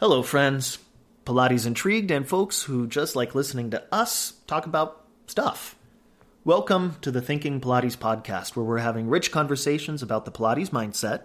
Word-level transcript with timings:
Hello, 0.00 0.22
friends. 0.22 0.78
Pilates 1.26 1.66
intrigued 1.66 2.10
and 2.10 2.26
folks 2.26 2.62
who 2.62 2.86
just 2.86 3.14
like 3.14 3.34
listening 3.34 3.68
to 3.72 3.84
us 3.92 4.32
talk 4.46 4.64
about 4.64 5.04
stuff. 5.26 5.76
Welcome 6.42 6.96
to 7.02 7.10
the 7.10 7.20
Thinking 7.20 7.60
Pilates 7.60 7.98
podcast, 7.98 8.56
where 8.56 8.64
we're 8.64 8.78
having 8.78 9.10
rich 9.10 9.30
conversations 9.30 10.02
about 10.02 10.24
the 10.24 10.32
Pilates 10.32 10.70
mindset, 10.70 11.24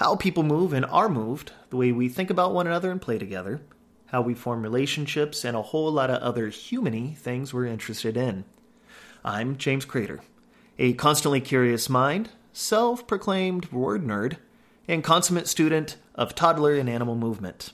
how 0.00 0.16
people 0.16 0.42
move 0.42 0.72
and 0.72 0.84
are 0.86 1.08
moved, 1.08 1.52
the 1.68 1.76
way 1.76 1.92
we 1.92 2.08
think 2.08 2.30
about 2.30 2.52
one 2.52 2.66
another 2.66 2.90
and 2.90 3.00
play 3.00 3.16
together, 3.16 3.60
how 4.06 4.20
we 4.20 4.34
form 4.34 4.64
relationships, 4.64 5.44
and 5.44 5.56
a 5.56 5.62
whole 5.62 5.92
lot 5.92 6.10
of 6.10 6.20
other 6.20 6.48
humany 6.48 7.16
things 7.16 7.54
we're 7.54 7.66
interested 7.66 8.16
in. 8.16 8.44
I'm 9.24 9.56
James 9.56 9.84
Crater, 9.84 10.18
a 10.80 10.94
constantly 10.94 11.40
curious 11.40 11.88
mind, 11.88 12.30
self 12.52 13.06
proclaimed 13.06 13.70
word 13.70 14.02
nerd, 14.02 14.38
and 14.88 15.04
consummate 15.04 15.46
student 15.46 15.96
of 16.16 16.34
toddler 16.34 16.74
and 16.74 16.90
animal 16.90 17.14
movement. 17.14 17.72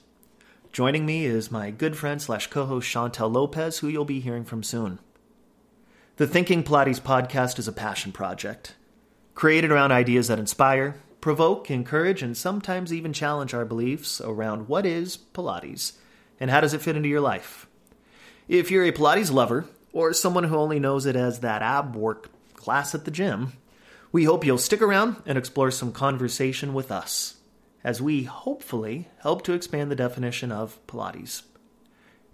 Joining 0.76 1.07
me 1.07 1.25
is 1.25 1.50
my 1.50 1.71
good 1.71 1.96
friend 1.96 2.21
slash 2.21 2.48
co 2.48 2.66
host 2.66 2.86
Chantel 2.86 3.32
Lopez, 3.32 3.79
who 3.79 3.89
you'll 3.89 4.04
be 4.04 4.21
hearing 4.21 4.44
from 4.44 4.62
soon. 4.62 4.99
The 6.16 6.26
Thinking 6.26 6.62
Pilates 6.62 7.00
podcast 7.00 7.58
is 7.58 7.66
a 7.66 7.72
passion 7.72 8.12
project, 8.12 8.75
created 9.35 9.71
around 9.71 9.93
ideas 9.93 10.29
that 10.29 10.39
inspire, 10.39 11.00
provoke, 11.22 11.71
encourage, 11.71 12.22
and 12.22 12.36
sometimes 12.36 12.93
even 12.93 13.14
challenge 13.14 13.54
our 13.54 13.64
beliefs 13.64 14.21
around 14.21 14.68
what 14.68 14.85
is 14.85 15.16
Pilates 15.16 15.93
and 16.39 16.50
how 16.50 16.61
does 16.61 16.75
it 16.75 16.82
fit 16.82 16.94
into 16.94 17.08
your 17.08 17.22
life. 17.22 17.66
If 18.46 18.71
you're 18.71 18.85
a 18.85 18.93
Pilates 18.93 19.32
lover, 19.32 19.64
or 19.94 20.13
someone 20.13 20.44
who 20.44 20.57
only 20.57 20.79
knows 20.79 21.07
it 21.07 21.16
as 21.16 21.40
that 21.40 21.63
ab 21.63 21.96
work 21.96 22.29
class 22.54 22.94
at 22.94 23.07
the 23.07 23.11
gym, 23.11 23.54
we 24.13 24.24
hope 24.24 24.44
you'll 24.44 24.58
stick 24.58 24.82
around 24.82 25.22
and 25.24 25.38
explore 25.38 25.71
some 25.71 25.90
conversation 25.90 26.74
with 26.74 26.93
us 26.93 27.36
as 27.86 28.03
we 28.03 28.25
hopefully 28.25 29.07
help 29.18 29.43
to 29.43 29.53
expand 29.53 29.93
the 29.93 29.94
definition 29.94 30.50
of 30.50 30.85
Pilates. 30.89 31.43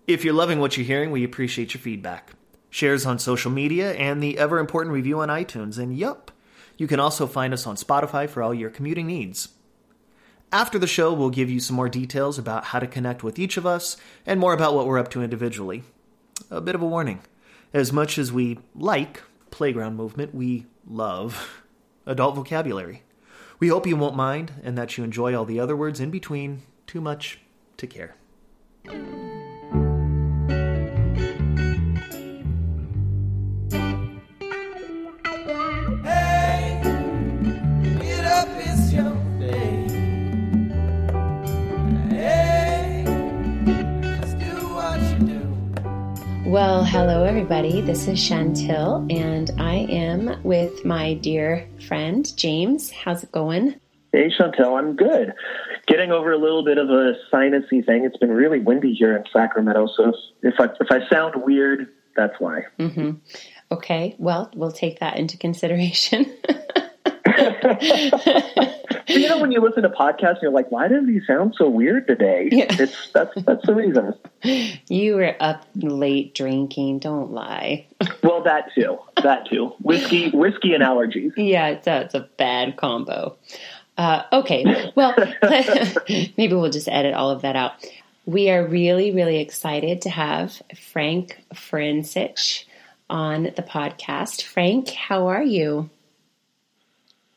If 0.07 0.25
you're 0.25 0.33
loving 0.33 0.61
what 0.61 0.79
you're 0.79 0.87
hearing, 0.87 1.11
we 1.11 1.25
appreciate 1.25 1.75
your 1.75 1.81
feedback. 1.83 2.33
Shares 2.71 3.05
on 3.05 3.19
social 3.19 3.51
media 3.51 3.93
and 3.93 4.23
the 4.23 4.39
ever 4.39 4.59
important 4.59 4.95
review 4.95 5.21
on 5.21 5.29
iTunes. 5.29 5.77
And 5.77 5.95
yup, 5.95 6.33
you 6.79 6.87
can 6.87 6.99
also 6.99 7.27
find 7.27 7.53
us 7.53 7.67
on 7.67 7.77
Spotify 7.77 8.27
for 8.31 8.43
all 8.43 8.55
your 8.55 8.71
commuting 8.71 9.07
needs. 9.07 9.51
After 10.51 10.79
the 10.79 10.87
show, 10.87 11.13
we'll 11.13 11.29
give 11.29 11.51
you 11.51 11.61
some 11.61 11.77
more 11.77 11.91
details 11.91 12.39
about 12.39 12.65
how 12.65 12.79
to 12.79 12.87
connect 12.87 13.23
with 13.23 13.39
each 13.39 13.59
of 13.59 13.67
us 13.67 13.99
and 14.25 14.41
more 14.41 14.55
about 14.55 14.75
what 14.75 14.87
we're 14.87 14.99
up 14.99 15.11
to 15.11 15.23
individually. 15.23 15.83
A 16.51 16.63
bit 16.63 16.75
of 16.75 16.81
a 16.81 16.87
warning. 16.87 17.21
As 17.75 17.93
much 17.93 18.17
as 18.17 18.33
we 18.33 18.59
like 18.75 19.23
playground 19.51 19.97
movement, 19.97 20.35
we 20.35 20.65
love 20.87 21.63
adult 22.07 22.37
vocabulary. 22.37 23.03
We 23.63 23.69
hope 23.69 23.87
you 23.87 23.95
won't 23.95 24.17
mind 24.17 24.55
and 24.65 24.77
that 24.77 24.99
you 24.99 25.05
enjoy 25.05 25.37
all 25.37 25.45
the 25.45 25.61
other 25.61 25.77
words 25.77 26.01
in 26.01 26.11
between. 26.11 26.63
Too 26.89 27.01
much 27.01 27.39
to 27.77 27.87
care. 27.87 28.17
Well, 46.53 46.85
hello 46.85 47.25
everybody. 47.25 47.81
This 47.81 48.07
is 48.09 48.19
Chantel, 48.19 49.11
and 49.11 49.51
I 49.59 49.87
am 49.89 50.43
with 50.43 50.85
my 50.85 51.15
dear 51.15 51.67
friend 51.89 52.31
James. 52.37 52.91
How's 52.91 53.25
it 53.25 53.33
going? 53.33 53.77
Hey, 54.13 54.29
Chantel, 54.39 54.79
I'm 54.79 54.95
good. 54.95 55.33
Getting 55.87 56.13
over 56.13 56.31
a 56.31 56.37
little 56.37 56.63
bit 56.63 56.77
of 56.77 56.91
a 56.91 57.15
sinusy 57.33 57.83
thing. 57.83 58.05
It's 58.05 58.19
been 58.19 58.33
really 58.33 58.59
windy 58.59 58.93
here 58.93 59.17
in 59.17 59.25
Sacramento, 59.33 59.89
so 59.97 60.13
if 60.43 60.61
I 60.61 60.65
if 60.79 60.89
I 60.91 61.09
sound 61.09 61.43
weird, 61.43 61.89
that's 62.17 62.35
why. 62.39 62.65
Mm-hmm. 62.79 63.13
Okay, 63.71 64.15
well, 64.19 64.51
we'll 64.55 64.73
take 64.73 65.01
that 65.01 65.17
into 65.17 65.39
consideration. 65.39 66.27
you 69.15 69.29
know, 69.29 69.39
when 69.39 69.53
you 69.53 69.61
listen 69.61 69.83
to 69.83 69.89
podcasts, 69.89 70.43
you're 70.43 70.51
like, 70.51 70.71
"Why 70.71 70.89
does 70.89 71.07
he 71.07 71.21
sound 71.27 71.55
so 71.57 71.69
weird 71.69 72.07
today?" 72.07 72.49
Yeah. 72.51 72.67
It's 72.71 73.11
that's 73.13 73.31
that's 73.43 73.67
the 73.67 73.75
reason. 73.75 74.15
You 74.89 75.17
were 75.17 75.37
up 75.41 75.65
late 75.77 76.35
drinking. 76.35 77.01
Don't 77.01 77.33
lie. 77.33 77.87
Well, 78.23 78.43
that 78.43 78.75
too. 78.75 78.99
That 79.23 79.49
too. 79.49 79.73
Whiskey, 79.81 80.31
whiskey, 80.31 80.75
and 80.75 80.83
allergies. 80.83 81.33
Yeah, 81.37 81.69
it's 81.69 82.15
a, 82.15 82.29
bad 82.37 82.77
combo. 82.77 83.37
Uh, 83.97 84.23
okay, 84.33 84.93
well, 84.95 85.15
maybe 86.09 86.55
we'll 86.55 86.71
just 86.71 86.89
edit 86.89 87.15
all 87.15 87.31
of 87.31 87.43
that 87.43 87.57
out. 87.57 87.73
We 88.25 88.51
are 88.51 88.67
really, 88.67 89.13
really 89.13 89.39
excited 89.39 90.03
to 90.03 90.11
have 90.11 90.63
Frank 90.77 91.43
Forencich 91.55 92.65
on 93.11 93.45
the 93.45 93.63
podcast. 93.63 94.43
Frank, 94.43 94.91
how 94.91 95.27
are 95.27 95.43
you? 95.43 95.91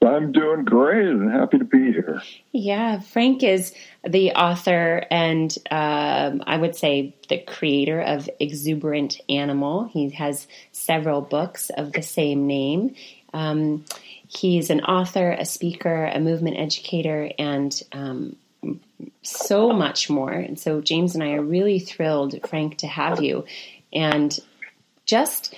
I'm 0.03 0.31
doing 0.31 0.65
great 0.65 1.07
and 1.07 1.31
happy 1.31 1.57
to 1.57 1.65
be 1.65 1.91
here. 1.91 2.21
Yeah, 2.51 2.99
Frank 2.99 3.43
is 3.43 3.73
the 4.03 4.31
author 4.31 5.03
and 5.09 5.55
um, 5.71 6.43
I 6.45 6.57
would 6.57 6.75
say 6.75 7.15
the 7.27 7.39
creator 7.39 8.01
of 8.01 8.29
Exuberant 8.39 9.19
Animal. 9.29 9.85
He 9.85 10.09
has 10.11 10.47
several 10.71 11.21
books 11.21 11.71
of 11.71 11.91
the 11.93 12.03
same 12.03 12.45
name. 12.45 12.95
Um, 13.33 13.85
he's 14.27 14.69
an 14.69 14.81
author, 14.81 15.31
a 15.31 15.45
speaker, 15.45 16.05
a 16.05 16.19
movement 16.19 16.57
educator, 16.57 17.31
and 17.37 17.81
um, 17.91 18.37
so 19.23 19.71
much 19.71 20.09
more. 20.09 20.31
And 20.31 20.59
so, 20.59 20.81
James 20.81 21.15
and 21.15 21.23
I 21.23 21.33
are 21.33 21.43
really 21.43 21.79
thrilled, 21.79 22.35
Frank, 22.47 22.77
to 22.77 22.87
have 22.87 23.21
you. 23.21 23.45
And 23.91 24.37
just 25.05 25.53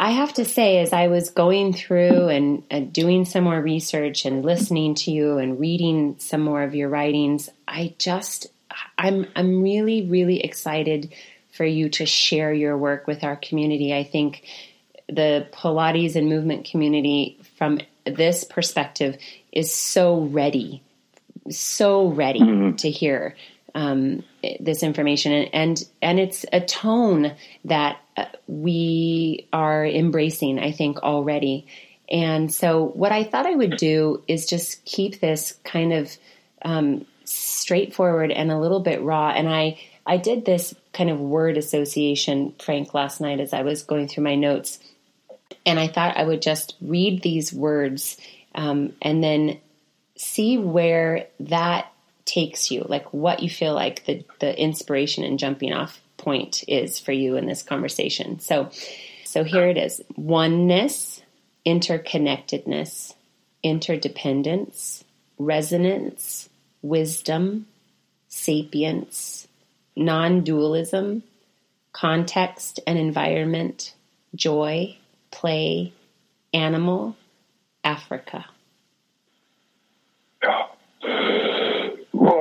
I 0.00 0.12
have 0.12 0.32
to 0.34 0.46
say, 0.46 0.78
as 0.78 0.94
I 0.94 1.08
was 1.08 1.28
going 1.28 1.74
through 1.74 2.28
and, 2.28 2.62
and, 2.70 2.90
doing 2.90 3.26
some 3.26 3.44
more 3.44 3.60
research 3.60 4.24
and 4.24 4.42
listening 4.42 4.94
to 4.94 5.10
you 5.10 5.36
and 5.36 5.60
reading 5.60 6.16
some 6.18 6.40
more 6.40 6.62
of 6.62 6.74
your 6.74 6.88
writings, 6.88 7.50
I 7.68 7.94
just 7.98 8.46
I'm 8.96 9.26
I'm 9.36 9.62
really 9.62 10.06
really 10.06 10.40
excited 10.40 11.12
for 11.52 11.66
you 11.66 11.90
to 11.90 12.06
share 12.06 12.50
your 12.50 12.78
work 12.78 13.06
with 13.06 13.22
our 13.24 13.36
community. 13.36 13.94
I 13.94 14.04
think 14.04 14.44
the 15.06 15.46
Pilates 15.52 16.16
and 16.16 16.30
movement 16.30 16.64
community, 16.64 17.38
from 17.58 17.80
this 18.06 18.44
perspective, 18.44 19.18
is 19.52 19.74
so 19.74 20.20
ready, 20.20 20.82
so 21.50 22.06
ready 22.06 22.40
mm-hmm. 22.40 22.76
to 22.76 22.90
hear 22.90 23.36
um, 23.74 24.24
this 24.60 24.82
information, 24.82 25.32
and, 25.32 25.50
and 25.52 25.84
and 26.02 26.20
it's 26.20 26.44
a 26.52 26.60
tone 26.60 27.34
that 27.64 28.00
uh, 28.16 28.26
we 28.46 29.46
are 29.52 29.86
embracing, 29.86 30.58
I 30.58 30.72
think, 30.72 30.98
already. 30.98 31.66
And 32.10 32.52
so, 32.52 32.86
what 32.86 33.12
I 33.12 33.24
thought 33.24 33.46
I 33.46 33.54
would 33.54 33.76
do 33.76 34.22
is 34.26 34.46
just 34.46 34.84
keep 34.84 35.20
this 35.20 35.58
kind 35.64 35.92
of 35.92 36.16
um, 36.62 37.06
straightforward 37.24 38.32
and 38.32 38.50
a 38.50 38.58
little 38.58 38.80
bit 38.80 39.02
raw. 39.02 39.30
And 39.30 39.48
I 39.48 39.78
I 40.06 40.16
did 40.16 40.44
this 40.44 40.74
kind 40.92 41.10
of 41.10 41.20
word 41.20 41.56
association, 41.56 42.54
Frank, 42.58 42.94
last 42.94 43.20
night 43.20 43.40
as 43.40 43.52
I 43.52 43.62
was 43.62 43.82
going 43.82 44.08
through 44.08 44.24
my 44.24 44.34
notes, 44.34 44.78
and 45.64 45.78
I 45.78 45.88
thought 45.88 46.16
I 46.16 46.24
would 46.24 46.42
just 46.42 46.76
read 46.80 47.22
these 47.22 47.52
words 47.52 48.16
um, 48.54 48.92
and 49.00 49.22
then 49.22 49.60
see 50.16 50.58
where 50.58 51.26
that 51.40 51.89
takes 52.30 52.70
you, 52.70 52.84
like 52.88 53.12
what 53.12 53.42
you 53.42 53.50
feel 53.50 53.74
like 53.74 54.04
the, 54.06 54.24
the 54.38 54.58
inspiration 54.60 55.24
and 55.24 55.38
jumping 55.38 55.72
off 55.72 56.00
point 56.16 56.62
is 56.68 56.98
for 56.98 57.12
you 57.12 57.36
in 57.36 57.46
this 57.46 57.62
conversation. 57.62 58.38
So, 58.38 58.70
so 59.24 59.42
here 59.42 59.66
it 59.66 59.76
is 59.76 60.02
oneness, 60.16 61.22
interconnectedness, 61.66 63.14
interdependence, 63.62 65.04
resonance, 65.38 66.48
wisdom, 66.82 67.66
sapience, 68.28 69.48
non 69.96 70.42
dualism, 70.42 71.22
context 71.92 72.80
and 72.86 72.98
environment, 72.98 73.94
joy, 74.34 74.96
play, 75.30 75.92
animal, 76.54 77.16
Africa. 77.82 78.46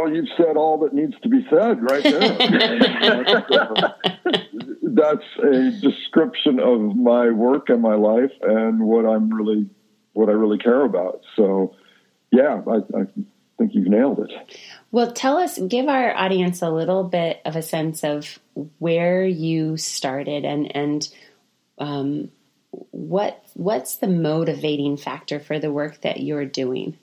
Well, 0.09 0.17
you've 0.17 0.29
said 0.37 0.57
all 0.57 0.79
that 0.79 0.93
needs 0.93 1.13
to 1.21 1.29
be 1.29 1.45
said 1.49 1.83
right 1.83 2.03
there. 2.03 2.37
that's, 4.81 5.23
a 5.43 5.71
description 5.81 6.59
of 6.59 6.95
my 6.95 7.29
work 7.29 7.69
and 7.69 7.81
my 7.81 7.95
life 7.95 8.31
and 8.41 8.79
what 8.81 9.05
I'm 9.05 9.33
really, 9.33 9.69
what 10.13 10.29
I 10.29 10.31
really 10.31 10.57
care 10.57 10.83
about. 10.83 11.21
So, 11.35 11.75
yeah, 12.31 12.61
I, 12.67 12.77
I 12.97 13.05
think 13.57 13.75
you've 13.75 13.87
nailed 13.87 14.19
it. 14.19 14.31
Well, 14.91 15.11
tell 15.11 15.37
us, 15.37 15.59
give 15.59 15.87
our 15.87 16.15
audience 16.15 16.61
a 16.61 16.71
little 16.71 17.03
bit 17.03 17.41
of 17.45 17.55
a 17.55 17.61
sense 17.61 18.03
of 18.03 18.39
where 18.79 19.23
you 19.23 19.77
started 19.77 20.43
and 20.43 20.75
and 20.75 21.07
um, 21.77 22.31
what 22.71 23.43
what's 23.53 23.97
the 23.97 24.07
motivating 24.07 24.97
factor 24.97 25.39
for 25.39 25.59
the 25.59 25.71
work 25.71 26.01
that 26.01 26.19
you're 26.19 26.45
doing. 26.45 26.97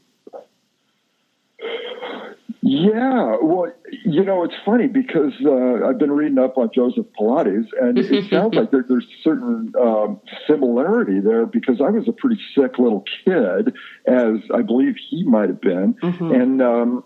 Yeah, 2.69 3.37
well, 3.41 3.73
you 4.05 4.25
know, 4.25 4.43
it's 4.43 4.55
funny 4.65 4.89
because 4.89 5.33
uh, 5.45 5.87
I've 5.87 5.99
been 5.99 6.11
reading 6.11 6.39
up 6.39 6.59
on 6.59 6.71
Joseph 6.75 7.07
Pilates, 7.19 7.67
and 7.81 7.97
it 7.97 8.29
sounds 8.31 8.57
like 8.57 8.73
there, 8.73 8.85
there's 8.89 9.07
certain 9.23 9.73
um, 9.81 10.21
similarity 10.49 11.21
there 11.21 11.47
because 11.47 11.81
I 11.81 11.91
was 11.91 12.09
a 12.09 12.13
pretty 12.13 12.41
sick 12.57 12.81
little 12.81 13.05
kid, 13.25 13.73
as 14.07 14.41
I 14.53 14.63
believe 14.63 14.97
he 15.11 15.23
might 15.23 15.49
have 15.49 15.61
been, 15.61 15.95
mm-hmm. 15.95 16.33
and 16.33 16.61
um, 16.61 17.05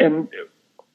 and 0.00 0.28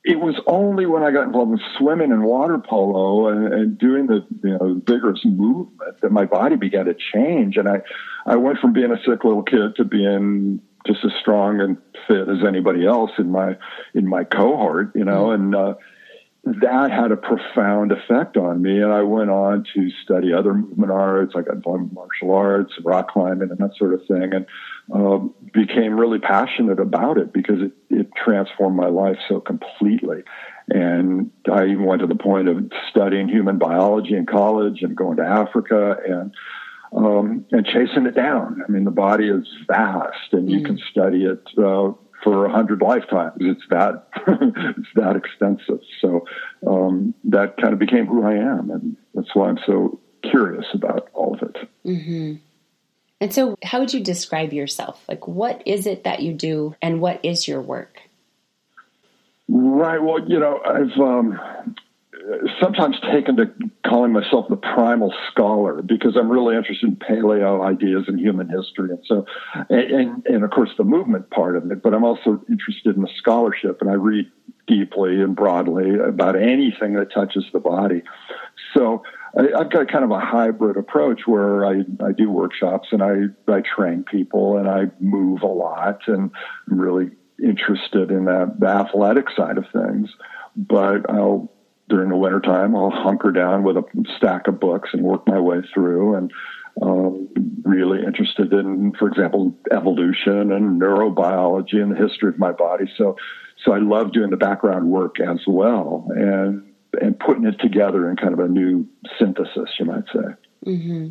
it 0.03 0.19
was 0.19 0.41
only 0.47 0.87
when 0.87 1.03
I 1.03 1.11
got 1.11 1.27
involved 1.27 1.51
in 1.51 1.59
swimming 1.77 2.11
and 2.11 2.23
water 2.23 2.57
polo 2.57 3.27
and, 3.27 3.53
and 3.53 3.77
doing 3.77 4.07
the 4.07 4.25
you 4.43 4.57
know 4.57 4.81
vigorous 4.87 5.21
movement 5.23 6.01
that 6.01 6.11
my 6.11 6.25
body 6.25 6.55
began 6.55 6.85
to 6.85 6.95
change, 7.13 7.57
and 7.57 7.69
I 7.69 7.81
I 8.25 8.37
went 8.37 8.57
from 8.57 8.73
being 8.73 8.91
a 8.91 8.97
sick 9.05 9.23
little 9.23 9.43
kid 9.43 9.75
to 9.75 9.83
being 9.85 10.61
just 10.85 11.03
as 11.05 11.11
strong 11.19 11.61
and 11.61 11.77
fit 12.07 12.27
as 12.27 12.43
anybody 12.45 12.85
else 12.85 13.11
in 13.17 13.31
my 13.31 13.57
in 13.93 14.07
my 14.07 14.23
cohort, 14.23 14.91
you 14.95 15.05
know, 15.05 15.27
mm-hmm. 15.27 15.43
and 15.43 15.55
uh, 15.55 15.73
that 16.45 16.91
had 16.91 17.11
a 17.11 17.15
profound 17.15 17.93
effect 17.93 18.35
on 18.35 18.61
me. 18.61 18.81
And 18.81 18.91
I 18.91 19.01
went 19.03 19.29
on 19.29 19.65
to 19.73 19.89
study 20.03 20.33
other 20.33 20.53
movement 20.53 20.91
arts. 20.91 21.33
I 21.37 21.41
got 21.41 21.55
involved 21.55 21.89
in 21.89 21.93
martial 21.93 22.35
arts, 22.35 22.73
rock 22.83 23.11
climbing, 23.11 23.49
and 23.49 23.57
that 23.59 23.77
sort 23.77 23.93
of 23.93 24.05
thing, 24.07 24.33
and 24.33 24.45
um, 24.93 25.33
became 25.53 25.97
really 25.97 26.19
passionate 26.19 26.79
about 26.79 27.17
it 27.17 27.31
because 27.31 27.61
it, 27.61 27.71
it 27.89 28.09
transformed 28.21 28.75
my 28.75 28.87
life 28.87 29.17
so 29.29 29.39
completely. 29.39 30.23
And 30.69 31.31
I 31.49 31.65
even 31.65 31.85
went 31.85 32.01
to 32.01 32.07
the 32.07 32.15
point 32.15 32.49
of 32.49 32.71
studying 32.89 33.29
human 33.29 33.57
biology 33.57 34.15
in 34.15 34.25
college 34.25 34.81
and 34.81 34.95
going 34.95 35.17
to 35.17 35.23
Africa 35.23 35.97
and 36.05 36.33
um, 36.95 37.45
and 37.51 37.65
chasing 37.65 38.05
it 38.05 38.15
down. 38.15 38.61
I 38.67 38.71
mean, 38.71 38.83
the 38.83 38.91
body 38.91 39.27
is 39.27 39.47
vast, 39.67 40.33
and 40.33 40.49
you 40.49 40.59
mm. 40.59 40.65
can 40.65 40.79
study 40.91 41.25
it 41.25 41.41
uh, 41.57 41.93
for 42.23 42.45
a 42.45 42.51
hundred 42.51 42.81
lifetimes. 42.81 43.37
It's 43.39 43.63
that 43.69 44.07
it's 44.27 44.89
that 44.95 45.15
extensive. 45.15 45.81
So 46.01 46.25
um, 46.65 47.13
that 47.25 47.57
kind 47.57 47.73
of 47.73 47.79
became 47.79 48.05
who 48.05 48.23
I 48.23 48.33
am, 48.33 48.69
and 48.69 48.97
that's 49.13 49.33
why 49.33 49.49
I'm 49.49 49.59
so 49.65 49.99
curious 50.23 50.65
about 50.73 51.09
all 51.13 51.35
of 51.35 51.49
it. 51.49 51.69
Mm-hmm. 51.85 52.35
And 53.21 53.33
so, 53.33 53.55
how 53.63 53.79
would 53.79 53.93
you 53.93 54.01
describe 54.01 54.53
yourself? 54.53 55.03
Like, 55.07 55.27
what 55.27 55.63
is 55.65 55.85
it 55.87 56.03
that 56.03 56.21
you 56.21 56.33
do, 56.33 56.75
and 56.81 56.99
what 57.01 57.23
is 57.23 57.47
your 57.47 57.61
work? 57.61 57.99
Right. 59.47 60.01
Well, 60.01 60.27
you 60.27 60.39
know, 60.39 60.59
I've 60.65 60.99
um, 60.99 61.39
sometimes 62.61 62.95
taken 63.11 63.35
to 63.37 63.51
calling 63.85 64.11
myself 64.11 64.47
the 64.49 64.55
primal 64.55 65.13
scholar 65.31 65.81
because 65.81 66.15
I'm 66.15 66.29
really 66.29 66.55
interested 66.55 66.89
in 66.89 66.95
paleo 66.95 67.65
ideas 67.65 68.05
and 68.07 68.19
human 68.19 68.49
history, 68.49 68.91
and 68.91 69.03
so, 69.05 69.25
and, 69.69 70.25
and 70.25 70.43
of 70.43 70.51
course 70.51 70.69
the 70.77 70.83
movement 70.83 71.29
part 71.31 71.55
of 71.55 71.69
it. 71.71 71.81
But 71.81 71.93
I'm 71.93 72.03
also 72.03 72.41
interested 72.49 72.95
in 72.95 73.01
the 73.01 73.09
scholarship, 73.17 73.81
and 73.81 73.89
I 73.89 73.93
read 73.93 74.31
deeply 74.67 75.21
and 75.21 75.35
broadly 75.35 75.99
about 75.99 76.35
anything 76.35 76.93
that 76.93 77.11
touches 77.13 77.45
the 77.51 77.59
body. 77.59 78.01
So 78.73 79.03
I, 79.37 79.59
have 79.59 79.71
got 79.71 79.91
kind 79.91 80.05
of 80.05 80.11
a 80.11 80.19
hybrid 80.19 80.77
approach 80.77 81.21
where 81.25 81.65
I, 81.65 81.81
I 82.03 82.11
do 82.15 82.29
workshops 82.29 82.87
and 82.91 83.03
I, 83.03 83.51
I 83.51 83.61
train 83.61 84.05
people 84.09 84.57
and 84.57 84.69
I 84.69 84.85
move 84.99 85.41
a 85.41 85.47
lot 85.47 85.99
and 86.07 86.31
I'm 86.69 86.79
really 86.79 87.11
interested 87.43 88.09
in 88.09 88.25
that 88.25 88.55
the 88.59 88.67
athletic 88.67 89.25
side 89.35 89.57
of 89.57 89.65
things. 89.73 90.09
But 90.55 91.09
I'll 91.09 91.51
during 91.89 92.09
the 92.09 92.15
wintertime, 92.15 92.75
I'll 92.75 92.91
hunker 92.91 93.31
down 93.31 93.63
with 93.63 93.77
a 93.77 93.83
stack 94.17 94.47
of 94.47 94.59
books 94.59 94.89
and 94.93 95.03
work 95.03 95.27
my 95.27 95.39
way 95.39 95.57
through 95.73 96.15
and 96.15 96.31
um, 96.81 97.29
really 97.63 98.03
interested 98.03 98.51
in, 98.53 98.93
for 98.97 99.07
example, 99.07 99.55
evolution 99.71 100.51
and 100.51 100.81
neurobiology 100.81 101.75
and 101.75 101.91
the 101.91 102.07
history 102.07 102.29
of 102.29 102.39
my 102.39 102.51
body. 102.51 102.85
So, 102.97 103.17
so 103.63 103.73
I 103.73 103.79
love 103.79 104.11
doing 104.11 104.29
the 104.29 104.37
background 104.37 104.87
work 104.89 105.19
as 105.19 105.39
well 105.47 106.07
and 106.09 106.69
and 107.01 107.19
putting 107.19 107.45
it 107.45 107.59
together 107.59 108.07
in 108.09 108.15
kind 108.15 108.33
of 108.33 108.39
a 108.39 108.47
new 108.47 108.87
synthesis, 109.17 109.69
you 109.79 109.85
might 109.85 110.05
say. 110.13 110.35
Mm-hmm. 110.65 111.09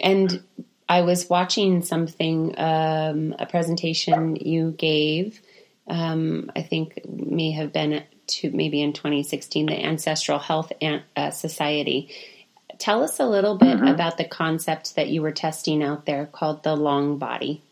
And 0.00 0.42
I 0.88 1.02
was 1.02 1.28
watching 1.30 1.82
something, 1.82 2.54
um, 2.58 3.34
a 3.38 3.46
presentation 3.46 4.36
you 4.36 4.72
gave. 4.72 5.40
Um, 5.86 6.50
I 6.54 6.62
think 6.62 7.00
may 7.08 7.52
have 7.52 7.72
been 7.72 8.04
to 8.26 8.50
maybe 8.50 8.82
in 8.82 8.92
2016, 8.92 9.66
the 9.66 9.84
Ancestral 9.84 10.38
Health 10.38 10.72
uh, 11.16 11.30
Society. 11.30 12.10
Tell 12.78 13.02
us 13.02 13.20
a 13.20 13.26
little 13.26 13.56
bit 13.56 13.76
mm-hmm. 13.76 13.86
about 13.86 14.18
the 14.18 14.24
concept 14.24 14.96
that 14.96 15.08
you 15.08 15.22
were 15.22 15.32
testing 15.32 15.82
out 15.82 16.06
there 16.06 16.26
called 16.26 16.62
the 16.62 16.76
long 16.76 17.18
body. 17.18 17.62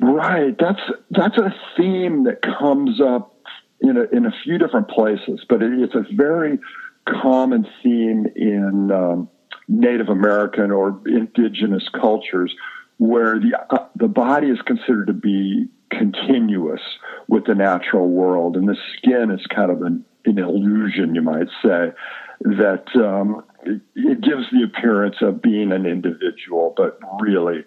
Right, 0.00 0.56
that's 0.58 0.80
that's 1.10 1.36
a 1.36 1.54
theme 1.76 2.24
that 2.24 2.40
comes 2.40 3.00
up 3.02 3.36
in 3.80 3.96
a, 3.98 4.04
in 4.04 4.24
a 4.24 4.32
few 4.44 4.56
different 4.56 4.88
places, 4.88 5.44
but 5.48 5.62
it, 5.62 5.72
it's 5.78 5.94
a 5.94 6.06
very 6.14 6.58
common 7.06 7.66
theme 7.82 8.26
in 8.34 8.90
um, 8.90 9.28
Native 9.68 10.08
American 10.08 10.70
or 10.70 11.00
indigenous 11.06 11.86
cultures, 11.88 12.54
where 12.98 13.38
the 13.38 13.58
uh, 13.70 13.86
the 13.94 14.08
body 14.08 14.48
is 14.48 14.60
considered 14.62 15.08
to 15.08 15.12
be 15.12 15.68
continuous 15.90 16.80
with 17.28 17.46
the 17.46 17.54
natural 17.54 18.08
world. 18.08 18.56
And 18.56 18.68
the 18.68 18.76
skin 18.96 19.30
is 19.30 19.44
kind 19.54 19.70
of 19.70 19.82
an, 19.82 20.04
an 20.24 20.38
illusion, 20.38 21.14
you 21.14 21.22
might 21.22 21.48
say, 21.62 21.92
that 22.40 22.84
um, 22.96 23.44
it, 23.64 23.80
it 23.94 24.20
gives 24.20 24.44
the 24.50 24.62
appearance 24.64 25.16
of 25.20 25.42
being 25.42 25.72
an 25.72 25.86
individual, 25.86 26.74
but 26.76 26.98
really 27.20 27.64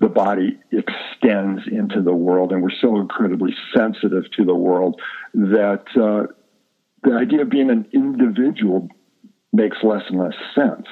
the 0.00 0.08
body 0.08 0.58
extends 0.72 1.62
into 1.70 2.02
the 2.02 2.14
world. 2.14 2.52
And 2.52 2.62
we're 2.62 2.70
so 2.80 2.96
incredibly 2.96 3.54
sensitive 3.74 4.24
to 4.36 4.44
the 4.44 4.54
world 4.54 5.00
that 5.34 5.84
uh, 5.96 6.32
the 7.02 7.14
idea 7.16 7.42
of 7.42 7.50
being 7.50 7.70
an 7.70 7.86
individual 7.92 8.88
makes 9.54 9.78
less 9.84 10.02
and 10.08 10.18
less 10.18 10.34
sense. 10.54 10.86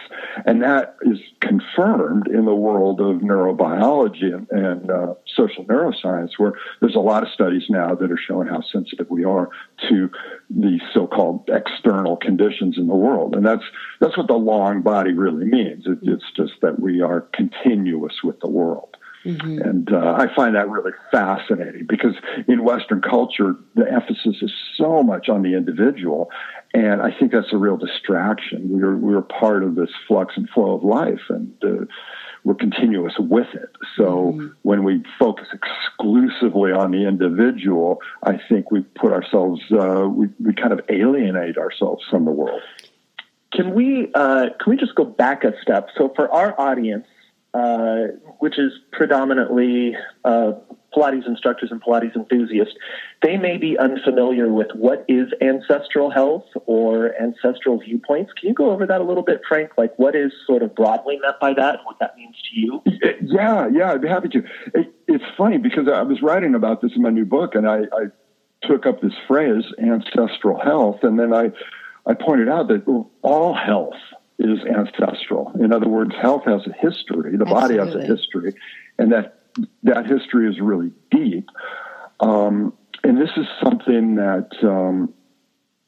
And 0.46 0.62
that 0.62 0.96
is 1.02 1.18
confirmed 1.40 2.28
in 2.28 2.44
the 2.44 2.54
world 2.54 3.00
of 3.00 3.16
neurobiology 3.16 4.32
and, 4.32 4.46
and 4.50 4.90
uh, 4.90 5.14
social 5.36 5.64
neuroscience, 5.64 6.30
where 6.38 6.54
there's 6.80 6.94
a 6.94 7.00
lot 7.00 7.24
of 7.24 7.28
studies 7.30 7.64
now 7.68 7.94
that 7.96 8.10
are 8.10 8.18
showing 8.28 8.46
how 8.46 8.62
sensitive 8.62 9.10
we 9.10 9.24
are 9.24 9.50
to 9.88 10.08
the 10.48 10.78
so-called 10.94 11.50
external 11.52 12.16
conditions 12.16 12.78
in 12.78 12.86
the 12.86 12.94
world. 12.94 13.34
And 13.34 13.44
that's, 13.44 13.64
that's 14.00 14.16
what 14.16 14.28
the 14.28 14.34
long 14.34 14.82
body 14.82 15.12
really 15.12 15.44
means. 15.44 15.84
It, 15.86 15.98
it's 16.02 16.30
just 16.36 16.52
that 16.62 16.78
we 16.78 17.02
are 17.02 17.22
continuous 17.34 18.22
with 18.22 18.38
the 18.40 18.48
world. 18.48 18.96
Mm-hmm. 19.24 19.58
And 19.58 19.92
uh, 19.92 20.16
I 20.18 20.34
find 20.34 20.56
that 20.56 20.68
really 20.68 20.92
fascinating 21.12 21.86
because 21.88 22.14
in 22.48 22.64
Western 22.64 23.00
culture, 23.00 23.54
the 23.74 23.90
emphasis 23.90 24.42
is 24.42 24.52
so 24.76 25.02
much 25.02 25.28
on 25.28 25.42
the 25.42 25.56
individual. 25.56 26.30
And 26.74 27.02
I 27.02 27.16
think 27.16 27.32
that's 27.32 27.52
a 27.52 27.56
real 27.56 27.76
distraction. 27.76 28.68
We're, 28.68 28.96
we're 28.96 29.22
part 29.22 29.62
of 29.62 29.74
this 29.74 29.90
flux 30.08 30.34
and 30.36 30.48
flow 30.50 30.74
of 30.74 30.82
life, 30.82 31.20
and 31.28 31.52
uh, 31.62 31.84
we're 32.44 32.54
continuous 32.54 33.14
with 33.18 33.48
it. 33.54 33.70
So 33.96 34.32
mm-hmm. 34.32 34.46
when 34.62 34.82
we 34.82 35.04
focus 35.18 35.46
exclusively 35.52 36.72
on 36.72 36.90
the 36.90 37.06
individual, 37.06 38.00
I 38.22 38.40
think 38.48 38.70
we 38.70 38.80
put 38.80 39.12
ourselves, 39.12 39.60
uh, 39.70 40.08
we, 40.08 40.28
we 40.40 40.54
kind 40.54 40.72
of 40.72 40.80
alienate 40.88 41.58
ourselves 41.58 42.02
from 42.10 42.24
the 42.24 42.32
world. 42.32 42.62
Can 43.52 43.74
we 43.74 44.10
uh, 44.14 44.46
can 44.58 44.70
we 44.70 44.76
just 44.78 44.94
go 44.94 45.04
back 45.04 45.44
a 45.44 45.52
step? 45.60 45.90
So 45.98 46.10
for 46.16 46.32
our 46.32 46.58
audience, 46.58 47.06
uh, 47.54 48.06
which 48.38 48.58
is 48.58 48.72
predominantly 48.92 49.94
uh, 50.24 50.52
Pilates 50.94 51.26
instructors 51.26 51.70
and 51.70 51.82
Pilates 51.82 52.14
enthusiasts, 52.14 52.74
they 53.22 53.36
may 53.36 53.56
be 53.56 53.78
unfamiliar 53.78 54.52
with 54.52 54.68
what 54.74 55.04
is 55.08 55.28
ancestral 55.40 56.10
health 56.10 56.44
or 56.66 57.14
ancestral 57.20 57.78
viewpoints. 57.78 58.32
Can 58.38 58.48
you 58.48 58.54
go 58.54 58.70
over 58.70 58.86
that 58.86 59.00
a 59.00 59.04
little 59.04 59.22
bit, 59.22 59.40
Frank? 59.48 59.72
Like, 59.76 59.98
what 59.98 60.14
is 60.14 60.32
sort 60.46 60.62
of 60.62 60.74
broadly 60.74 61.18
meant 61.20 61.40
by 61.40 61.54
that 61.54 61.76
and 61.76 61.84
what 61.84 61.98
that 62.00 62.16
means 62.16 62.36
to 62.50 62.60
you? 62.60 62.82
Yeah, 63.24 63.68
yeah, 63.72 63.92
I'd 63.92 64.02
be 64.02 64.08
happy 64.08 64.28
to. 64.30 64.42
It, 64.74 64.92
it's 65.06 65.24
funny 65.38 65.56
because 65.56 65.88
I 65.88 66.02
was 66.02 66.20
writing 66.20 66.54
about 66.54 66.82
this 66.82 66.90
in 66.94 67.02
my 67.02 67.08
new 67.08 67.24
book 67.24 67.54
and 67.54 67.66
I, 67.66 67.82
I 67.92 68.06
took 68.62 68.84
up 68.84 69.00
this 69.00 69.14
phrase, 69.26 69.64
ancestral 69.78 70.60
health, 70.60 70.98
and 71.02 71.18
then 71.18 71.32
I, 71.32 71.50
I 72.04 72.14
pointed 72.14 72.48
out 72.48 72.68
that 72.68 72.84
all 73.22 73.54
health 73.54 73.94
is 74.38 74.58
ancestral. 74.64 75.52
In 75.60 75.72
other 75.72 75.88
words, 75.88 76.12
health 76.20 76.44
has 76.46 76.62
a 76.66 76.72
history, 76.72 77.36
the 77.36 77.44
Absolutely. 77.44 77.54
body 77.54 77.76
has 77.78 77.94
a 77.94 78.04
history, 78.04 78.54
and 78.98 79.12
that 79.12 79.38
that 79.82 80.06
history 80.06 80.48
is 80.48 80.60
really 80.60 80.90
deep. 81.10 81.48
Um, 82.20 82.72
and 83.04 83.20
this 83.20 83.30
is 83.36 83.46
something 83.62 84.16
that 84.16 84.48
um, 84.62 85.12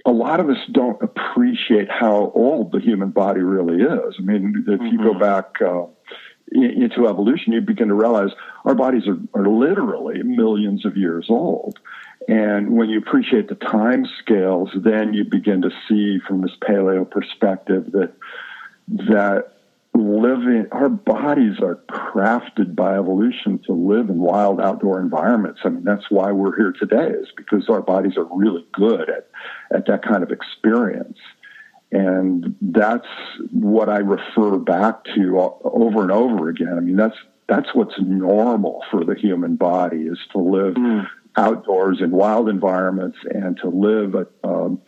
a 0.05 0.11
lot 0.11 0.41
of 0.41 0.51
us 0.51 0.59
don't 0.73 1.01
appreciate 1.03 1.89
how 1.91 2.33
old 2.35 2.73
the 2.73 2.81
human 2.81 3.11
body 3.11 3.41
really 3.41 3.83
is. 3.83 4.15
I 4.19 4.23
mean, 4.23 4.65
if 4.67 4.81
you 4.81 4.99
mm-hmm. 4.99 5.03
go 5.03 5.19
back 5.19 5.57
uh, 5.63 5.87
into 6.53 7.09
evolution, 7.09 7.53
you 7.53 7.61
begin 7.61 7.89
to 7.89 7.95
realize 7.95 8.31
our 8.65 8.75
bodies 8.75 9.05
are, 9.07 9.19
are 9.39 9.49
literally 9.49 10.23
millions 10.23 10.85
of 10.85 10.97
years 10.97 11.27
old. 11.29 11.79
And 12.27 12.71
when 12.71 12.89
you 12.89 12.99
appreciate 12.99 13.49
the 13.49 13.55
time 13.55 14.07
scales, 14.21 14.71
then 14.75 15.13
you 15.13 15.25
begin 15.25 15.63
to 15.63 15.71
see 15.89 16.19
from 16.27 16.41
this 16.41 16.57
paleo 16.63 17.09
perspective 17.09 17.93
that 17.93 18.13
that 18.89 19.55
living, 19.95 20.67
our 20.73 20.89
bodies 20.89 21.61
are 21.61 21.77
crafted 21.89 22.75
by 22.75 22.95
evolution 22.95 23.61
to 23.67 23.73
live 23.73 24.09
in 24.09 24.19
wild 24.19 24.61
outdoor 24.61 25.01
environments. 25.01 25.61
I 25.65 25.69
mean, 25.69 25.85
that's 25.85 26.11
why 26.11 26.33
we're 26.33 26.57
here 26.57 26.73
today, 26.73 27.09
is 27.11 27.29
because 27.37 27.69
our 27.69 27.81
bodies 27.81 28.17
are 28.17 28.25
really 28.25 28.67
good 28.73 29.09
at, 29.09 29.29
at 29.75 29.87
that 29.87 30.03
kind 30.03 30.23
of 30.23 30.33
experience. 30.33 31.19
And 31.93 32.57
that's 32.61 33.07
what 33.53 33.89
I 33.89 33.99
refer 33.99 34.59
back 34.59 35.05
to 35.15 35.39
over 35.63 36.03
and 36.03 36.11
over 36.11 36.49
again. 36.49 36.75
I 36.77 36.81
mean, 36.81 36.97
that's, 36.97 37.17
that's 37.49 37.73
what's 37.73 37.95
normal 38.01 38.83
for 38.91 39.05
the 39.05 39.15
human 39.15 39.55
body 39.55 40.03
is 40.03 40.19
to 40.33 40.39
live 40.39 40.75
mm. 40.75 41.07
Outdoors 41.37 42.01
in 42.01 42.11
wild 42.11 42.49
environments 42.49 43.19
and 43.25 43.57
to 43.59 43.69
live 43.69 44.15
a, 44.15 44.27
um, 44.47 44.81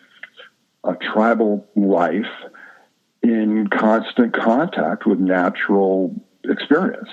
a 0.84 0.94
tribal 0.94 1.66
life 1.74 2.24
in 3.22 3.68
constant 3.68 4.32
contact 4.32 5.06
with 5.06 5.18
natural 5.18 6.14
experience. 6.44 7.08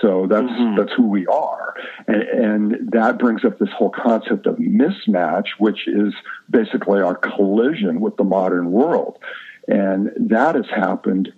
So 0.00 0.26
that's 0.28 0.46
mm-hmm. 0.46 0.76
that's 0.76 0.92
who 0.96 1.08
we 1.08 1.26
are, 1.26 1.74
and, 2.06 2.22
and 2.22 2.92
that 2.92 3.18
brings 3.18 3.44
up 3.44 3.58
this 3.58 3.70
whole 3.76 3.90
concept 3.90 4.46
of 4.46 4.56
mismatch, 4.56 5.46
which 5.58 5.88
is 5.88 6.14
basically 6.48 7.00
our 7.00 7.16
collision 7.16 8.00
with 8.00 8.16
the 8.16 8.22
modern 8.22 8.70
world, 8.70 9.18
and 9.66 10.10
that 10.30 10.54
has 10.54 10.66
happened 10.70 11.32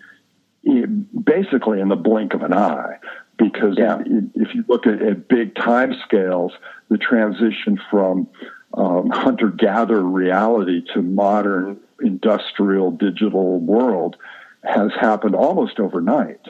basically 1.25 1.81
in 1.81 1.89
the 1.89 1.97
blink 1.97 2.35
of 2.35 2.43
an 2.43 2.53
eye. 2.53 2.99
Because 3.41 3.77
yeah. 3.79 4.03
if 4.35 4.55
you 4.55 4.65
look 4.69 4.87
at, 4.87 5.01
at 5.01 5.27
big 5.27 5.55
time 5.55 5.95
scales, 6.05 6.53
the 6.91 6.99
transition 6.99 7.81
from 7.91 8.29
um, 8.75 9.09
hunter 9.09 9.49
gatherer 9.49 10.03
reality 10.03 10.83
to 10.93 11.01
modern 11.01 11.81
industrial 12.03 12.91
digital 12.91 13.59
world 13.59 14.17
has 14.63 14.91
happened 15.01 15.35
almost 15.35 15.81
overnight. 15.81 16.41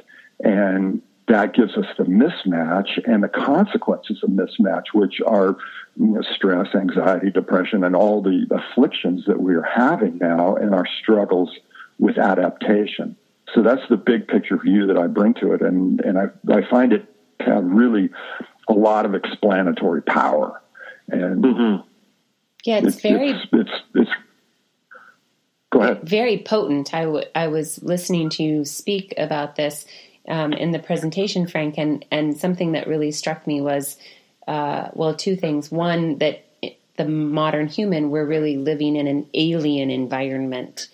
And 0.42 1.00
that 1.28 1.54
gives 1.54 1.76
us 1.76 1.86
the 1.96 2.04
mismatch 2.04 2.98
and 3.06 3.22
the 3.22 3.28
consequences 3.28 4.20
of 4.24 4.30
mismatch, 4.30 4.86
which 4.92 5.20
are 5.24 5.56
you 5.96 6.06
know, 6.06 6.22
stress, 6.34 6.74
anxiety, 6.74 7.30
depression, 7.30 7.84
and 7.84 7.94
all 7.94 8.20
the 8.20 8.46
afflictions 8.50 9.26
that 9.26 9.40
we 9.40 9.54
are 9.54 9.62
having 9.62 10.18
now 10.18 10.56
and 10.56 10.74
our 10.74 10.86
struggles 11.00 11.56
with 12.00 12.18
adaptation. 12.18 13.16
So 13.54 13.62
that's 13.62 13.82
the 13.88 13.96
big 13.96 14.28
picture 14.28 14.56
view 14.56 14.86
that 14.86 14.98
I 14.98 15.06
bring 15.06 15.34
to 15.34 15.52
it. 15.52 15.62
And, 15.62 16.00
and 16.00 16.18
I, 16.18 16.26
I 16.52 16.68
find 16.70 16.92
it 16.92 17.04
have 17.40 17.64
really 17.64 18.10
a 18.68 18.72
lot 18.72 19.06
of 19.06 19.14
explanatory 19.14 20.02
power. 20.02 20.60
And 21.08 21.42
mm-hmm. 21.42 21.88
yeah, 22.64 22.78
it's, 22.78 22.88
it's 22.88 23.00
very, 23.00 23.30
it's, 23.30 23.46
it's, 23.52 23.70
it's 23.94 24.10
Go 25.70 25.82
ahead. 25.82 26.02
Very 26.02 26.38
potent. 26.38 26.92
I, 26.92 27.04
w- 27.04 27.26
I 27.34 27.46
was 27.46 27.80
listening 27.82 28.28
to 28.30 28.42
you 28.42 28.64
speak 28.64 29.14
about 29.16 29.54
this 29.54 29.86
um, 30.28 30.52
in 30.52 30.72
the 30.72 30.80
presentation, 30.80 31.46
Frank, 31.46 31.78
and, 31.78 32.04
and 32.10 32.36
something 32.36 32.72
that 32.72 32.88
really 32.88 33.12
struck 33.12 33.46
me 33.46 33.60
was 33.60 33.96
uh, 34.48 34.88
well, 34.94 35.14
two 35.14 35.36
things. 35.36 35.70
One, 35.70 36.18
that 36.18 36.44
the 36.96 37.04
modern 37.06 37.68
human, 37.68 38.10
we're 38.10 38.26
really 38.26 38.56
living 38.56 38.96
in 38.96 39.06
an 39.06 39.26
alien 39.32 39.90
environment. 39.90 40.88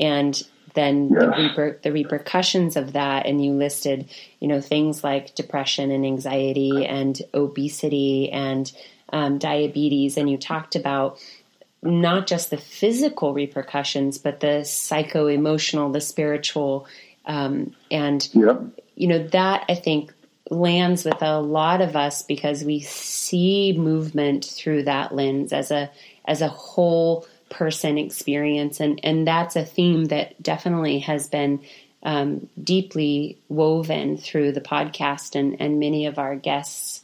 And 0.00 0.42
then 0.74 1.08
the, 1.08 1.26
reper- 1.26 1.82
the 1.82 1.92
repercussions 1.92 2.76
of 2.76 2.92
that, 2.92 3.26
and 3.26 3.44
you 3.44 3.52
listed, 3.52 4.08
you 4.40 4.48
know, 4.48 4.60
things 4.60 5.04
like 5.04 5.34
depression 5.34 5.90
and 5.90 6.04
anxiety 6.04 6.86
and 6.86 7.20
obesity 7.34 8.30
and 8.30 8.72
um, 9.12 9.38
diabetes, 9.38 10.16
and 10.16 10.30
you 10.30 10.38
talked 10.38 10.74
about 10.76 11.18
not 11.82 12.26
just 12.26 12.50
the 12.50 12.56
physical 12.56 13.34
repercussions, 13.34 14.16
but 14.18 14.40
the 14.40 14.64
psycho 14.64 15.26
emotional, 15.26 15.90
the 15.90 16.00
spiritual. 16.00 16.86
Um, 17.26 17.74
and, 17.90 18.28
you 18.94 19.08
know, 19.08 19.26
that 19.28 19.64
I 19.68 19.74
think 19.74 20.12
lands 20.50 21.04
with 21.04 21.22
a 21.22 21.40
lot 21.40 21.80
of 21.80 21.96
us 21.96 22.22
because 22.22 22.64
we 22.64 22.80
see 22.80 23.74
movement 23.76 24.44
through 24.44 24.84
that 24.84 25.14
lens 25.14 25.52
as 25.52 25.70
a, 25.70 25.90
as 26.24 26.40
a 26.40 26.48
whole 26.48 27.26
person 27.52 27.98
experience. 27.98 28.80
And, 28.80 28.98
and 29.04 29.26
that's 29.26 29.54
a 29.54 29.64
theme 29.64 30.06
that 30.06 30.42
definitely 30.42 30.98
has 31.00 31.28
been 31.28 31.60
um, 32.02 32.48
deeply 32.60 33.38
woven 33.48 34.16
through 34.16 34.52
the 34.52 34.60
podcast 34.60 35.38
and, 35.38 35.60
and 35.60 35.78
many 35.78 36.06
of 36.06 36.18
our 36.18 36.34
guests. 36.34 37.02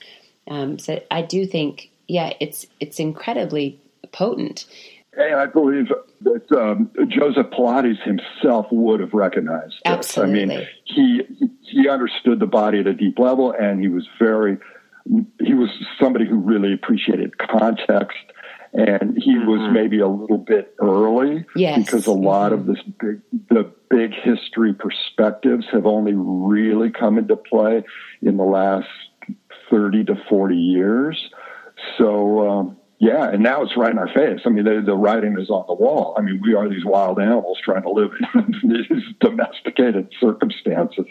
Um, 0.49 0.79
so 0.79 1.01
I 1.11 1.23
do 1.23 1.47
think, 1.47 1.91
yeah, 2.09 2.33
it's, 2.41 2.67
it's 2.81 2.99
incredibly 2.99 3.79
potent. 4.11 4.67
And 5.13 5.35
I 5.35 5.47
believe 5.47 5.89
that 6.23 6.53
um, 6.53 6.91
Joseph 7.09 7.49
Pilates 7.51 8.03
himself 8.03 8.67
would 8.71 9.01
have 9.01 9.13
recognized 9.13 9.75
this. 9.75 9.83
Absolutely. 9.85 10.43
I 10.43 10.47
mean, 10.47 10.67
he 10.85 11.23
he 11.61 11.89
understood 11.89 12.39
the 12.39 12.47
body 12.47 12.81
at 12.81 12.87
a 12.87 12.95
deep 12.95 13.19
level, 13.19 13.53
and 13.53 13.81
he 13.81 13.89
was 13.89 14.07
very 14.19 14.59
he 15.41 15.55
was 15.55 15.71
somebody 16.01 16.25
who 16.25 16.37
really 16.37 16.73
appreciated 16.73 17.37
context, 17.39 18.19
and 18.73 19.17
he 19.17 19.35
mm-hmm. 19.35 19.49
was 19.49 19.73
maybe 19.73 20.01
a 20.01 20.09
little 20.09 20.39
bit 20.39 20.75
early 20.81 21.47
yes. 21.57 21.85
because 21.85 22.07
a 22.07 22.13
lot 22.13 22.53
mm-hmm. 22.53 22.61
of 22.61 22.67
this 22.67 22.85
big 23.01 23.21
the 23.49 23.73
big 23.91 24.13
history 24.15 24.75
perspectives 24.75 25.67
have 25.73 25.87
only 25.87 26.15
really 26.15 26.91
come 26.91 27.19
into 27.19 27.37
play 27.37 27.83
in 28.23 28.37
the 28.37 28.45
last 28.45 28.89
thirty 29.71 30.05
to 30.05 30.15
forty 30.29 30.57
years. 30.57 31.31
So. 31.97 32.49
Um, 32.49 32.77
yeah, 33.01 33.31
and 33.31 33.45
now 33.45 33.63
it's 33.63 33.77
right 33.77 33.93
in 33.93 33.99
our 33.99 34.13
face. 34.13 34.41
I 34.45 34.49
mean, 34.49 34.65
the, 34.65 34.83
the 34.85 34.97
writing 34.97 35.39
is 35.39 35.51
on 35.51 35.67
the 35.69 35.75
wall. 35.75 36.17
I 36.19 36.21
mean, 36.21 36.41
we 36.43 36.55
are 36.55 36.69
these 36.69 36.85
wild 36.85 37.21
animals 37.21 37.59
trying 37.63 37.83
to 37.83 37.91
live 37.91 38.11
in 38.35 38.55
these 38.91 39.05
domesticated 39.21 40.09
circumstances. 40.21 41.07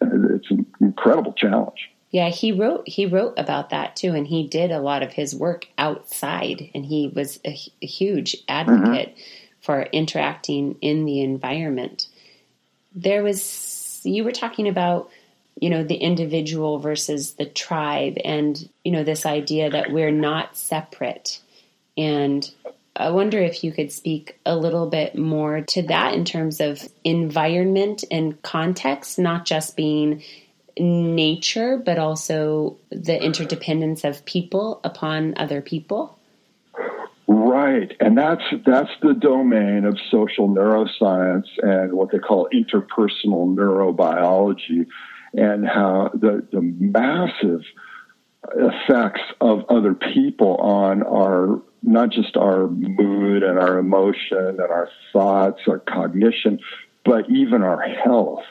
It's 0.00 0.50
an 0.50 0.66
incredible 0.80 1.32
challenge. 1.34 1.88
Yeah, 2.10 2.28
he 2.28 2.52
wrote 2.52 2.88
he 2.88 3.06
wrote 3.06 3.34
about 3.36 3.70
that 3.70 3.96
too, 3.96 4.14
and 4.14 4.26
he 4.26 4.46
did 4.46 4.72
a 4.72 4.80
lot 4.80 5.02
of 5.02 5.12
his 5.12 5.34
work 5.34 5.66
outside, 5.78 6.70
and 6.74 6.84
he 6.84 7.08
was 7.08 7.38
a, 7.44 7.56
a 7.82 7.86
huge 7.86 8.36
advocate 8.48 9.10
mm-hmm. 9.10 9.20
for 9.60 9.82
interacting 9.82 10.76
in 10.80 11.04
the 11.04 11.22
environment. 11.22 12.08
There 12.94 13.22
was 13.22 14.00
you 14.02 14.24
were 14.24 14.32
talking 14.32 14.66
about 14.66 15.10
you 15.60 15.68
know, 15.68 15.84
the 15.84 15.96
individual 15.96 16.78
versus 16.78 17.34
the 17.34 17.44
tribe 17.44 18.16
and, 18.24 18.68
you 18.82 18.90
know, 18.90 19.04
this 19.04 19.26
idea 19.26 19.70
that 19.70 19.92
we're 19.92 20.10
not 20.10 20.56
separate. 20.56 21.40
And 21.98 22.50
I 22.96 23.10
wonder 23.10 23.38
if 23.38 23.62
you 23.62 23.70
could 23.70 23.92
speak 23.92 24.38
a 24.46 24.56
little 24.56 24.88
bit 24.88 25.16
more 25.16 25.60
to 25.60 25.82
that 25.82 26.14
in 26.14 26.24
terms 26.24 26.60
of 26.60 26.88
environment 27.04 28.04
and 28.10 28.40
context, 28.42 29.18
not 29.18 29.44
just 29.44 29.76
being 29.76 30.22
nature, 30.80 31.76
but 31.76 31.98
also 31.98 32.76
the 32.90 33.22
interdependence 33.22 34.04
of 34.04 34.24
people 34.24 34.80
upon 34.82 35.34
other 35.36 35.60
people. 35.60 36.18
Right, 37.26 37.92
and 38.00 38.18
that's 38.18 38.42
that's 38.66 38.90
the 39.02 39.14
domain 39.14 39.84
of 39.84 39.96
social 40.10 40.48
neuroscience 40.48 41.46
and 41.62 41.92
what 41.92 42.10
they 42.10 42.18
call 42.18 42.48
interpersonal 42.52 43.54
neurobiology 43.54 44.86
and 45.34 45.66
how 45.66 46.10
the, 46.12 46.44
the 46.50 46.60
massive 46.60 47.62
effects 48.56 49.20
of 49.40 49.64
other 49.68 49.94
people 49.94 50.56
on 50.56 51.02
our 51.04 51.62
not 51.82 52.10
just 52.10 52.36
our 52.36 52.66
mood 52.66 53.42
and 53.42 53.58
our 53.58 53.78
emotion 53.78 54.38
and 54.38 54.60
our 54.60 54.88
thoughts, 55.12 55.60
our 55.68 55.78
cognition, 55.78 56.58
but 57.04 57.30
even 57.30 57.62
our 57.62 57.80
health. 57.80 58.42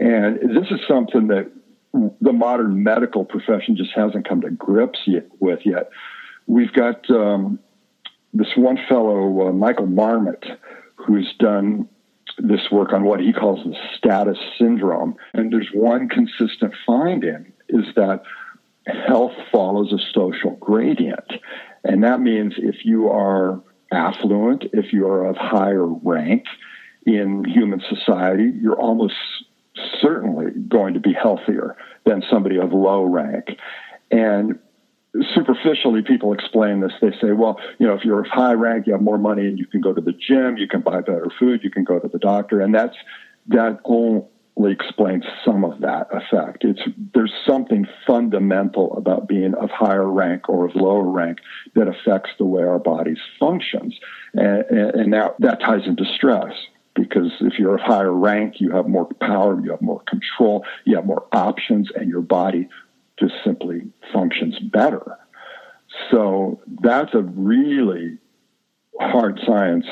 And 0.00 0.36
this 0.36 0.66
is 0.70 0.80
something 0.88 1.28
that 1.28 1.50
the 1.92 2.32
modern 2.32 2.82
medical 2.82 3.24
profession 3.24 3.76
just 3.76 3.92
hasn't 3.94 4.28
come 4.28 4.40
to 4.40 4.50
grips 4.50 5.00
yet, 5.06 5.26
with 5.40 5.60
yet. 5.64 5.90
We've 6.46 6.72
got 6.72 7.08
um, 7.10 7.58
this 8.32 8.48
one 8.56 8.78
fellow, 8.88 9.48
uh, 9.48 9.52
Michael 9.52 9.86
Marmot, 9.86 10.44
who's 10.96 11.32
done 11.38 11.88
this 12.38 12.70
work 12.70 12.92
on 12.92 13.04
what 13.04 13.20
he 13.20 13.32
calls 13.32 13.64
the 13.64 13.76
status 13.96 14.38
syndrome. 14.58 15.16
And 15.34 15.52
there's 15.52 15.68
one 15.74 16.08
consistent 16.08 16.74
finding 16.86 17.52
is 17.68 17.84
that 17.96 18.22
health 18.86 19.32
follows 19.50 19.92
a 19.92 19.98
social 20.14 20.52
gradient. 20.52 21.30
And 21.84 22.02
that 22.04 22.20
means 22.20 22.54
if 22.56 22.84
you 22.84 23.08
are 23.08 23.60
affluent, 23.92 24.64
if 24.72 24.92
you 24.92 25.06
are 25.06 25.26
of 25.26 25.36
higher 25.36 25.86
rank 25.86 26.44
in 27.04 27.44
human 27.44 27.82
society, 27.88 28.50
you're 28.60 28.80
almost 28.80 29.14
certainly 30.00 30.52
going 30.68 30.94
to 30.94 31.00
be 31.00 31.12
healthier 31.12 31.76
than 32.04 32.22
somebody 32.30 32.58
of 32.58 32.72
low 32.72 33.04
rank. 33.04 33.46
And 34.10 34.58
superficially 35.34 36.02
people 36.02 36.32
explain 36.32 36.80
this. 36.80 36.92
They 37.00 37.12
say, 37.20 37.32
well, 37.32 37.60
you 37.78 37.86
know, 37.86 37.94
if 37.94 38.04
you're 38.04 38.20
of 38.20 38.26
high 38.28 38.54
rank, 38.54 38.86
you 38.86 38.92
have 38.92 39.02
more 39.02 39.18
money 39.18 39.46
and 39.46 39.58
you 39.58 39.66
can 39.66 39.80
go 39.80 39.92
to 39.92 40.00
the 40.00 40.12
gym, 40.12 40.56
you 40.56 40.68
can 40.68 40.80
buy 40.80 41.00
better 41.00 41.28
food, 41.38 41.60
you 41.62 41.70
can 41.70 41.84
go 41.84 41.98
to 41.98 42.08
the 42.08 42.18
doctor. 42.18 42.60
And 42.60 42.74
that's, 42.74 42.96
that 43.48 43.80
only 43.84 44.72
explains 44.72 45.24
some 45.44 45.64
of 45.64 45.80
that 45.80 46.08
effect. 46.12 46.64
It's, 46.64 46.80
there's 47.14 47.32
something 47.46 47.86
fundamental 48.06 48.96
about 48.96 49.28
being 49.28 49.54
of 49.54 49.70
higher 49.70 50.08
rank 50.08 50.48
or 50.48 50.66
of 50.66 50.74
lower 50.74 51.08
rank 51.08 51.38
that 51.74 51.88
affects 51.88 52.30
the 52.38 52.44
way 52.44 52.62
our 52.62 52.78
bodies 52.78 53.18
functions. 53.38 53.98
And, 54.34 54.64
and 54.70 55.12
that, 55.12 55.36
that 55.40 55.60
ties 55.60 55.86
into 55.86 56.04
stress. 56.04 56.54
Because 56.94 57.32
if 57.40 57.58
you're 57.58 57.76
of 57.76 57.80
higher 57.80 58.12
rank, 58.12 58.60
you 58.60 58.70
have 58.72 58.86
more 58.86 59.08
power, 59.20 59.60
you 59.60 59.70
have 59.70 59.82
more 59.82 60.02
control, 60.08 60.64
you 60.84 60.96
have 60.96 61.06
more 61.06 61.26
options, 61.32 61.90
and 61.94 62.08
your 62.08 62.20
body 62.20 62.68
just 63.18 63.34
simply 63.44 63.82
functions 64.12 64.58
better. 64.58 65.18
So 66.10 66.60
that's 66.82 67.14
a 67.14 67.22
really 67.22 68.18
hard 69.00 69.40
science 69.46 69.86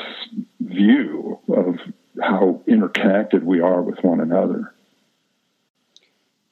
view 0.59 1.39
of 1.49 1.75
how 2.21 2.61
interconnected 2.67 3.43
we 3.43 3.61
are 3.61 3.81
with 3.81 3.99
one 4.03 4.19
another. 4.19 4.73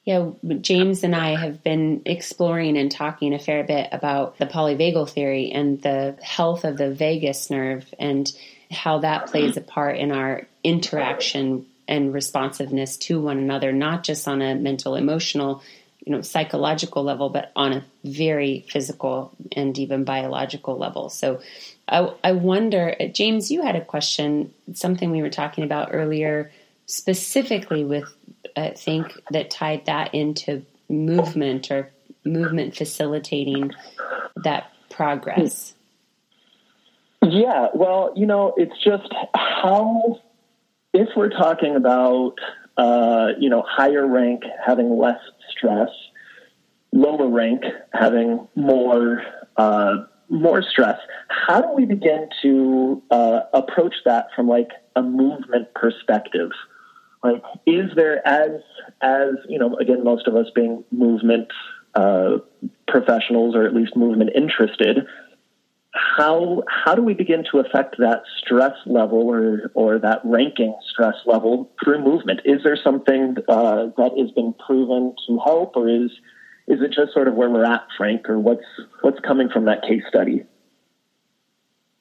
Yeah, 0.04 0.30
James 0.60 1.04
and 1.04 1.14
I 1.14 1.36
have 1.36 1.62
been 1.62 2.02
exploring 2.06 2.78
and 2.78 2.90
talking 2.90 3.34
a 3.34 3.38
fair 3.38 3.62
bit 3.64 3.88
about 3.92 4.38
the 4.38 4.46
polyvagal 4.46 5.10
theory 5.10 5.52
and 5.52 5.80
the 5.82 6.16
health 6.22 6.64
of 6.64 6.78
the 6.78 6.90
vagus 6.90 7.50
nerve 7.50 7.92
and 7.98 8.30
how 8.70 8.98
that 8.98 9.26
plays 9.26 9.56
a 9.56 9.60
part 9.60 9.96
in 9.96 10.12
our 10.12 10.46
interaction 10.62 11.66
and 11.88 12.14
responsiveness 12.14 12.96
to 12.96 13.20
one 13.20 13.38
another, 13.38 13.72
not 13.72 14.04
just 14.04 14.28
on 14.28 14.40
a 14.40 14.54
mental, 14.54 14.94
emotional, 14.94 15.62
you 16.06 16.12
know, 16.12 16.22
psychological 16.22 17.02
level, 17.02 17.28
but 17.28 17.50
on 17.56 17.72
a 17.72 17.84
very 18.04 18.64
physical 18.68 19.32
and 19.52 19.76
even 19.78 20.04
biological 20.04 20.78
level. 20.78 21.08
So 21.08 21.40
I, 21.88 22.12
I 22.22 22.32
wonder, 22.32 22.94
uh, 22.98 23.06
James, 23.06 23.50
you 23.50 23.62
had 23.62 23.74
a 23.74 23.84
question, 23.84 24.54
something 24.72 25.10
we 25.10 25.22
were 25.22 25.30
talking 25.30 25.64
about 25.64 25.90
earlier, 25.92 26.52
specifically 26.86 27.84
with, 27.84 28.04
I 28.56 28.70
think, 28.70 29.12
that 29.32 29.50
tied 29.50 29.86
that 29.86 30.14
into 30.14 30.64
movement 30.88 31.70
or 31.70 31.90
movement 32.24 32.76
facilitating 32.76 33.72
that 34.36 34.72
progress. 34.90 35.74
Yeah, 37.22 37.68
well, 37.74 38.12
you 38.16 38.26
know, 38.26 38.54
it's 38.56 38.72
just 38.82 39.12
how, 39.34 40.20
if 40.94 41.08
we're 41.16 41.28
talking 41.28 41.76
about, 41.76 42.34
uh, 42.78 43.28
you 43.38 43.50
know, 43.50 43.62
higher 43.68 44.06
rank 44.06 44.42
having 44.64 44.98
less 44.98 45.20
stress, 45.50 45.90
lower 46.92 47.28
rank 47.28 47.62
having 47.92 48.48
more 48.54 49.22
uh, 49.56 49.96
more 50.30 50.62
stress. 50.62 50.98
How 51.28 51.60
do 51.60 51.72
we 51.74 51.84
begin 51.84 52.28
to 52.42 53.02
uh, 53.10 53.40
approach 53.52 53.94
that 54.04 54.28
from 54.34 54.48
like 54.48 54.70
a 54.96 55.02
movement 55.02 55.74
perspective? 55.74 56.50
Like, 57.22 57.42
is 57.66 57.90
there 57.96 58.26
as 58.26 58.62
as 59.02 59.34
you 59.48 59.58
know, 59.58 59.76
again, 59.76 60.04
most 60.04 60.26
of 60.26 60.36
us 60.36 60.46
being 60.54 60.84
movement 60.90 61.48
uh, 61.94 62.38
professionals 62.88 63.54
or 63.54 63.66
at 63.66 63.74
least 63.74 63.94
movement 63.96 64.30
interested, 64.34 65.06
how 65.92 66.62
how 66.68 66.94
do 66.94 67.02
we 67.02 67.14
begin 67.14 67.44
to 67.50 67.58
affect 67.58 67.96
that 67.98 68.22
stress 68.38 68.74
level 68.86 69.22
or 69.22 69.70
or 69.74 69.98
that 69.98 70.20
ranking 70.24 70.74
stress 70.88 71.16
level 71.26 71.70
through 71.82 72.04
movement? 72.04 72.40
Is 72.44 72.62
there 72.62 72.76
something 72.82 73.36
uh, 73.48 73.86
that 73.96 74.12
has 74.18 74.30
been 74.32 74.54
proven 74.64 75.14
to 75.26 75.38
help, 75.44 75.76
or 75.76 75.88
is 75.88 76.10
is 76.68 76.80
it 76.80 76.92
just 76.92 77.12
sort 77.12 77.26
of 77.26 77.34
where 77.34 77.50
we're 77.50 77.64
at, 77.64 77.86
Frank, 77.96 78.28
or 78.28 78.38
what's 78.38 78.64
what's 79.00 79.18
coming 79.20 79.48
from 79.48 79.64
that 79.64 79.82
case 79.82 80.02
study? 80.08 80.44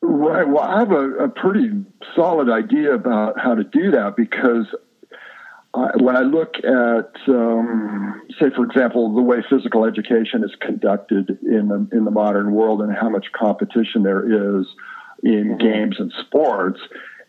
Right. 0.01 0.47
Well, 0.47 0.63
I 0.63 0.79
have 0.79 0.91
a, 0.91 1.09
a 1.25 1.29
pretty 1.29 1.71
solid 2.15 2.49
idea 2.49 2.93
about 2.93 3.39
how 3.39 3.55
to 3.55 3.63
do 3.63 3.91
that 3.91 4.15
because 4.15 4.65
I, 5.73 5.91
when 5.97 6.15
I 6.15 6.21
look 6.21 6.55
at, 6.57 7.11
um, 7.27 8.21
say, 8.39 8.47
for 8.55 8.65
example, 8.65 9.13
the 9.13 9.21
way 9.21 9.43
physical 9.49 9.85
education 9.85 10.43
is 10.43 10.51
conducted 10.59 11.37
in 11.43 11.67
the 11.67 11.87
in 11.95 12.05
the 12.05 12.11
modern 12.11 12.51
world 12.53 12.81
and 12.81 12.95
how 12.95 13.09
much 13.09 13.27
competition 13.33 14.03
there 14.03 14.59
is 14.59 14.65
in 15.21 15.49
mm-hmm. 15.49 15.57
games 15.57 15.95
and 15.99 16.11
sports, 16.21 16.79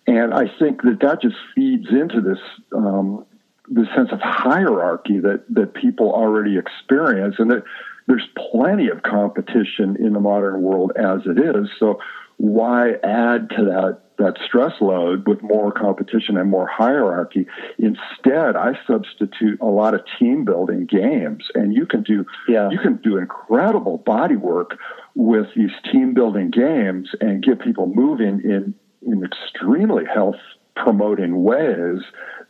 and 0.06 0.32
I 0.32 0.47
think 0.59 0.82
that 0.82 1.00
that 1.00 1.20
just 1.20 1.37
feeds 1.54 1.88
into 1.90 2.20
this 2.23 2.38
um, 2.75 3.26
this 3.68 3.88
sense 3.94 4.09
of 4.11 4.20
hierarchy 4.20 5.20
that 5.20 5.44
that 5.50 5.75
people 5.75 6.11
already 6.11 6.56
experience, 6.56 7.37
and 7.38 7.50
that 7.50 7.64
there's 8.06 8.26
plenty 8.52 8.88
of 8.88 9.02
competition 9.02 9.97
in 9.97 10.14
the 10.14 10.20
modern 10.20 10.62
world 10.62 10.92
as 10.97 11.20
it 11.26 11.38
is. 11.38 11.68
So 11.78 12.00
why 12.38 12.92
add 13.04 13.50
to 13.50 13.64
that 13.66 14.00
that 14.20 14.38
stress 14.46 14.72
load 14.80 15.26
with 15.26 15.42
more 15.42 15.72
competition 15.72 16.37
and 16.37 16.48
more 16.48 16.68
hierarchy? 16.68 17.46
Instead, 17.78 18.54
I 18.54 18.78
substitute 18.87 19.61
a 19.61 19.66
lot 19.66 19.94
of 19.94 20.02
team 20.18 20.44
building 20.44 20.87
games, 20.87 21.44
and 21.54 21.74
you 21.74 21.87
can 21.87 22.02
do 22.02 22.24
yeah. 22.48 22.70
you 22.70 22.78
can 22.78 22.96
do 22.96 23.18
incredible 23.18 23.98
body 23.98 24.37
work 24.37 24.78
with 25.14 25.46
these 25.56 25.72
team 25.90 26.14
building 26.14 26.50
games 26.50 27.11
and 27.20 27.42
get 27.42 27.61
people 27.61 27.87
moving 27.87 28.40
in 28.44 28.74
in 29.04 29.24
extremely 29.24 30.04
health 30.04 30.37
promoting 30.76 31.42
ways 31.42 31.98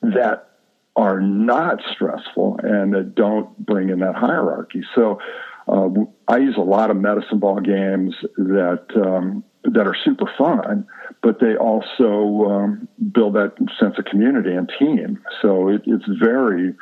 that 0.02 0.50
are 0.96 1.20
not 1.20 1.80
stressful 1.92 2.58
and 2.62 2.92
that 2.92 3.14
don't 3.14 3.56
bring 3.64 3.88
in 3.88 4.00
that 4.00 4.14
hierarchy. 4.14 4.82
So 4.94 5.20
uh, 5.68 5.88
I 6.28 6.38
use 6.38 6.56
a 6.56 6.62
lot 6.62 6.90
of 6.90 6.96
medicine 6.96 7.38
ball 7.38 7.60
games 7.60 8.14
that 8.36 8.86
um, 8.96 9.44
that 9.64 9.86
are 9.86 9.96
super 10.04 10.30
fun, 10.38 10.86
but 11.22 11.40
they 11.40 11.56
also 11.56 12.50
um, 12.50 12.88
build 13.12 13.34
that 13.34 13.52
sense 13.78 13.96
of 13.98 14.04
community 14.06 14.54
and 14.54 14.70
team. 14.78 15.22
So 15.42 15.68
it, 15.68 15.82
it's 15.86 16.04
very, 16.20 16.74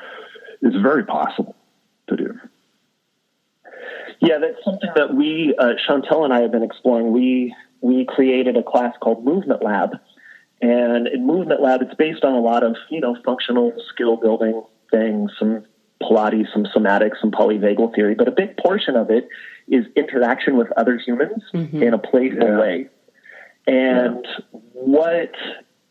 it's 0.62 0.76
very 0.76 1.04
possible 1.04 1.56
to 2.08 2.16
do. 2.16 2.38
Yeah, 4.20 4.38
that's 4.38 4.64
something 4.64 4.90
that 4.96 5.14
we, 5.14 5.54
uh, 5.58 5.74
Chantel 5.88 6.24
and 6.24 6.32
I 6.32 6.40
have 6.40 6.52
been 6.52 6.62
exploring. 6.64 7.12
We 7.12 7.54
we 7.80 8.04
created 8.04 8.56
a 8.56 8.62
class 8.62 8.92
called 9.00 9.24
Movement 9.24 9.62
Lab, 9.62 9.90
and 10.60 11.06
in 11.06 11.24
Movement 11.24 11.62
Lab, 11.62 11.82
it's 11.82 11.94
based 11.94 12.24
on 12.24 12.32
a 12.32 12.40
lot 12.40 12.64
of 12.64 12.76
you 12.90 13.00
know 13.00 13.16
functional 13.24 13.72
skill 13.92 14.16
building 14.16 14.62
things, 14.90 15.30
some 15.38 15.64
Pilates, 16.02 16.52
some 16.52 16.64
somatics, 16.64 17.20
some 17.20 17.30
polyvagal 17.30 17.94
theory, 17.94 18.14
but 18.14 18.28
a 18.28 18.32
big 18.32 18.56
portion 18.56 18.96
of 18.96 19.10
it 19.10 19.28
is 19.68 19.84
interaction 19.96 20.56
with 20.56 20.68
other 20.76 20.98
humans 20.98 21.42
mm-hmm. 21.52 21.82
in 21.82 21.94
a 21.94 21.98
playful 21.98 22.48
yeah. 22.48 22.58
way. 22.58 22.88
And 23.66 24.26
yeah. 24.26 24.60
what 24.72 25.32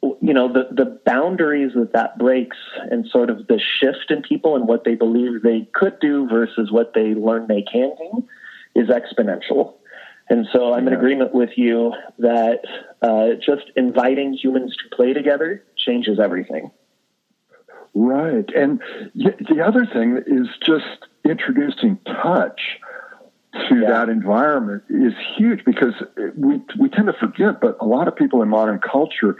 you 0.02 0.34
know 0.34 0.52
the 0.52 0.67
the 0.72 1.00
boundaries 1.06 1.72
that 1.76 1.93
that 1.93 2.17
breaks 2.17 2.58
and 2.89 3.08
sort 3.08 3.30
of 3.30 3.48
the 3.48 3.60
shift 3.80 4.10
in 4.10 4.22
people 4.22 4.56
and 4.56 4.67
what 4.67 4.84
they 4.84 4.96
believe 4.96 5.41
they 5.41 5.67
could 5.74 6.00
do 6.00 6.28
versus 6.28 6.72
what 6.72 6.93
they 6.93 7.13
learn 7.13 7.48
they 7.48 7.63
can 7.63 7.93
do 7.98 8.28
is 8.76 8.89
exponential. 8.89 9.74
And 10.30 10.46
so 10.52 10.74
I'm 10.74 10.88
in 10.88 10.93
agreement 10.93 11.34
with 11.34 11.52
you 11.56 11.93
that 12.20 12.60
uh, 13.02 13.36
just 13.43 13.72
inviting 13.76 14.34
humans 14.34 14.76
to 14.76 14.96
play 14.96 15.13
together 15.13 15.63
changes 15.78 16.20
everything. 16.20 16.72
Right. 17.93 18.50
And 18.56 18.82
the 19.15 19.63
other 19.65 19.86
thing 19.86 20.21
is 20.26 20.47
just 20.63 21.08
introducing 21.26 21.97
touch 22.06 22.60
to 23.69 23.80
yeah. 23.80 23.89
that 23.89 24.10
environment 24.10 24.84
is 24.89 25.13
huge 25.36 25.63
because 25.65 25.93
we 26.36 26.62
we 26.80 26.89
tend 26.89 27.08
to 27.08 27.13
forget, 27.13 27.60
but 27.62 27.78
a 27.82 27.86
lot 27.86 28.08
of 28.08 28.15
people 28.15 28.41
in 28.41 28.50
modern 28.50 28.80
culture 28.80 29.36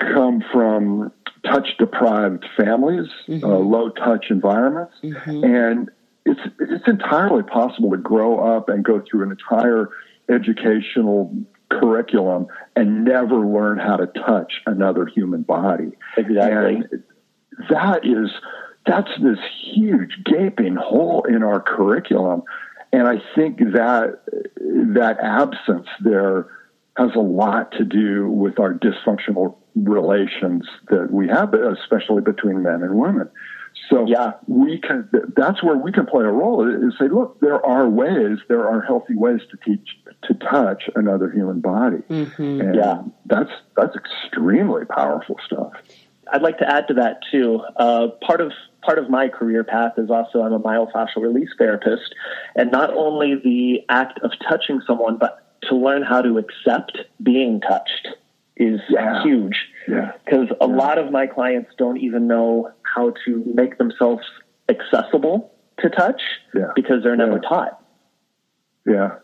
come 0.00 0.42
from 0.52 1.12
touch 1.44 1.76
deprived 1.78 2.44
families, 2.56 3.08
mm-hmm. 3.26 3.44
uh, 3.44 3.48
low 3.48 3.90
touch 3.90 4.26
environments, 4.30 4.94
mm-hmm. 5.02 5.44
and 5.44 5.90
it's 6.24 6.40
it's 6.60 6.86
entirely 6.86 7.42
possible 7.42 7.90
to 7.90 7.96
grow 7.96 8.56
up 8.56 8.68
and 8.68 8.84
go 8.84 9.02
through 9.08 9.22
an 9.22 9.30
entire 9.30 9.88
educational 10.28 11.34
curriculum 11.70 12.46
and 12.76 13.04
never 13.04 13.36
learn 13.36 13.78
how 13.78 13.96
to 13.96 14.06
touch 14.06 14.60
another 14.66 15.06
human 15.06 15.42
body. 15.42 15.92
Exactly. 16.16 16.76
And 16.76 17.02
that 17.70 18.04
is 18.04 18.30
that's 18.86 19.10
this 19.22 19.38
huge 19.74 20.16
gaping 20.24 20.76
hole 20.76 21.24
in 21.28 21.42
our 21.42 21.60
curriculum 21.60 22.42
and 22.92 23.06
I 23.06 23.20
think 23.34 23.58
that 23.58 24.20
that 24.94 25.18
absence 25.22 25.88
there 26.00 26.46
has 26.96 27.10
a 27.14 27.20
lot 27.20 27.72
to 27.72 27.84
do 27.84 28.28
with 28.28 28.58
our 28.58 28.74
dysfunctional 28.74 29.56
relations 29.76 30.66
that 30.88 31.12
we 31.12 31.28
have, 31.28 31.54
especially 31.54 32.22
between 32.22 32.62
men 32.62 32.82
and 32.82 32.94
women. 32.98 33.30
So 33.88 34.06
yeah, 34.06 34.32
we 34.46 34.80
can. 34.80 35.08
That's 35.36 35.62
where 35.62 35.76
we 35.76 35.92
can 35.92 36.06
play 36.06 36.24
a 36.24 36.30
role. 36.30 36.66
Is 36.66 36.94
say, 36.98 37.08
look, 37.08 37.38
there 37.40 37.64
are 37.64 37.88
ways, 37.88 38.38
there 38.48 38.68
are 38.68 38.80
healthy 38.82 39.14
ways 39.14 39.40
to 39.50 39.56
teach 39.64 39.96
to 40.22 40.34
touch 40.34 40.90
another 40.96 41.30
human 41.30 41.60
body. 41.60 41.98
Mm-hmm. 42.10 42.60
And 42.60 42.74
yeah, 42.74 43.02
that's 43.26 43.50
that's 43.76 43.94
extremely 43.94 44.84
powerful 44.84 45.36
stuff. 45.46 45.72
I'd 46.32 46.42
like 46.42 46.58
to 46.58 46.68
add 46.68 46.88
to 46.88 46.94
that 46.94 47.20
too. 47.30 47.60
Uh, 47.76 48.08
part 48.26 48.40
of 48.40 48.52
part 48.82 48.98
of 48.98 49.10
my 49.10 49.28
career 49.28 49.64
path 49.64 49.92
is 49.98 50.10
also 50.10 50.42
I'm 50.42 50.52
a 50.52 50.60
myofascial 50.60 51.22
release 51.22 51.50
therapist, 51.58 52.14
and 52.56 52.70
not 52.70 52.92
only 52.92 53.34
the 53.42 53.84
act 53.88 54.20
of 54.22 54.32
touching 54.48 54.80
someone, 54.86 55.18
but 55.18 55.44
to 55.68 55.76
learn 55.76 56.02
how 56.02 56.22
to 56.22 56.38
accept 56.38 56.98
being 57.22 57.60
touched 57.60 58.08
is 58.56 58.80
yeah. 58.88 59.22
huge. 59.22 59.56
Because 59.86 60.48
yeah. 60.50 60.56
a 60.60 60.68
yeah. 60.68 60.76
lot 60.76 60.98
of 60.98 61.10
my 61.10 61.26
clients 61.26 61.70
don't 61.78 61.98
even 61.98 62.26
know 62.26 62.70
how 62.82 63.14
to 63.24 63.42
make 63.54 63.78
themselves 63.78 64.22
accessible 64.68 65.52
to 65.80 65.88
touch 65.88 66.20
because 66.74 67.02
they're 67.02 67.16
never 67.16 67.38
taught. 67.38 67.82
Yeah. 68.86 69.16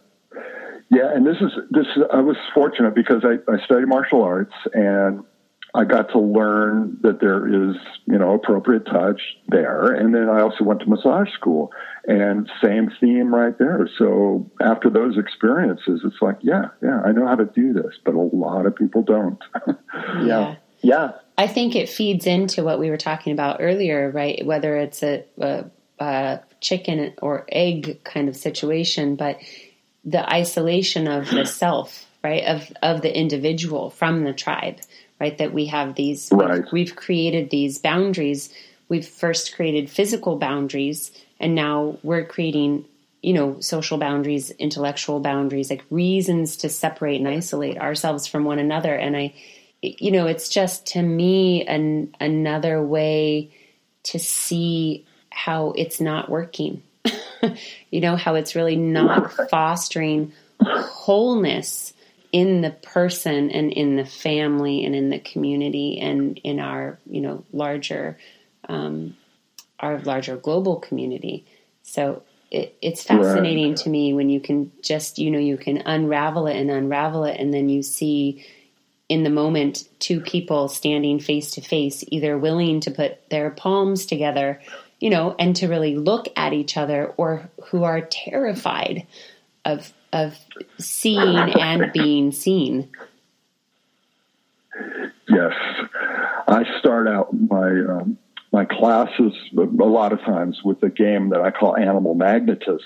Yeah, 0.91 1.13
and 1.13 1.27
this 1.27 1.37
is 1.41 1.51
this. 1.71 1.87
I 2.13 2.21
was 2.21 2.37
fortunate 2.55 2.95
because 2.95 3.25
I, 3.25 3.39
I 3.51 3.65
studied 3.65 3.89
martial 3.89 4.23
arts, 4.23 4.53
and 4.75 5.25
I 5.77 5.85
got 5.85 6.11
to 6.11 6.21
learn 6.21 6.99
that 7.03 7.21
there 7.21 7.49
is, 7.49 7.75
you 8.07 8.17
know, 8.17 8.35
appropriate 8.35 8.87
touch 8.87 9.21
there. 9.49 9.93
And 9.93 10.15
then 10.15 10.29
I 10.29 10.41
also 10.41 10.63
went 10.63 10.81
to 10.81 10.89
massage 10.89 11.31
school 11.33 11.73
and 12.07 12.49
same 12.63 12.93
theme 13.01 13.35
right 13.35 13.59
there. 13.59 13.89
So 13.99 14.49
after 14.61 14.89
those 14.89 15.19
experiences, 15.19 16.03
it's 16.05 16.23
like, 16.23 16.39
yeah, 16.43 16.67
yeah, 16.81 17.01
I 17.05 17.11
know 17.11 17.27
how 17.27 17.35
to 17.35 17.47
do 17.47 17.73
this, 17.73 17.97
but 18.05 18.15
a 18.15 18.21
lot 18.21 18.67
of 18.67 18.77
people 18.77 19.03
don't. 19.03 19.39
yeah. 20.23 20.57
Yeah. 20.81 21.13
I 21.37 21.49
think 21.49 21.75
it 21.75 21.89
feeds 21.89 22.27
into 22.27 22.63
what 22.63 22.79
we 22.79 22.91
were 22.91 22.97
talking 22.97 23.33
about 23.33 23.57
earlier, 23.61 24.11
right? 24.13 24.47
Whether 24.47 24.77
it's 24.77 25.03
a, 25.03 25.25
a, 25.41 25.65
a 25.99 26.41
chicken 26.61 27.15
or 27.21 27.47
egg 27.51 28.05
kind 28.05 28.29
of 28.29 28.37
situation, 28.37 29.17
but 29.17 29.41
the 30.05 30.31
isolation 30.33 31.09
of 31.09 31.29
the 31.31 31.47
self, 31.47 32.07
right? 32.23 32.45
Of, 32.45 32.73
of 32.81 33.03
the 33.03 33.17
individual 33.17 33.91
from 33.91 34.23
the 34.23 34.33
tribe 34.33 34.79
right? 35.25 35.39
That 35.39 35.55
we 35.55 35.67
have 35.67 35.95
these, 35.95 36.29
right. 36.31 36.57
we've, 36.65 36.73
we've 36.73 36.97
created 36.97 37.49
these 37.49 37.79
boundaries. 37.79 38.53
We've 38.91 39.09
first 39.09 39.57
created 39.57 39.89
physical 39.89 40.37
boundaries, 40.37 41.13
and 41.41 41.55
now 41.55 41.97
we're 42.03 42.27
creating, 42.27 42.85
you 43.23 43.33
know, 43.33 43.59
social 43.61 43.97
boundaries, 43.97 44.51
intellectual 44.51 45.21
boundaries, 45.21 45.71
like 45.71 45.83
reasons 45.89 46.59
to 46.59 46.69
separate 46.69 47.21
and 47.21 47.29
isolate 47.29 47.79
ourselves 47.79 48.27
from 48.27 48.45
one 48.45 48.59
another. 48.59 48.95
And 48.95 49.17
I, 49.17 49.33
you 49.81 50.11
know, 50.11 50.27
it's 50.27 50.51
just 50.51 50.89
to 50.89 51.01
me 51.01 51.65
an 51.65 52.15
another 52.21 52.83
way 52.83 53.51
to 54.03 54.19
see 54.19 55.07
how 55.31 55.71
it's 55.71 56.03
not 56.03 56.29
working. 56.29 56.83
you 57.91 58.03
know, 58.03 58.17
how 58.17 58.35
it's 58.35 58.55
really 58.55 58.77
not 58.77 59.33
fostering 59.49 60.35
wholeness 60.61 61.94
in 62.35 62.63
the 62.63 62.71
person 62.73 63.49
and 63.53 63.73
in 63.73 63.95
the 63.95 64.05
family 64.05 64.85
and 64.85 64.93
in 64.93 65.09
the 65.09 65.21
community 65.21 66.01
and 66.01 66.37
in 66.43 66.59
our 66.59 66.99
you 67.07 67.21
know 67.21 67.45
larger 67.53 68.19
um, 68.69 69.17
our 69.79 70.01
larger 70.01 70.37
global 70.37 70.81
community 70.81 71.47
so 71.85 72.25
it, 72.51 72.77
it's 72.83 73.05
fascinating 73.05 73.69
right. 73.69 73.77
to 73.77 73.89
me 73.89 74.13
when 74.13 74.31
you 74.31 74.41
can 74.41 74.73
just 74.83 75.21
you 75.21 75.31
know 75.31 75.39
you 75.39 75.57
can 75.57 75.79
unravel 75.87 76.49
it 76.49 76.57
and 76.57 76.73
unravel 76.73 77.23
it 77.23 77.39
and 77.39 77.55
then 77.55 77.69
you 77.69 77.85
see 77.85 78.45
in 79.09 79.23
the 79.23 79.31
moment 79.31 79.89
two 80.01 80.21
people 80.21 80.67
standing 80.67 81.21
face 81.21 81.53
to 81.53 81.61
face 81.61 82.03
either 82.09 82.37
willing 82.37 82.81
to 82.81 82.91
put 82.91 83.31
their 83.31 83.51
palms 83.51 84.07
together 84.07 84.61
you 84.99 85.09
know 85.09 85.37
and 85.39 85.55
to 85.55 85.69
really 85.69 85.95
look 85.95 86.27
at 86.35 86.53
each 86.53 86.77
other 86.77 87.15
or 87.17 87.49
who 87.67 87.85
are 87.85 88.01
terrified 88.01 89.07
of 89.65 89.93
of 90.15 90.39
seeing 90.79 91.37
and 91.37 91.93
being 91.93 92.31
seen. 92.31 92.89
Yes, 95.29 95.53
I 96.47 96.65
start 96.79 97.09
out 97.09 97.29
my 97.33 97.69
um, 97.69 98.17
my 98.53 98.65
classes 98.65 99.33
a 99.59 99.63
lot 99.63 100.13
of 100.13 100.21
times 100.21 100.61
with 100.65 100.83
a 100.85 100.89
game 100.89 101.31
that 101.31 101.41
I 101.41 101.51
call 101.51 101.77
animal 101.77 102.15
magnetism, 102.15 102.79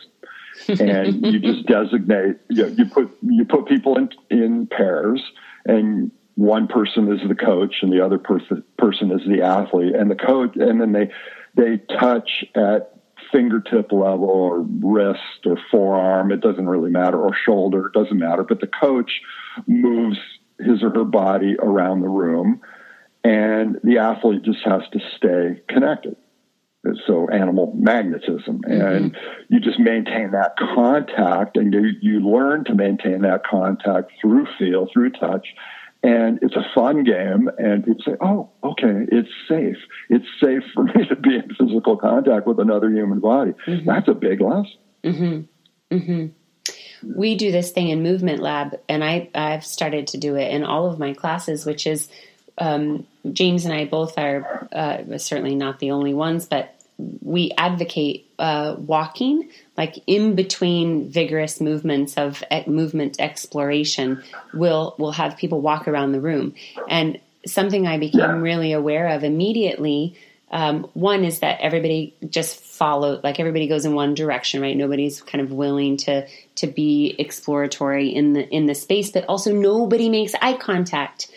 and 0.68 1.24
you 1.26 1.38
just 1.54 1.66
designate 1.66 2.36
you, 2.48 2.62
know, 2.62 2.68
you 2.68 2.86
put 2.86 3.10
you 3.22 3.44
put 3.44 3.66
people 3.66 3.98
in 3.98 4.08
in 4.30 4.66
pairs, 4.66 5.22
and 5.66 6.10
one 6.36 6.66
person 6.66 7.12
is 7.12 7.20
the 7.28 7.34
coach 7.34 7.76
and 7.82 7.92
the 7.92 8.02
other 8.02 8.18
person 8.18 8.64
person 8.78 9.12
is 9.12 9.20
the 9.28 9.42
athlete, 9.42 9.94
and 9.94 10.10
the 10.10 10.16
coach, 10.16 10.56
and 10.56 10.80
then 10.80 10.92
they 10.92 11.10
they 11.54 11.76
touch 11.98 12.44
at 12.54 12.97
fingertip 13.32 13.92
level 13.92 14.28
or 14.28 14.60
wrist 14.60 15.46
or 15.46 15.56
forearm, 15.70 16.32
it 16.32 16.40
doesn't 16.40 16.68
really 16.68 16.90
matter, 16.90 17.20
or 17.20 17.34
shoulder, 17.44 17.86
it 17.86 17.92
doesn't 17.92 18.18
matter. 18.18 18.44
But 18.44 18.60
the 18.60 18.66
coach 18.68 19.20
moves 19.66 20.18
his 20.58 20.82
or 20.82 20.90
her 20.90 21.04
body 21.04 21.56
around 21.58 22.00
the 22.00 22.08
room, 22.08 22.60
and 23.24 23.78
the 23.84 23.98
athlete 23.98 24.42
just 24.42 24.60
has 24.64 24.82
to 24.92 25.00
stay 25.16 25.62
connected. 25.68 26.16
So 27.06 27.28
animal 27.28 27.74
magnetism, 27.76 28.62
mm-hmm. 28.62 28.80
and 28.80 29.16
you 29.48 29.60
just 29.60 29.78
maintain 29.78 30.30
that 30.30 30.54
contact, 30.56 31.56
and 31.56 31.74
you, 31.74 31.90
you 32.00 32.20
learn 32.20 32.64
to 32.64 32.74
maintain 32.74 33.22
that 33.22 33.44
contact 33.44 34.12
through 34.20 34.46
feel, 34.58 34.88
through 34.92 35.10
touch, 35.10 35.46
and 36.02 36.38
it's 36.42 36.54
a 36.54 36.64
fun 36.74 37.02
game 37.02 37.50
and 37.58 37.84
people 37.84 38.02
say 38.04 38.16
oh 38.20 38.50
okay 38.62 39.06
it's 39.10 39.28
safe 39.48 39.76
it's 40.08 40.26
safe 40.40 40.62
for 40.74 40.84
me 40.94 41.06
to 41.08 41.16
be 41.16 41.36
in 41.36 41.48
physical 41.54 41.96
contact 41.96 42.46
with 42.46 42.58
another 42.60 42.90
human 42.90 43.20
body 43.20 43.52
mm-hmm. 43.66 43.86
that's 43.86 44.08
a 44.08 44.14
big 44.14 44.40
lesson 44.40 44.72
mm-hmm. 45.02 45.96
Mm-hmm. 45.96 47.12
we 47.18 47.34
do 47.36 47.50
this 47.50 47.72
thing 47.72 47.88
in 47.88 48.02
movement 48.02 48.40
lab 48.40 48.78
and 48.88 49.02
I, 49.02 49.28
i've 49.34 49.64
started 49.64 50.08
to 50.08 50.18
do 50.18 50.36
it 50.36 50.52
in 50.52 50.64
all 50.64 50.86
of 50.86 50.98
my 50.98 51.14
classes 51.14 51.66
which 51.66 51.86
is 51.86 52.08
um, 52.58 53.06
james 53.32 53.64
and 53.64 53.74
i 53.74 53.84
both 53.84 54.18
are 54.18 54.68
uh, 54.72 55.18
certainly 55.18 55.54
not 55.54 55.80
the 55.80 55.90
only 55.90 56.14
ones 56.14 56.46
but 56.46 56.77
we 56.98 57.52
advocate 57.56 58.28
uh, 58.38 58.74
walking, 58.76 59.50
like 59.76 60.02
in 60.06 60.34
between 60.34 61.08
vigorous 61.08 61.60
movements 61.60 62.14
of 62.16 62.42
movement 62.66 63.16
exploration. 63.20 64.22
We'll 64.52 64.96
we'll 64.98 65.12
have 65.12 65.36
people 65.36 65.60
walk 65.60 65.86
around 65.86 66.12
the 66.12 66.20
room, 66.20 66.54
and 66.88 67.20
something 67.46 67.86
I 67.86 67.98
became 67.98 68.42
really 68.42 68.72
aware 68.72 69.08
of 69.08 69.24
immediately. 69.24 70.16
Um, 70.50 70.88
one 70.94 71.24
is 71.24 71.40
that 71.40 71.60
everybody 71.60 72.16
just 72.28 72.58
follow, 72.60 73.20
like 73.22 73.38
everybody 73.38 73.68
goes 73.68 73.84
in 73.84 73.94
one 73.94 74.14
direction, 74.14 74.62
right? 74.62 74.74
Nobody's 74.76 75.20
kind 75.20 75.42
of 75.42 75.52
willing 75.52 75.98
to 75.98 76.26
to 76.56 76.66
be 76.66 77.14
exploratory 77.18 78.08
in 78.08 78.32
the 78.32 78.48
in 78.48 78.66
the 78.66 78.74
space, 78.74 79.10
but 79.10 79.24
also 79.26 79.52
nobody 79.52 80.08
makes 80.08 80.34
eye 80.40 80.54
contact. 80.54 81.30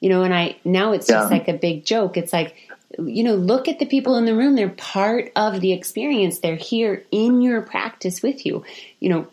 You 0.00 0.10
know, 0.10 0.24
and 0.24 0.34
I 0.34 0.56
now 0.64 0.92
it's 0.92 1.08
yeah. 1.08 1.20
just 1.20 1.30
like 1.30 1.48
a 1.48 1.54
big 1.54 1.86
joke. 1.86 2.18
It's 2.18 2.34
like 2.34 2.54
you 2.98 3.24
know, 3.24 3.34
look 3.34 3.68
at 3.68 3.78
the 3.78 3.86
people 3.86 4.16
in 4.16 4.24
the 4.24 4.34
room. 4.34 4.54
They're 4.54 4.68
part 4.68 5.30
of 5.36 5.60
the 5.60 5.72
experience. 5.72 6.38
They're 6.38 6.56
here 6.56 7.04
in 7.10 7.42
your 7.42 7.62
practice 7.62 8.22
with 8.22 8.46
you. 8.46 8.64
You 9.00 9.08
know, 9.10 9.26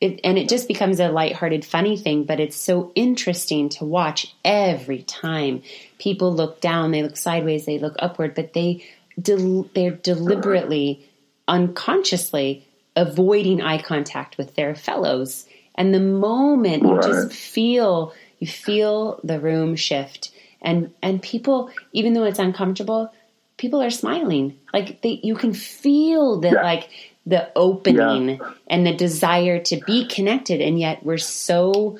it, 0.00 0.20
and 0.24 0.38
it 0.38 0.48
just 0.48 0.66
becomes 0.68 0.98
a 0.98 1.10
lighthearted, 1.10 1.64
funny 1.64 1.96
thing, 1.96 2.24
but 2.24 2.40
it's 2.40 2.56
so 2.56 2.90
interesting 2.94 3.68
to 3.70 3.84
watch 3.84 4.34
every 4.44 5.02
time 5.02 5.62
people 5.98 6.34
look 6.34 6.60
down, 6.60 6.90
they 6.90 7.02
look 7.02 7.16
sideways, 7.16 7.66
they 7.66 7.78
look 7.78 7.96
upward, 7.98 8.34
but 8.34 8.54
they 8.54 8.84
del- 9.20 9.68
they're 9.74 9.90
deliberately, 9.90 11.06
unconsciously 11.48 12.66
avoiding 12.96 13.60
eye 13.60 13.80
contact 13.80 14.38
with 14.38 14.54
their 14.54 14.74
fellows. 14.74 15.46
And 15.74 15.92
the 15.92 16.00
moment 16.00 16.82
you 16.82 17.00
just 17.02 17.32
feel, 17.32 18.14
you 18.38 18.46
feel 18.46 19.20
the 19.22 19.38
room 19.38 19.76
shift 19.76 20.30
and 20.62 20.92
and 21.02 21.22
people 21.22 21.70
even 21.92 22.12
though 22.12 22.24
it's 22.24 22.38
uncomfortable 22.38 23.12
people 23.60 23.82
are 23.82 23.90
smiling. 23.90 24.58
Like 24.72 25.02
they 25.02 25.20
you 25.22 25.36
can 25.36 25.52
feel 25.52 26.40
that 26.40 26.52
yeah. 26.54 26.62
like 26.62 26.88
the 27.26 27.52
opening 27.54 28.30
yeah. 28.30 28.52
and 28.66 28.86
the 28.86 28.94
desire 28.94 29.60
to 29.64 29.80
be 29.86 30.06
connected. 30.06 30.60
And 30.60 30.80
yet 30.80 31.04
we're 31.04 31.18
so 31.18 31.98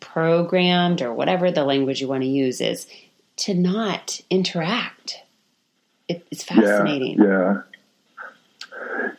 programmed 0.00 1.02
or 1.02 1.12
whatever 1.12 1.50
the 1.50 1.64
language 1.64 2.00
you 2.00 2.08
want 2.08 2.22
to 2.22 2.28
use 2.28 2.60
is 2.60 2.88
to 3.36 3.54
not 3.54 4.20
interact. 4.30 5.20
It, 6.08 6.26
it's 6.30 6.42
fascinating. 6.42 7.18
yeah, 7.18 7.26
yeah. 7.26 7.62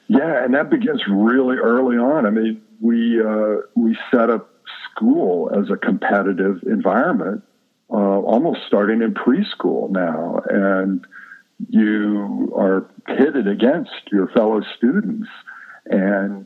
Yeah 0.07 0.43
and 0.43 0.55
that 0.55 0.71
begins 0.71 1.03
really 1.07 1.57
early 1.57 1.97
on. 1.97 2.25
I 2.25 2.31
mean 2.31 2.61
we 2.81 3.21
uh, 3.21 3.57
we 3.75 3.95
set 4.11 4.31
up 4.31 4.49
school 4.89 5.51
as 5.55 5.69
a 5.69 5.77
competitive 5.77 6.63
environment 6.63 7.43
uh, 7.91 7.95
almost 7.95 8.59
starting 8.67 9.01
in 9.01 9.13
preschool 9.13 9.89
now, 9.89 10.41
and 10.49 11.05
you 11.69 12.53
are 12.55 12.89
pitted 13.05 13.47
against 13.47 13.91
your 14.11 14.27
fellow 14.27 14.61
students, 14.77 15.27
and 15.85 16.45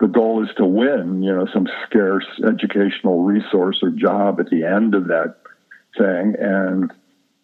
the 0.00 0.06
goal 0.06 0.42
is 0.42 0.50
to 0.56 0.64
win, 0.64 1.22
you 1.22 1.34
know, 1.34 1.46
some 1.52 1.68
scarce 1.86 2.26
educational 2.46 3.22
resource 3.22 3.78
or 3.82 3.90
job 3.90 4.40
at 4.40 4.50
the 4.50 4.64
end 4.64 4.94
of 4.94 5.08
that 5.08 5.36
thing, 5.98 6.34
and 6.38 6.92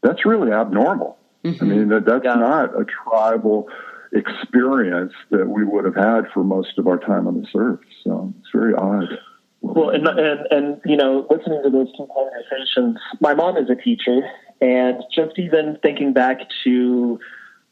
that's 0.03 0.25
really 0.25 0.53
abnormal. 0.53 1.19
Mm-hmm. 1.45 1.65
I 1.65 1.67
mean, 1.67 1.89
that, 1.89 2.05
that's 2.07 2.25
yeah. 2.25 2.35
not 2.35 2.81
a 2.81 2.85
tribal 2.85 3.69
experience 4.13 5.13
that 5.31 5.49
we 5.49 5.65
would 5.65 5.85
have 5.85 5.95
had 5.95 6.25
for 6.35 6.43
most 6.43 6.79
of 6.79 6.87
our 6.87 6.99
time 6.99 7.27
on 7.27 7.41
this 7.41 7.51
earth. 7.55 7.81
So 8.05 8.35
it's 8.41 8.51
very 8.53 8.75
odd. 8.75 9.19
Well, 9.63 9.91
and, 9.91 10.07
and, 10.07 10.47
and, 10.51 10.81
you 10.85 10.97
know, 10.97 11.27
listening 11.31 11.63
to 11.63 11.71
those 11.71 11.89
two 11.97 12.09
conversations, 12.15 12.99
my 13.21 13.35
mom 13.35 13.57
is 13.57 13.69
a 13.69 13.75
teacher, 13.75 14.21
and 14.61 15.03
just 15.15 15.39
even 15.39 15.79
thinking 15.83 16.13
back 16.13 16.39
to 16.65 17.19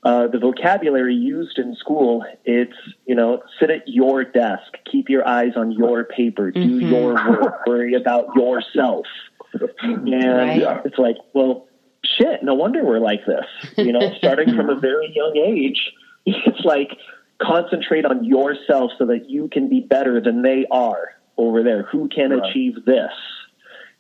uh, 0.05 0.27
the 0.29 0.39
vocabulary 0.39 1.15
used 1.15 1.59
in 1.59 1.75
school, 1.77 2.25
it's, 2.45 2.77
you 3.07 3.15
know, 3.15 3.43
sit 3.59 3.71
at 3.71 3.89
your 3.89 4.23
desk, 4.23 4.75
keep 4.91 5.09
your 5.09 5.27
eyes 5.27 5.53
on 5.57 5.73
your 5.73 6.05
paper, 6.05 6.51
do 6.51 6.61
mm-hmm. 6.61 6.93
your 6.93 7.15
work, 7.15 7.67
worry 7.67 7.95
about 7.95 8.27
yourself. 8.37 9.07
And 9.81 10.13
right. 10.13 10.83
it's 10.85 10.99
like, 10.99 11.17
well, 11.33 11.67
shit, 12.05 12.43
no 12.43 12.55
wonder 12.55 12.85
we're 12.85 13.01
like 13.01 13.25
this. 13.27 13.47
You 13.79 13.93
know, 13.93 14.13
starting 14.19 14.55
from 14.55 14.69
a 14.69 14.75
very 14.81 15.11
young 15.15 15.37
age, 15.37 15.91
it's 16.27 16.65
like 16.65 16.91
concentrate 17.41 18.05
on 18.05 18.25
yourself 18.25 18.93
so 18.99 19.07
that 19.07 19.31
you 19.31 19.49
can 19.49 19.69
be 19.69 19.81
better 19.81 20.21
than 20.21 20.43
they 20.43 20.67
are 20.71 21.18
over 21.39 21.63
there 21.63 21.85
who 21.85 22.09
can 22.09 22.31
right. 22.31 22.43
achieve 22.51 22.85
this 22.85 23.13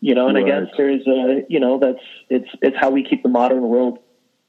You 0.00 0.14
know, 0.14 0.28
and 0.28 0.36
Right. 0.36 0.44
I 0.44 0.60
guess 0.60 0.70
there's 0.76 1.06
a 1.06 1.44
you 1.48 1.60
know 1.60 1.78
that's 1.78 2.04
it's 2.28 2.48
it's 2.62 2.76
how 2.78 2.90
we 2.90 3.02
keep 3.02 3.22
the 3.22 3.28
modern 3.28 3.62
world 3.62 3.98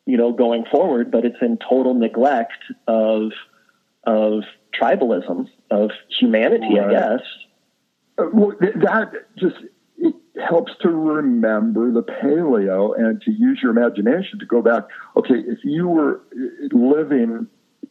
you 0.06 0.18
know 0.18 0.32
going 0.32 0.66
forward, 0.72 1.12
but 1.12 1.26
it's 1.26 1.38
in 1.42 1.58
total 1.58 1.94
neglect 1.94 2.62
of 2.88 3.32
of 4.06 4.44
tribalism 4.80 5.48
of 5.72 5.92
humanity, 6.20 6.80
I 6.80 6.92
guess. 6.92 7.22
Uh, 8.18 8.26
well, 8.34 8.54
that 8.60 9.12
just 9.38 9.56
it 9.98 10.16
helps 10.48 10.72
to 10.82 10.90
remember 10.90 11.92
the 11.92 12.04
paleo 12.04 12.98
and 12.98 13.22
to 13.24 13.32
use 13.32 13.60
your 13.62 13.72
imagination 13.72 14.40
to 14.40 14.46
go 14.46 14.62
back. 14.62 14.84
Okay, 15.16 15.36
if 15.36 15.60
you 15.64 15.88
were 15.88 16.22
uh, 16.36 16.78
living 16.78 17.48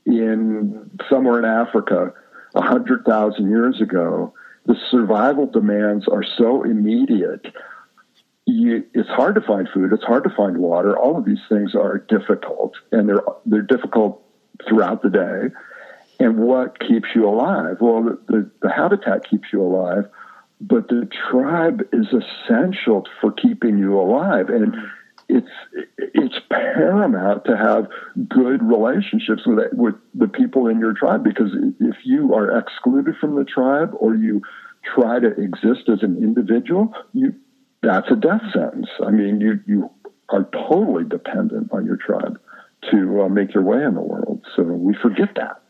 in 0.06 0.90
somewhere 1.10 1.38
in 1.38 1.44
Africa 1.44 2.12
a 2.54 2.62
hundred 2.62 3.04
thousand 3.04 3.50
years 3.50 3.80
ago, 3.80 4.32
the 4.68 4.76
survival 4.90 5.46
demands 5.46 6.06
are 6.06 6.22
so 6.22 6.62
immediate. 6.62 7.46
You, 8.44 8.84
it's 8.92 9.08
hard 9.08 9.34
to 9.36 9.40
find 9.40 9.66
food. 9.72 9.92
It's 9.94 10.04
hard 10.04 10.24
to 10.24 10.30
find 10.30 10.58
water. 10.58 10.96
All 10.96 11.16
of 11.16 11.24
these 11.24 11.40
things 11.48 11.74
are 11.74 11.98
difficult, 11.98 12.74
and 12.92 13.08
they're 13.08 13.22
they're 13.46 13.62
difficult 13.62 14.22
throughout 14.68 15.02
the 15.02 15.10
day. 15.10 15.54
And 16.20 16.38
what 16.38 16.78
keeps 16.80 17.08
you 17.14 17.28
alive? 17.28 17.78
Well, 17.80 18.02
the, 18.02 18.18
the, 18.28 18.50
the 18.62 18.70
habitat 18.70 19.28
keeps 19.28 19.48
you 19.52 19.62
alive, 19.62 20.08
but 20.60 20.88
the 20.88 21.08
tribe 21.30 21.88
is 21.92 22.06
essential 22.12 23.06
for 23.20 23.32
keeping 23.32 23.78
you 23.78 23.98
alive. 23.98 24.50
And 24.50 24.74
it's 25.28 25.48
it's 25.98 26.34
paramount 26.50 27.44
to 27.44 27.56
have 27.56 27.88
good 28.28 28.62
relationships 28.62 29.42
with 29.46 29.72
with 29.72 29.94
the 30.14 30.28
people 30.28 30.68
in 30.68 30.78
your 30.80 30.94
tribe 30.94 31.22
because 31.22 31.50
if 31.80 31.96
you 32.04 32.34
are 32.34 32.58
excluded 32.58 33.16
from 33.20 33.36
the 33.36 33.44
tribe 33.44 33.90
or 33.98 34.14
you 34.14 34.42
try 34.94 35.18
to 35.18 35.28
exist 35.28 35.88
as 35.88 36.02
an 36.02 36.16
individual, 36.16 36.94
you 37.12 37.34
that's 37.82 38.10
a 38.10 38.16
death 38.16 38.42
sentence. 38.52 38.88
I 39.04 39.10
mean, 39.10 39.40
you 39.40 39.60
you 39.66 39.90
are 40.30 40.48
totally 40.52 41.04
dependent 41.04 41.72
on 41.72 41.86
your 41.86 41.96
tribe 41.96 42.40
to 42.90 43.22
uh, 43.22 43.28
make 43.28 43.54
your 43.54 43.62
way 43.62 43.82
in 43.82 43.94
the 43.94 44.00
world. 44.00 44.44
So 44.56 44.62
we 44.62 44.94
forget 44.94 45.36
that. 45.36 45.62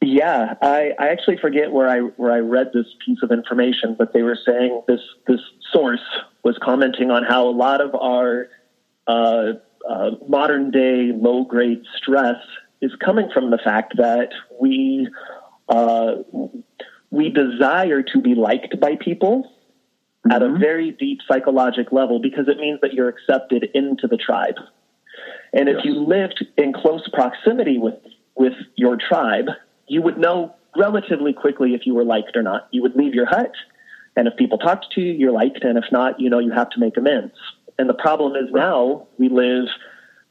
Yeah, 0.00 0.54
I, 0.62 0.92
I 0.98 1.08
actually 1.08 1.38
forget 1.38 1.72
where 1.72 1.88
I 1.88 2.00
where 2.00 2.32
I 2.32 2.38
read 2.38 2.70
this 2.72 2.86
piece 3.04 3.18
of 3.22 3.32
information, 3.32 3.96
but 3.98 4.12
they 4.12 4.22
were 4.22 4.38
saying 4.46 4.82
this 4.86 5.00
this 5.26 5.40
source 5.72 6.00
was 6.44 6.56
commenting 6.62 7.10
on 7.10 7.24
how 7.24 7.46
a 7.48 7.50
lot 7.50 7.80
of 7.80 7.94
our 7.94 8.48
uh, 9.08 9.54
uh, 9.88 10.10
modern 10.28 10.70
day 10.70 11.12
low 11.14 11.44
grade 11.44 11.82
stress 11.96 12.36
is 12.80 12.92
coming 13.04 13.28
from 13.32 13.50
the 13.50 13.58
fact 13.58 13.96
that 13.96 14.28
we 14.60 15.08
uh, 15.68 16.16
we 17.10 17.30
desire 17.30 18.02
to 18.02 18.20
be 18.20 18.34
liked 18.34 18.78
by 18.80 18.96
people 18.96 19.50
at 20.30 20.42
a 20.42 20.52
very 20.58 20.90
deep 20.92 21.20
psychological 21.26 21.96
level 21.96 22.20
because 22.20 22.48
it 22.48 22.58
means 22.58 22.80
that 22.82 22.92
you're 22.92 23.08
accepted 23.08 23.68
into 23.74 24.06
the 24.06 24.16
tribe. 24.16 24.56
And 25.52 25.68
if 25.68 25.84
you 25.84 25.94
lived 25.94 26.44
in 26.56 26.72
close 26.72 27.08
proximity 27.12 27.78
with 27.78 27.94
with 28.34 28.52
your 28.76 28.96
tribe, 28.96 29.46
you 29.86 30.02
would 30.02 30.18
know 30.18 30.54
relatively 30.76 31.32
quickly 31.32 31.74
if 31.74 31.86
you 31.86 31.94
were 31.94 32.04
liked 32.04 32.36
or 32.36 32.42
not. 32.42 32.68
You 32.70 32.82
would 32.82 32.94
leave 32.94 33.14
your 33.14 33.26
hut, 33.26 33.52
and 34.16 34.28
if 34.28 34.36
people 34.36 34.58
talked 34.58 34.92
to 34.92 35.00
you, 35.00 35.12
you're 35.12 35.32
liked, 35.32 35.64
and 35.64 35.78
if 35.78 35.84
not, 35.90 36.20
you 36.20 36.28
know 36.28 36.38
you 36.38 36.52
have 36.52 36.70
to 36.70 36.80
make 36.80 36.96
amends. 36.96 37.32
And 37.78 37.88
the 37.88 37.94
problem 37.94 38.34
is 38.34 38.50
now 38.52 39.06
we 39.18 39.28
live 39.28 39.66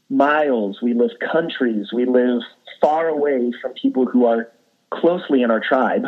miles, 0.09 0.79
we 0.81 0.93
live 0.93 1.11
countries, 1.31 1.87
we 1.93 2.05
live 2.05 2.41
far 2.81 3.07
away 3.07 3.51
from 3.61 3.73
people 3.73 4.05
who 4.05 4.25
are 4.25 4.51
closely 4.91 5.41
in 5.41 5.51
our 5.51 5.59
tribe, 5.61 6.05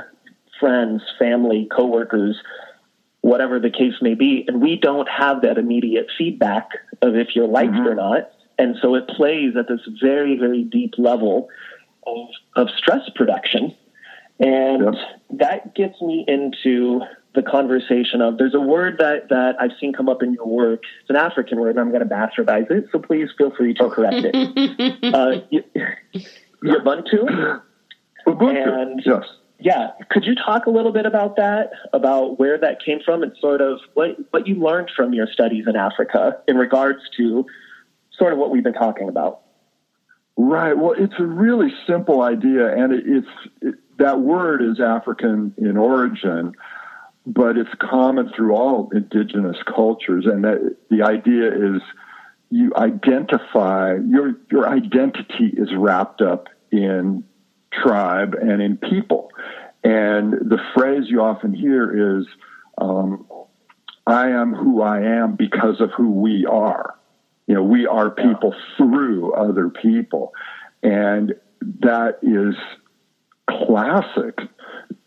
friends, 0.60 1.02
family, 1.18 1.68
coworkers, 1.76 2.38
whatever 3.22 3.60
the 3.60 3.70
case 3.70 3.96
may 4.02 4.16
be, 4.16 4.46
and 4.48 4.62
we 4.62 4.78
don't 4.78 5.08
have 5.10 5.42
that 5.42 5.58
immediate 5.58 6.08
feedback 6.18 6.70
of 7.02 7.16
if 7.16 7.36
you're 7.36 7.48
liked 7.48 7.74
mm-hmm. 7.74 7.88
or 7.88 7.96
not. 7.96 8.32
And 8.58 8.76
so 8.82 8.96
it 8.96 9.08
plays 9.08 9.56
at 9.58 9.68
this 9.68 9.82
very, 10.02 10.38
very 10.38 10.64
deep 10.64 10.96
level 10.98 11.50
of, 12.06 12.28
of 12.56 12.70
stress 12.78 13.10
production. 13.16 13.76
And 14.40 14.84
Yep. 14.84 14.94
that 15.40 15.76
gets 15.76 16.02
me 16.02 16.24
into 16.28 17.02
the 17.40 17.50
conversation 17.50 18.22
of 18.22 18.38
there's 18.38 18.54
a 18.54 18.60
word 18.60 18.98
that, 19.00 19.30
that 19.30 19.56
I've 19.62 19.72
seen 19.80 19.94
come 19.94 20.10
up 20.10 20.22
in 20.22 20.34
your 20.34 20.46
work. 20.46 20.82
It's 21.02 21.10
an 21.10 21.16
African 21.16 21.58
word, 21.60 21.70
and 21.72 21.80
I'm 21.80 21.90
going 21.90 22.08
to 22.08 22.14
bastardize 22.14 22.70
it, 22.70 22.88
so 22.92 23.00
please 23.00 23.30
feel 23.38 23.52
free 23.56 23.74
to 23.76 23.90
correct 23.90 24.26
it. 24.26 24.36
uh, 25.14 25.40
y- 25.50 26.24
Ubuntu. 26.64 27.62
Ubuntu. 28.28 28.82
And- 28.82 29.02
yes. 29.06 29.24
Yeah, 29.62 29.92
could 30.10 30.24
you 30.26 30.36
talk 30.36 30.68
a 30.68 30.70
little 30.70 30.94
bit 30.94 31.06
about 31.06 31.36
that, 31.36 31.72
about 31.92 32.40
where 32.40 32.58
that 32.58 32.78
came 32.84 33.00
from, 33.04 33.24
and 33.24 33.34
sort 33.42 33.60
of 33.60 33.80
what 33.94 34.16
what 34.32 34.48
you 34.48 34.56
learned 34.56 34.90
from 34.96 35.14
your 35.14 35.28
studies 35.28 35.66
in 35.68 35.76
Africa 35.76 36.38
in 36.48 36.56
regards 36.56 37.00
to 37.18 37.46
sort 38.18 38.32
of 38.32 38.40
what 38.40 38.52
we've 38.52 38.64
been 38.64 38.72
talking 38.72 39.10
about? 39.10 39.42
Right. 40.38 40.78
Well, 40.78 40.96
it's 40.98 41.16
a 41.20 41.26
really 41.26 41.74
simple 41.86 42.22
idea, 42.22 42.74
and 42.74 42.94
it, 42.94 43.04
it's 43.06 43.28
it, 43.62 43.76
that 43.98 44.22
word 44.22 44.62
is 44.64 44.80
African 44.80 45.54
in 45.58 45.76
origin, 45.76 46.54
but 47.26 47.58
it's 47.58 47.74
common 47.80 48.32
through 48.36 48.56
all 48.56 48.90
indigenous 48.94 49.58
cultures. 49.68 50.26
And 50.26 50.44
that 50.44 50.76
the 50.90 51.04
idea 51.04 51.48
is 51.48 51.82
you 52.50 52.74
identify 52.76 53.96
your 54.08 54.36
your 54.52 54.68
identity 54.68 55.54
is 55.54 55.70
wrapped 55.76 56.22
up 56.22 56.48
in 56.72 57.24
tribe 57.72 58.34
and 58.34 58.62
in 58.62 58.78
people. 58.78 59.32
And 59.84 60.34
the 60.34 60.60
phrase 60.76 61.04
you 61.08 61.22
often 61.22 61.54
hear 61.54 62.18
is, 62.20 62.26
um, 62.78 63.26
"I 64.08 64.30
am 64.30 64.54
who 64.54 64.82
I 64.82 65.02
am 65.02 65.36
because 65.36 65.80
of 65.80 65.92
who 65.92 66.12
we 66.12 66.46
are." 66.46 66.96
You 67.48 67.56
know, 67.56 67.64
we 67.64 67.88
are 67.88 68.12
people 68.12 68.54
through 68.78 69.34
other 69.34 69.70
people. 69.70 70.34
And 70.84 71.34
that 71.82 72.20
is 72.22 72.56
classic 73.50 74.40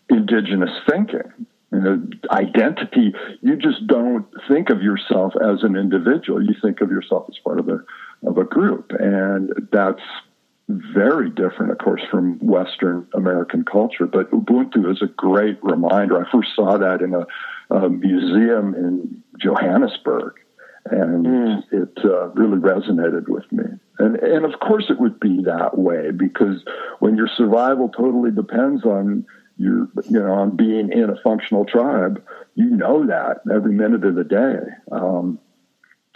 indigenous 0.09 0.71
thinking. 0.89 1.45
You 1.73 1.79
know, 1.79 2.03
identity, 2.29 3.13
you 3.41 3.55
just 3.57 3.87
don't 3.87 4.25
think 4.47 4.69
of 4.69 4.81
yourself 4.81 5.33
as 5.35 5.63
an 5.63 5.75
individual. 5.75 6.43
You 6.43 6.55
think 6.61 6.81
of 6.81 6.91
yourself 6.91 7.25
as 7.29 7.37
part 7.43 7.59
of 7.59 7.67
a, 7.67 7.79
of 8.27 8.37
a 8.37 8.43
group. 8.43 8.91
And 8.99 9.51
that's 9.71 10.01
very 10.69 11.29
different, 11.29 11.71
of 11.71 11.79
course, 11.79 12.01
from 12.09 12.37
Western 12.39 13.07
American 13.13 13.65
culture. 13.65 14.05
But 14.05 14.31
Ubuntu 14.31 14.91
is 14.91 15.01
a 15.01 15.07
great 15.07 15.57
reminder. 15.63 16.23
I 16.23 16.31
first 16.31 16.49
saw 16.55 16.77
that 16.77 17.01
in 17.01 17.13
a, 17.13 17.25
a 17.75 17.89
museum 17.89 18.75
in 18.75 19.23
Johannesburg 19.41 20.35
and 20.89 21.63
it 21.71 21.97
uh, 22.03 22.27
really 22.29 22.57
resonated 22.57 23.27
with 23.29 23.49
me. 23.51 23.63
And 23.99 24.17
and 24.17 24.45
of 24.45 24.59
course 24.59 24.85
it 24.89 24.99
would 24.99 25.19
be 25.19 25.41
that 25.43 25.77
way 25.77 26.11
because 26.11 26.63
when 26.99 27.15
your 27.15 27.29
survival 27.37 27.89
totally 27.89 28.31
depends 28.31 28.83
on 28.83 29.25
your 29.57 29.87
you 30.09 30.19
know 30.19 30.33
on 30.33 30.55
being 30.55 30.91
in 30.91 31.09
a 31.09 31.21
functional 31.23 31.65
tribe, 31.65 32.23
you 32.55 32.65
know 32.65 33.07
that 33.07 33.41
every 33.53 33.73
minute 33.73 34.03
of 34.03 34.15
the 34.15 34.23
day. 34.23 34.59
Um, 34.91 35.39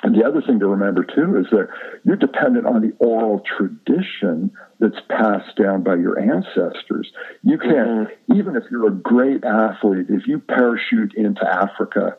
and 0.03 0.13
the 0.13 0.23
other 0.23 0.41
thing 0.41 0.59
to 0.59 0.67
remember 0.67 1.03
too 1.03 1.37
is 1.37 1.47
that 1.51 1.69
you're 2.05 2.17
dependent 2.17 2.67
on 2.67 2.81
the 2.81 2.93
oral 2.99 3.41
tradition 3.57 4.51
that's 4.79 4.99
passed 5.09 5.55
down 5.55 5.81
by 5.81 5.95
your 5.95 6.19
ancestors. 6.19 7.11
You 7.41 7.57
can't, 7.57 8.09
even 8.35 8.55
if 8.55 8.63
you're 8.69 8.87
a 8.87 8.91
great 8.91 9.43
athlete, 9.43 10.05
if 10.09 10.27
you 10.27 10.39
parachute 10.39 11.15
into 11.15 11.43
Africa 11.43 12.15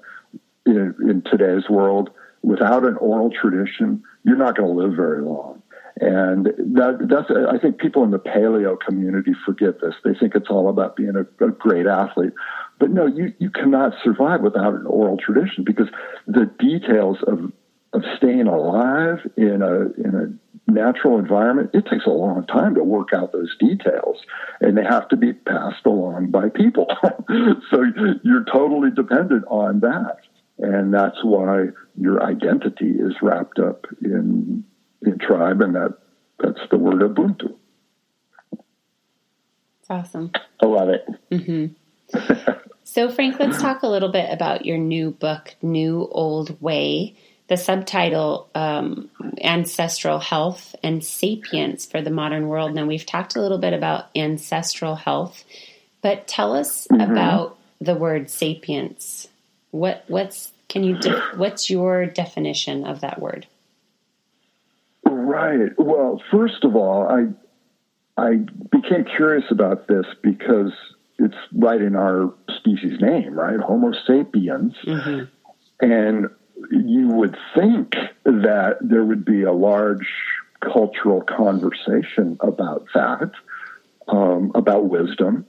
in, 0.66 0.94
in 1.08 1.22
today's 1.30 1.68
world 1.70 2.10
without 2.42 2.84
an 2.84 2.96
oral 2.96 3.30
tradition, 3.30 4.02
you're 4.24 4.36
not 4.36 4.56
going 4.56 4.76
to 4.76 4.82
live 4.82 4.96
very 4.96 5.22
long. 5.22 5.57
And 6.00 6.46
that, 6.46 7.08
that's, 7.08 7.30
I 7.30 7.58
think 7.58 7.78
people 7.78 8.04
in 8.04 8.12
the 8.12 8.18
paleo 8.18 8.78
community 8.78 9.32
forget 9.44 9.80
this. 9.80 9.94
They 10.04 10.14
think 10.14 10.34
it's 10.34 10.50
all 10.50 10.68
about 10.68 10.94
being 10.94 11.14
a, 11.16 11.44
a 11.44 11.50
great 11.50 11.86
athlete. 11.86 12.32
But 12.78 12.90
no, 12.90 13.06
you, 13.06 13.34
you 13.38 13.50
cannot 13.50 13.94
survive 14.04 14.40
without 14.40 14.74
an 14.74 14.86
oral 14.86 15.16
tradition 15.16 15.64
because 15.64 15.88
the 16.26 16.50
details 16.58 17.18
of, 17.26 17.52
of 17.92 18.02
staying 18.16 18.46
alive 18.46 19.18
in 19.36 19.62
a, 19.62 19.90
in 20.00 20.14
a 20.14 20.70
natural 20.70 21.18
environment, 21.18 21.70
it 21.74 21.86
takes 21.86 22.06
a 22.06 22.10
long 22.10 22.46
time 22.46 22.76
to 22.76 22.84
work 22.84 23.08
out 23.12 23.32
those 23.32 23.56
details 23.58 24.18
and 24.60 24.78
they 24.78 24.84
have 24.84 25.08
to 25.08 25.16
be 25.16 25.32
passed 25.32 25.84
along 25.84 26.30
by 26.30 26.48
people. 26.48 26.86
so 27.70 27.84
you're 28.22 28.44
totally 28.44 28.90
dependent 28.94 29.44
on 29.48 29.80
that. 29.80 30.18
And 30.58 30.94
that's 30.94 31.24
why 31.24 31.66
your 31.96 32.22
identity 32.22 32.90
is 32.90 33.14
wrapped 33.20 33.58
up 33.58 33.86
in 34.02 34.64
in 34.64 34.64
tribe, 35.20 35.60
and 35.60 35.74
that 35.74 35.98
that's 36.38 36.60
the 36.70 36.78
word 36.78 37.00
Ubuntu. 37.00 37.54
It's 39.80 39.90
awesome. 39.90 40.32
I 40.60 40.66
love 40.66 40.88
it. 40.90 41.06
So, 42.84 43.10
Frank, 43.10 43.38
let's 43.38 43.60
talk 43.60 43.82
a 43.82 43.86
little 43.86 44.08
bit 44.08 44.32
about 44.32 44.64
your 44.64 44.78
new 44.78 45.10
book, 45.10 45.54
New 45.60 46.08
Old 46.10 46.60
Way. 46.62 47.16
The 47.48 47.58
subtitle, 47.58 48.48
um, 48.54 49.10
Ancestral 49.42 50.18
Health 50.18 50.74
and 50.82 51.04
Sapience 51.04 51.84
for 51.84 52.00
the 52.00 52.10
Modern 52.10 52.48
World. 52.48 52.74
Now, 52.74 52.86
we've 52.86 53.04
talked 53.06 53.36
a 53.36 53.42
little 53.42 53.58
bit 53.58 53.74
about 53.74 54.06
ancestral 54.16 54.94
health, 54.94 55.44
but 56.02 56.26
tell 56.26 56.56
us 56.56 56.86
about 56.90 57.58
the 57.80 57.94
word 57.94 58.30
sapience. 58.30 59.28
What 59.70 60.04
what's 60.08 60.52
Can 60.68 60.82
you? 60.82 60.98
De- 60.98 61.20
what's 61.36 61.68
your 61.68 62.06
definition 62.06 62.84
of 62.84 63.02
that 63.02 63.20
word? 63.20 63.46
Right. 65.10 65.70
Well, 65.78 66.22
first 66.30 66.64
of 66.64 66.76
all, 66.76 67.08
I 67.08 67.26
I 68.20 68.36
became 68.70 69.04
curious 69.04 69.44
about 69.50 69.86
this 69.88 70.06
because 70.22 70.72
it's 71.18 71.36
right 71.52 71.80
in 71.80 71.96
our 71.96 72.34
species 72.56 73.00
name, 73.00 73.34
right? 73.34 73.58
Homo 73.58 73.92
sapiens. 74.06 74.74
Mm-hmm. 74.84 75.24
And 75.80 76.28
you 76.70 77.08
would 77.08 77.36
think 77.54 77.94
that 78.24 78.78
there 78.80 79.04
would 79.04 79.24
be 79.24 79.42
a 79.42 79.52
large 79.52 80.08
cultural 80.60 81.22
conversation 81.22 82.36
about 82.40 82.86
that, 82.94 83.30
um, 84.08 84.50
about 84.54 84.88
wisdom, 84.88 85.46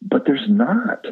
but 0.00 0.24
there's 0.26 0.48
not. 0.48 1.04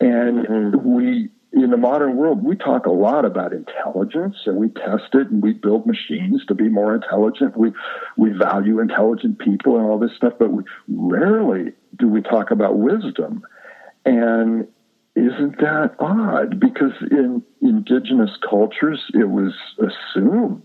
And 0.00 0.46
mm-hmm. 0.46 0.94
we 0.94 1.30
in 1.52 1.70
the 1.70 1.76
modern 1.76 2.16
world, 2.16 2.44
we 2.44 2.54
talk 2.54 2.86
a 2.86 2.90
lot 2.90 3.24
about 3.24 3.52
intelligence 3.52 4.36
and 4.46 4.56
we 4.56 4.68
test 4.68 5.14
it 5.14 5.30
and 5.30 5.42
we 5.42 5.52
build 5.52 5.84
machines 5.84 6.44
to 6.46 6.54
be 6.54 6.68
more 6.68 6.94
intelligent. 6.94 7.56
We, 7.56 7.72
we 8.16 8.30
value 8.30 8.78
intelligent 8.78 9.38
people 9.40 9.76
and 9.76 9.84
all 9.84 9.98
this 9.98 10.14
stuff, 10.16 10.34
but 10.38 10.52
we 10.52 10.62
rarely 10.88 11.72
do 11.98 12.08
we 12.08 12.22
talk 12.22 12.52
about 12.52 12.78
wisdom. 12.78 13.42
And 14.04 14.68
isn't 15.16 15.58
that 15.58 15.96
odd? 15.98 16.60
Because 16.60 16.92
in 17.10 17.42
indigenous 17.60 18.30
cultures, 18.48 19.00
it 19.12 19.28
was 19.28 19.52
assumed 19.78 20.62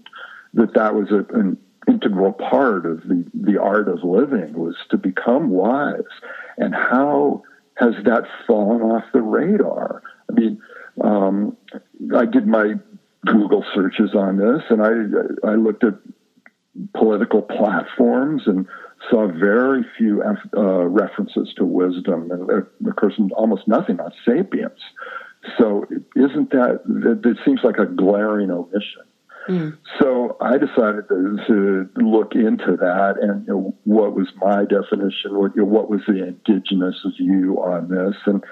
that 0.54 0.76
that 0.76 0.94
was 0.94 1.10
a, 1.12 1.26
an 1.36 1.58
integral 1.88 2.32
part 2.32 2.86
of 2.86 3.02
the, 3.04 3.26
the 3.34 3.60
art 3.60 3.88
of 3.90 4.04
living 4.04 4.54
was 4.54 4.76
to 4.92 4.98
become 4.98 5.50
wise. 5.50 6.04
And 6.58 6.76
how 6.76 7.44
has 7.76 7.94
that 8.06 8.24
fallen 8.46 8.82
off 8.82 9.04
the 9.14 9.22
radar? 9.22 10.04
I 10.30 10.34
mean, 10.34 10.62
um, 11.04 11.58
I 12.16 12.26
did 12.26 12.48
my 12.48 12.74
Google 13.26 13.64
searches 13.74 14.12
on 14.16 14.38
this, 14.38 14.62
and 14.70 14.82
I 14.82 15.50
I 15.50 15.56
looked 15.56 15.84
at 15.84 15.96
political 16.94 17.42
platforms 17.42 18.44
and 18.46 18.68
saw 19.10 19.28
very 19.28 19.86
few 19.98 20.24
uh, 20.24 20.86
references 20.86 21.54
to 21.58 21.66
wisdom, 21.66 22.32
and 22.32 22.50
of 22.88 22.96
course, 22.96 23.14
almost 23.36 23.68
nothing 23.68 24.00
on 24.00 24.12
sapience. 24.26 24.80
So, 25.58 25.86
isn't 26.16 26.50
that 26.52 26.82
it, 27.24 27.38
seems 27.46 27.60
like 27.64 27.78
a 27.78 27.86
glaring 27.86 28.50
omission? 28.50 29.04
Mm. 29.48 29.78
So 30.00 30.38
I 30.42 30.58
decided 30.58 31.08
to, 31.08 31.38
to, 31.48 31.90
look 31.98 32.34
into 32.34 32.78
that 32.78 33.16
and 33.22 33.46
you 33.46 33.54
know, 33.54 33.76
what 33.84 34.16
was 34.16 34.28
my 34.38 34.66
definition, 34.66 35.38
what, 35.38 35.56
you 35.56 35.62
know, 35.62 35.68
what 35.68 35.88
was 35.88 36.02
the 36.08 36.24
indigenous 36.28 36.96
view 37.16 37.58
on 37.58 37.90
this, 37.90 38.16
and 38.26 38.44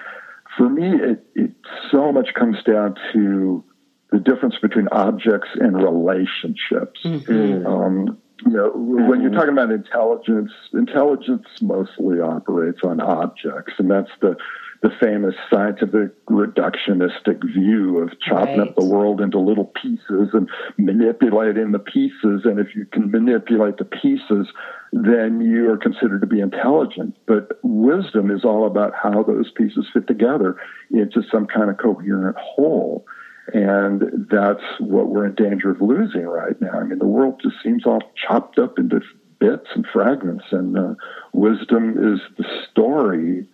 for 0.57 0.69
me, 0.69 0.95
it, 0.95 1.25
it 1.35 1.51
so 1.91 2.11
much 2.11 2.33
comes 2.33 2.57
down 2.63 2.95
to 3.13 3.63
the 4.11 4.19
difference 4.19 4.55
between 4.61 4.87
objects 4.89 5.49
and 5.55 5.75
relationships. 5.75 7.01
Mm-hmm. 7.03 7.65
Um, 7.65 8.17
you 8.45 8.51
know, 8.51 8.71
when 8.75 9.21
you're 9.21 9.31
talking 9.31 9.53
about 9.53 9.71
intelligence, 9.71 10.51
intelligence 10.73 11.45
mostly 11.61 12.19
operates 12.19 12.79
on 12.83 12.99
objects, 12.99 13.73
and 13.77 13.89
that's 13.89 14.11
the 14.21 14.35
the 14.83 14.91
famous 15.01 15.33
scientific 15.49 16.11
reductionistic 16.25 17.41
view 17.55 17.99
of 17.99 18.11
chopping 18.19 18.59
right. 18.59 18.67
up 18.67 18.75
the 18.75 18.83
world 18.83 19.21
into 19.21 19.39
little 19.39 19.71
pieces 19.81 20.29
and 20.33 20.49
manipulating 20.77 21.71
the 21.71 21.79
pieces. 21.79 22.41
And 22.43 22.59
if 22.59 22.75
you 22.75 22.85
can 22.85 23.09
manipulate 23.09 23.77
the 23.77 23.85
pieces, 23.85 24.47
then 24.91 25.39
you 25.39 25.71
are 25.71 25.77
considered 25.77 26.19
to 26.19 26.27
be 26.27 26.41
intelligent. 26.41 27.15
But 27.25 27.59
wisdom 27.63 28.29
is 28.29 28.43
all 28.43 28.67
about 28.67 28.91
how 28.93 29.23
those 29.23 29.49
pieces 29.51 29.87
fit 29.93 30.05
together 30.05 30.57
into 30.91 31.23
some 31.31 31.47
kind 31.47 31.69
of 31.69 31.77
coherent 31.77 32.35
whole. 32.37 33.05
And 33.53 34.27
that's 34.29 34.63
what 34.81 35.07
we're 35.07 35.27
in 35.27 35.35
danger 35.35 35.71
of 35.71 35.81
losing 35.81 36.25
right 36.25 36.59
now. 36.61 36.73
I 36.73 36.83
mean, 36.83 36.99
the 36.99 37.07
world 37.07 37.39
just 37.41 37.55
seems 37.63 37.85
all 37.85 38.01
chopped 38.27 38.59
up 38.59 38.77
into 38.77 38.99
bits 39.39 39.67
and 39.75 39.85
fragments, 39.91 40.45
and 40.51 40.77
uh, 40.77 40.93
wisdom 41.33 42.13
is 42.13 42.21
the 42.37 42.45
story 42.69 43.45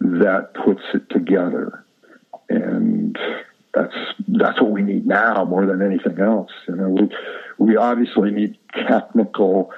that 0.00 0.54
puts 0.64 0.82
it 0.94 1.08
together. 1.10 1.84
And 2.48 3.16
that's 3.72 3.94
that's 4.26 4.60
what 4.60 4.70
we 4.70 4.82
need 4.82 5.06
now 5.06 5.44
more 5.44 5.66
than 5.66 5.82
anything 5.82 6.20
else. 6.20 6.50
You 6.68 6.76
know, 6.76 6.88
we 6.88 7.08
we 7.58 7.76
obviously 7.76 8.30
need 8.30 8.58
technical 8.88 9.72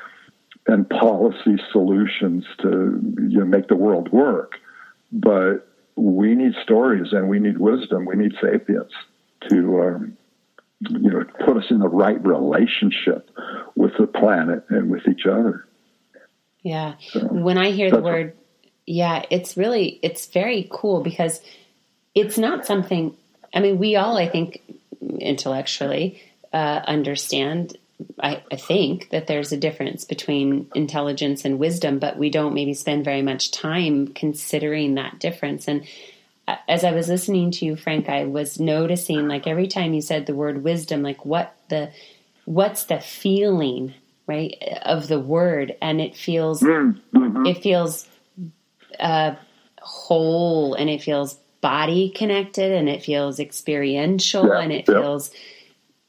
and 0.67 0.89
policy 0.89 1.57
solutions 1.73 2.45
to 2.63 3.01
you 3.29 3.41
know, 3.41 3.45
make 3.45 3.69
the 3.69 3.77
world 3.77 4.13
work, 4.13 4.53
but 5.11 5.69
we 5.97 6.35
need 6.35 6.55
stories 6.63 7.13
and 7.13 7.29
we 7.29 7.39
need 7.39 7.59
wisdom. 7.59 8.07
We 8.07 8.17
need 8.17 8.33
sapience 8.41 8.93
to 9.51 9.83
um, 9.83 10.17
you 10.89 11.11
know 11.11 11.25
put 11.45 11.57
us 11.59 11.65
in 11.71 11.81
the 11.81 11.89
right 11.89 12.25
relationship 12.25 13.31
with 13.75 13.93
the 13.99 14.07
planet 14.07 14.65
and 14.71 14.91
with 14.91 15.07
each 15.09 15.27
other. 15.27 15.67
Yeah. 16.63 16.95
So 17.01 17.21
when 17.21 17.59
I 17.59 17.73
hear 17.73 17.91
the 17.91 18.01
word 18.01 18.37
yeah, 18.87 19.25
it's 19.31 19.57
really 19.57 19.99
it's 20.03 20.27
very 20.27 20.69
cool 20.71 21.03
because 21.03 21.41
it's 22.15 22.39
not 22.39 22.67
something. 22.67 23.17
I 23.55 23.61
mean, 23.61 23.79
we 23.79 23.97
all, 23.97 24.17
I 24.17 24.29
think, 24.29 24.63
intellectually 25.19 26.23
uh, 26.53 26.81
understand. 26.87 27.77
I, 28.21 28.43
I 28.51 28.57
think 28.57 29.11
that 29.11 29.29
there's 29.29 29.53
a 29.53 29.57
difference 29.57 30.05
between 30.05 30.69
intelligence 30.75 31.45
and 31.45 31.59
wisdom, 31.59 31.99
but 31.99 32.19
we 32.19 32.31
don't 32.31 32.55
maybe 32.55 32.75
spend 32.75 33.05
very 33.05 33.23
much 33.23 33.53
time 33.53 34.09
considering 34.09 34.95
that 34.95 35.21
difference. 35.21 35.69
And 35.69 35.87
uh, 36.49 36.57
as 36.69 36.83
I 36.83 36.93
was 36.93 37.09
listening 37.09 37.53
to 37.53 37.65
you, 37.65 37.77
Frank, 37.77 38.09
I 38.09 38.25
was 38.25 38.59
noticing 38.59 39.29
like 39.29 39.47
every 39.47 39.69
time 39.69 39.95
you 39.95 40.03
said 40.03 40.27
the 40.27 40.35
word 40.35 40.65
wisdom, 40.65 41.03
like 41.03 41.25
what 41.25 41.55
the 41.69 41.93
what's 42.45 42.85
the 42.85 42.99
feeling 42.99 43.95
right 44.27 44.57
of 44.83 45.07
the 45.07 45.21
word, 45.21 45.77
and 45.81 46.01
it 46.01 46.17
feels 46.17 46.61
mm-hmm. 46.61 47.47
it 47.47 47.63
feels 47.63 48.09
uh, 49.01 49.35
whole 49.81 50.75
and 50.75 50.89
it 50.89 51.03
feels 51.03 51.35
body 51.61 52.11
connected 52.11 52.73
and 52.73 52.89
it 52.89 53.03
feels 53.03 53.39
experiential 53.39 54.49
yeah, 54.49 54.61
and 54.61 54.73
it 54.73 54.85
yeah. 54.89 55.01
feels 55.01 55.31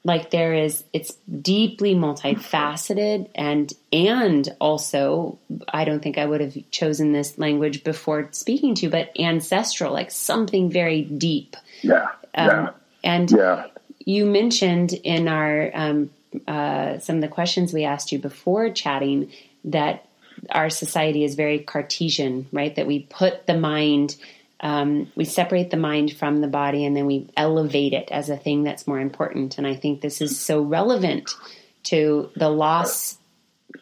like 0.03 0.31
there 0.31 0.53
is 0.53 0.83
it's 0.91 1.13
deeply 1.41 1.95
multifaceted 1.95 3.29
and 3.35 3.71
and 3.91 4.49
also 4.59 5.37
i 5.69 5.85
don't 5.85 6.01
think 6.01 6.17
i 6.17 6.25
would 6.25 6.41
have 6.41 6.57
chosen 6.71 7.13
this 7.13 7.37
language 7.37 7.83
before 7.83 8.27
speaking 8.31 8.73
to 8.75 8.87
you 8.87 8.89
but 8.89 9.11
ancestral 9.19 9.93
like 9.93 10.11
something 10.11 10.71
very 10.71 11.03
deep 11.03 11.55
yeah, 11.81 12.07
um, 12.35 12.49
yeah. 12.49 12.69
and 13.03 13.31
yeah. 13.31 13.67
you 13.99 14.25
mentioned 14.25 14.93
in 14.93 15.27
our 15.27 15.71
um, 15.73 16.09
uh, 16.47 16.97
some 16.97 17.17
of 17.17 17.21
the 17.21 17.27
questions 17.27 17.73
we 17.73 17.83
asked 17.83 18.11
you 18.11 18.17
before 18.17 18.71
chatting 18.71 19.31
that 19.65 20.07
our 20.49 20.69
society 20.69 21.23
is 21.23 21.35
very 21.35 21.59
Cartesian, 21.59 22.47
right? 22.51 22.75
That 22.75 22.87
we 22.87 23.01
put 23.01 23.47
the 23.47 23.57
mind, 23.57 24.15
um, 24.59 25.11
we 25.15 25.25
separate 25.25 25.71
the 25.71 25.77
mind 25.77 26.13
from 26.13 26.41
the 26.41 26.47
body, 26.47 26.85
and 26.85 26.95
then 26.95 27.05
we 27.05 27.29
elevate 27.35 27.93
it 27.93 28.09
as 28.11 28.29
a 28.29 28.37
thing 28.37 28.63
that's 28.63 28.87
more 28.87 28.99
important. 28.99 29.57
And 29.57 29.67
I 29.67 29.75
think 29.75 30.01
this 30.01 30.21
is 30.21 30.39
so 30.39 30.61
relevant 30.61 31.35
to 31.83 32.29
the 32.35 32.49
loss 32.49 33.17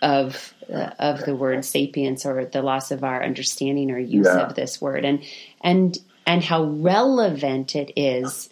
of 0.02 0.54
uh, 0.72 0.92
of 1.00 1.26
the 1.26 1.36
word 1.36 1.66
sapience 1.66 2.26
or 2.26 2.46
the 2.46 2.62
loss 2.62 2.92
of 2.92 3.04
our 3.04 3.24
understanding 3.24 3.92
or 3.92 4.00
use 4.00 4.26
yeah. 4.26 4.46
of 4.46 4.56
this 4.56 4.82
word, 4.82 5.06
and 5.06 5.24
and 5.62 5.98
and 6.26 6.44
how 6.44 6.64
relevant 6.64 7.76
it 7.76 7.94
is. 7.96 8.50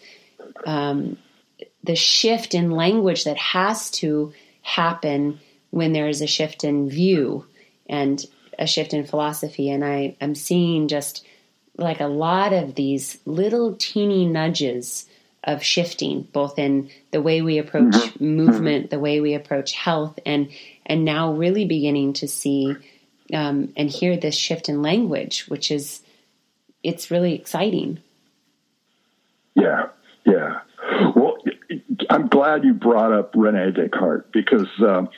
Um, 0.66 1.18
the 1.84 1.96
shift 1.96 2.54
in 2.54 2.72
language 2.72 3.24
that 3.24 3.38
has 3.38 3.90
to 3.90 4.34
happen 4.62 5.40
when 5.72 5.94
there 5.94 6.10
is 6.10 6.22
a 6.22 6.28
shift 6.28 6.64
in 6.64 6.90
view 6.90 7.46
and 7.90 8.26
a 8.58 8.68
shift 8.68 8.94
in 8.94 9.06
philosophy. 9.06 9.70
And 9.70 9.84
I, 9.84 10.16
I'm 10.22 10.36
seeing 10.36 10.88
just 10.88 11.26
like 11.78 12.00
a 12.00 12.08
lot 12.08 12.54
of 12.54 12.76
these 12.76 13.18
little 13.26 13.76
teeny 13.76 14.26
nudges 14.26 15.08
of 15.44 15.64
shifting, 15.64 16.28
both 16.34 16.60
in 16.60 16.90
the 17.12 17.22
way 17.22 17.42
we 17.42 17.58
approach 17.58 17.94
mm-hmm. 17.94 18.26
movement, 18.26 18.90
the 18.90 19.00
way 19.00 19.22
we 19.22 19.34
approach 19.34 19.72
health, 19.72 20.20
and 20.26 20.50
and 20.86 21.06
now 21.06 21.34
really 21.34 21.66
beginning 21.66 22.14
to 22.14 22.28
see 22.28 22.76
um, 23.34 23.72
and 23.78 23.90
hear 23.90 24.18
this 24.18 24.36
shift 24.36 24.68
in 24.68 24.82
language, 24.82 25.46
which 25.48 25.72
is 25.72 26.02
it's 26.84 27.10
really 27.10 27.36
exciting. 27.36 28.00
Yeah, 29.56 29.88
yeah. 30.26 30.60
Well, 31.16 31.38
I'm 32.10 32.28
glad 32.28 32.64
you 32.64 32.74
brought 32.74 33.14
up 33.14 33.34
Rene 33.36 33.72
Descartes 33.72 34.26
because 34.32 34.68
um, 34.80 35.10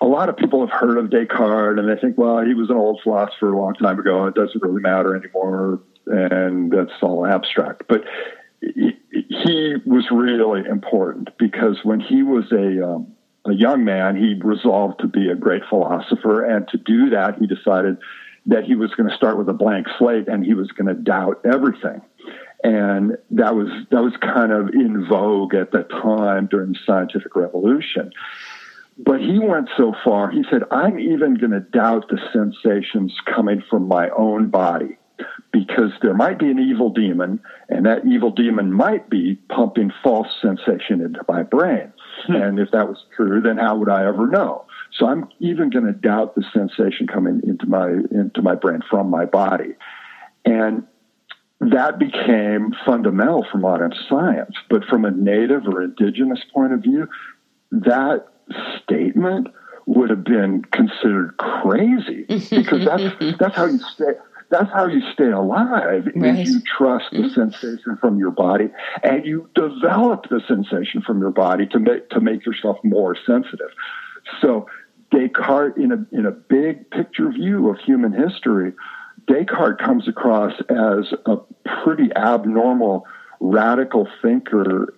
a 0.00 0.06
lot 0.06 0.28
of 0.28 0.36
people 0.36 0.60
have 0.66 0.76
heard 0.78 0.98
of 0.98 1.10
Descartes 1.10 1.78
and 1.78 1.88
they 1.88 2.00
think, 2.00 2.18
well, 2.18 2.44
he 2.44 2.54
was 2.54 2.68
an 2.70 2.76
old 2.76 3.00
philosopher 3.02 3.52
a 3.52 3.58
long 3.58 3.74
time 3.74 3.98
ago. 3.98 4.26
It 4.26 4.34
doesn't 4.34 4.62
really 4.62 4.80
matter 4.80 5.16
anymore. 5.16 5.80
And 6.06 6.70
that's 6.70 6.92
all 7.00 7.26
abstract. 7.26 7.84
But 7.88 8.04
he 8.60 9.76
was 9.86 10.06
really 10.10 10.68
important 10.68 11.30
because 11.38 11.78
when 11.84 12.00
he 12.00 12.22
was 12.22 12.50
a, 12.52 12.86
um, 12.86 13.14
a 13.46 13.52
young 13.52 13.84
man, 13.84 14.16
he 14.16 14.34
resolved 14.42 15.00
to 15.00 15.06
be 15.06 15.28
a 15.30 15.34
great 15.34 15.62
philosopher. 15.68 16.44
And 16.44 16.66
to 16.68 16.78
do 16.78 17.10
that, 17.10 17.38
he 17.38 17.46
decided 17.46 17.98
that 18.46 18.64
he 18.64 18.74
was 18.74 18.90
going 18.94 19.08
to 19.08 19.16
start 19.16 19.38
with 19.38 19.48
a 19.48 19.54
blank 19.54 19.86
slate 19.98 20.28
and 20.28 20.44
he 20.44 20.54
was 20.54 20.70
going 20.72 20.88
to 20.88 20.94
doubt 20.94 21.40
everything. 21.44 22.02
and 22.64 23.18
that 23.30 23.54
was 23.54 23.68
that 23.90 24.02
was 24.02 24.14
kind 24.22 24.50
of 24.50 24.70
in 24.70 25.06
vogue 25.06 25.54
at 25.54 25.70
the 25.70 25.82
time 25.82 26.46
during 26.46 26.72
the 26.72 26.78
scientific 26.86 27.36
revolution. 27.36 28.10
But 28.98 29.20
he 29.20 29.38
went 29.38 29.68
so 29.76 29.92
far, 30.04 30.30
he 30.30 30.44
said, 30.50 30.62
I'm 30.70 30.98
even 30.98 31.34
going 31.34 31.50
to 31.50 31.60
doubt 31.60 32.08
the 32.08 32.18
sensations 32.32 33.12
coming 33.34 33.62
from 33.68 33.88
my 33.88 34.08
own 34.10 34.50
body 34.50 34.98
because 35.52 35.92
there 36.02 36.14
might 36.14 36.38
be 36.38 36.50
an 36.50 36.58
evil 36.58 36.90
demon, 36.90 37.40
and 37.68 37.86
that 37.86 38.04
evil 38.04 38.30
demon 38.30 38.72
might 38.72 39.08
be 39.08 39.36
pumping 39.48 39.92
false 40.02 40.26
sensation 40.42 41.00
into 41.00 41.20
my 41.28 41.42
brain. 41.42 41.92
Hmm. 42.26 42.34
And 42.34 42.58
if 42.58 42.70
that 42.72 42.88
was 42.88 42.98
true, 43.16 43.40
then 43.40 43.56
how 43.56 43.76
would 43.76 43.88
I 43.88 44.06
ever 44.06 44.26
know? 44.26 44.66
So 44.98 45.06
I'm 45.06 45.28
even 45.38 45.70
going 45.70 45.86
to 45.86 45.92
doubt 45.92 46.34
the 46.34 46.44
sensation 46.52 47.06
coming 47.06 47.40
into 47.44 47.66
my 47.66 47.88
into 47.88 48.42
my 48.42 48.54
brain 48.54 48.80
from 48.88 49.10
my 49.10 49.24
body. 49.24 49.74
And 50.44 50.84
that 51.60 51.98
became 51.98 52.74
fundamental 52.84 53.46
for 53.50 53.58
modern 53.58 53.92
science. 54.08 54.54
But 54.68 54.84
from 54.84 55.04
a 55.04 55.10
native 55.10 55.66
or 55.66 55.82
indigenous 55.82 56.40
point 56.52 56.72
of 56.72 56.80
view, 56.82 57.08
that 57.70 58.26
statement 58.82 59.48
would 59.86 60.10
have 60.10 60.24
been 60.24 60.62
considered 60.72 61.36
crazy 61.36 62.24
because 62.28 62.84
that's 62.84 63.38
that's 63.38 63.56
how 63.56 63.66
you 63.66 63.78
stay 63.94 64.12
that's 64.50 64.70
how 64.72 64.86
you 64.86 65.00
stay 65.12 65.30
alive 65.30 66.06
right. 66.14 66.38
is 66.38 66.48
you 66.48 66.60
trust 66.76 67.06
the 67.10 67.18
mm-hmm. 67.18 67.28
sensation 67.28 67.96
from 68.00 68.18
your 68.18 68.30
body 68.30 68.68
and 69.02 69.26
you 69.26 69.48
develop 69.54 70.28
the 70.30 70.40
sensation 70.46 71.02
from 71.02 71.20
your 71.20 71.30
body 71.30 71.66
to 71.66 71.78
make 71.78 72.08
to 72.10 72.20
make 72.20 72.44
yourself 72.46 72.78
more 72.82 73.16
sensitive 73.26 73.70
so 74.40 74.66
descartes 75.10 75.76
in 75.76 75.92
a 75.92 76.16
in 76.16 76.26
a 76.26 76.30
big 76.30 76.90
picture 76.90 77.30
view 77.30 77.68
of 77.68 77.78
human 77.78 78.12
history 78.12 78.72
descartes 79.26 79.80
comes 79.80 80.08
across 80.08 80.52
as 80.70 81.12
a 81.26 81.36
pretty 81.82 82.10
abnormal 82.16 83.06
radical 83.40 84.08
thinker 84.22 84.94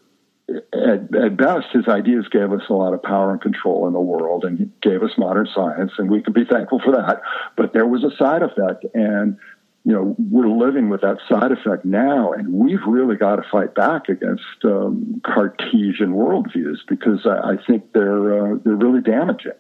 at, 0.49 1.14
at, 1.14 1.36
best, 1.36 1.66
his 1.72 1.88
ideas 1.88 2.26
gave 2.30 2.53
us 2.53 2.62
a 2.68 2.72
lot 2.72 2.94
of 2.94 3.03
power 3.03 3.32
and 3.32 3.40
control 3.40 3.86
in 3.86 3.92
the 3.92 4.01
world 4.01 4.44
and 4.44 4.70
gave 4.80 5.03
us 5.03 5.11
modern 5.18 5.49
science, 5.53 5.92
and 5.99 6.11
we 6.11 6.22
can 6.22 6.32
be 6.32 6.44
thankful 6.44 6.80
for 6.84 6.92
that. 6.92 7.20
But 7.57 7.72
there 7.72 7.86
was 7.86 8.05
a 8.05 8.16
side 8.16 8.42
effect, 8.42 8.84
and 8.94 9.38
you 9.84 9.92
know 9.92 10.14
we're 10.30 10.49
living 10.49 10.88
with 10.88 11.01
that 11.01 11.18
side 11.28 11.51
effect 11.51 11.84
now, 11.84 12.32
and 12.32 12.53
we've 12.53 12.84
really 12.86 13.16
got 13.16 13.36
to 13.36 13.42
fight 13.51 13.74
back 13.74 14.09
against 14.09 14.44
um, 14.64 15.20
Cartesian 15.24 16.12
worldviews 16.14 16.78
because 16.88 17.26
I, 17.26 17.53
I 17.53 17.57
think 17.66 17.92
they're 17.92 18.53
uh, 18.55 18.59
they're 18.64 18.76
really 18.76 19.01
damaging 19.01 19.53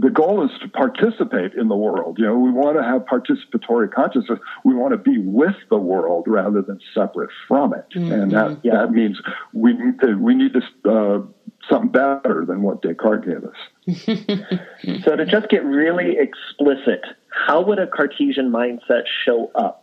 the 0.00 0.10
goal 0.10 0.44
is 0.44 0.50
to 0.60 0.68
participate 0.68 1.54
in 1.54 1.68
the 1.68 1.76
world. 1.76 2.18
You 2.18 2.26
know, 2.26 2.38
we 2.38 2.50
want 2.50 2.76
to 2.76 2.82
have 2.82 3.02
participatory 3.02 3.92
consciousness. 3.92 4.38
We 4.64 4.74
want 4.74 4.92
to 4.92 4.98
be 4.98 5.18
with 5.18 5.56
the 5.70 5.78
world 5.78 6.24
rather 6.26 6.62
than 6.62 6.80
separate 6.92 7.30
from 7.46 7.74
it, 7.74 7.86
mm-hmm. 7.94 8.12
and 8.12 8.32
that 8.32 8.58
yeah. 8.62 8.72
that 8.74 8.90
means 8.90 9.20
we 9.52 9.72
need 9.72 10.00
to 10.00 10.14
we 10.14 10.34
need 10.34 10.52
to 10.54 10.90
uh, 10.90 11.22
something 11.68 11.90
better 11.90 12.44
than 12.46 12.62
what 12.62 12.82
Descartes 12.82 13.24
gave 13.24 13.44
us. 13.44 15.02
so 15.04 15.16
to 15.16 15.26
just 15.26 15.48
get 15.48 15.64
really 15.64 16.16
explicit, 16.18 17.02
how 17.46 17.62
would 17.62 17.78
a 17.78 17.86
Cartesian 17.86 18.50
mindset 18.50 19.04
show 19.24 19.50
up 19.54 19.82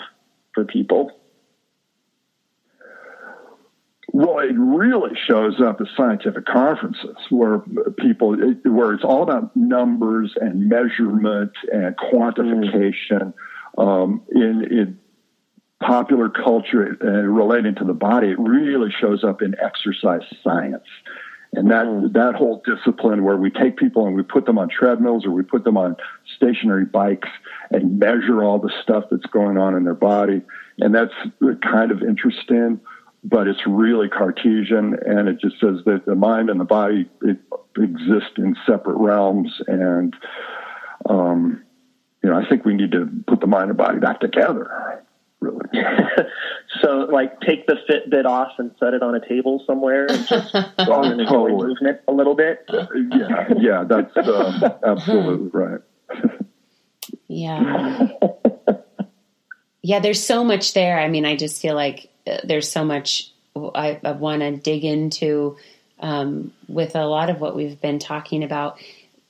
for 0.53 0.65
people? 0.65 1.11
Well, 4.13 4.39
it 4.39 4.55
really 4.57 5.15
shows 5.25 5.61
up 5.61 5.79
at 5.79 5.87
scientific 5.95 6.45
conferences 6.45 7.15
where 7.29 7.59
people, 7.97 8.35
where 8.63 8.93
it's 8.93 9.05
all 9.05 9.23
about 9.23 9.55
numbers 9.55 10.33
and 10.35 10.67
measurement 10.67 11.51
and 11.71 11.95
quantification. 11.97 13.33
Um, 13.77 14.21
in, 14.29 14.65
in 14.69 14.99
popular 15.81 16.29
culture 16.29 16.97
uh, 17.01 17.07
relating 17.07 17.75
to 17.75 17.85
the 17.85 17.93
body, 17.93 18.27
it 18.31 18.39
really 18.39 18.91
shows 18.99 19.23
up 19.23 19.41
in 19.41 19.55
exercise 19.63 20.23
science. 20.43 20.87
And 21.53 21.71
that, 21.71 21.85
mm. 21.85 22.13
that 22.13 22.35
whole 22.35 22.61
discipline 22.65 23.23
where 23.23 23.37
we 23.37 23.49
take 23.49 23.77
people 23.77 24.07
and 24.07 24.15
we 24.15 24.23
put 24.23 24.45
them 24.45 24.57
on 24.57 24.67
treadmills 24.67 25.25
or 25.25 25.31
we 25.31 25.43
put 25.43 25.63
them 25.63 25.77
on 25.77 25.95
stationary 26.35 26.85
bikes 26.85 27.29
and 27.71 27.97
measure 27.97 28.43
all 28.43 28.59
the 28.59 28.71
stuff 28.83 29.05
that's 29.09 29.25
going 29.27 29.57
on 29.57 29.75
in 29.75 29.85
their 29.85 29.95
body. 29.95 30.41
And 30.79 30.93
that's 30.93 31.13
kind 31.61 31.91
of 31.91 32.01
interesting 32.03 32.81
but 33.23 33.47
it's 33.47 33.61
really 33.67 34.09
Cartesian, 34.09 34.97
and 35.05 35.29
it 35.29 35.39
just 35.39 35.59
says 35.59 35.77
that 35.85 36.05
the 36.05 36.15
mind 36.15 36.49
and 36.49 36.59
the 36.59 36.65
body 36.65 37.09
exist 37.77 38.37
in 38.37 38.55
separate 38.65 38.97
realms, 38.97 39.61
and 39.67 40.15
um, 41.09 41.63
you 42.23 42.29
know, 42.29 42.35
I 42.35 42.47
think 42.47 42.65
we 42.65 42.73
need 42.73 42.91
to 42.91 43.09
put 43.27 43.39
the 43.39 43.47
mind 43.47 43.69
and 43.69 43.77
body 43.77 43.99
back 43.99 44.19
together. 44.19 45.03
Really. 45.39 45.65
so, 46.81 47.07
like, 47.11 47.41
take 47.41 47.65
the 47.65 47.75
Fitbit 47.89 48.25
off 48.25 48.51
and 48.59 48.71
set 48.79 48.93
it 48.93 49.01
on 49.01 49.15
a 49.15 49.27
table 49.27 49.63
somewhere, 49.65 50.05
and 50.05 50.27
just 50.27 50.53
go 50.53 50.69
oh, 50.77 51.03
and 51.03 51.19
enjoy 51.19 51.49
totally. 51.49 51.67
movement 51.67 51.99
a 52.07 52.11
little 52.11 52.35
bit. 52.35 52.63
yeah, 52.69 53.53
yeah, 53.59 53.83
that's 53.87 54.15
uh, 54.17 54.77
absolutely 54.85 55.49
right. 55.51 55.81
yeah. 57.27 58.07
Yeah, 59.83 59.99
there's 59.99 60.23
so 60.23 60.43
much 60.43 60.73
there. 60.73 60.99
I 60.99 61.07
mean, 61.07 61.25
I 61.25 61.35
just 61.35 61.59
feel 61.59 61.73
like 61.73 62.10
there's 62.43 62.71
so 62.71 62.83
much 62.83 63.31
I, 63.55 63.99
I 64.03 64.11
want 64.11 64.41
to 64.41 64.55
dig 64.55 64.85
into 64.85 65.57
um, 65.99 66.53
with 66.67 66.95
a 66.95 67.05
lot 67.05 67.29
of 67.29 67.39
what 67.39 67.55
we've 67.55 67.79
been 67.79 67.99
talking 67.99 68.43
about. 68.43 68.79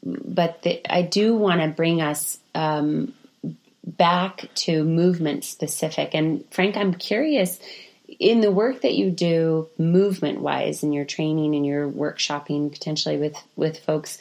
But 0.03 0.61
the, 0.63 0.81
I 0.91 1.01
do 1.01 1.35
want 1.35 1.61
to 1.61 1.67
bring 1.67 2.01
us 2.01 2.39
um, 2.55 3.13
back 3.85 4.49
to 4.55 4.83
movement 4.83 5.43
specific. 5.43 6.11
And 6.13 6.45
Frank, 6.51 6.77
I'm 6.77 6.93
curious 6.93 7.59
in 8.19 8.41
the 8.41 8.51
work 8.51 8.81
that 8.81 8.93
you 8.93 9.09
do 9.09 9.69
movement 9.77 10.41
wise 10.41 10.83
in 10.83 10.93
your 10.93 11.05
training 11.05 11.55
and 11.55 11.65
your 11.65 11.89
workshopping 11.89 12.71
potentially 12.71 13.17
with, 13.17 13.35
with 13.55 13.79
folks, 13.79 14.17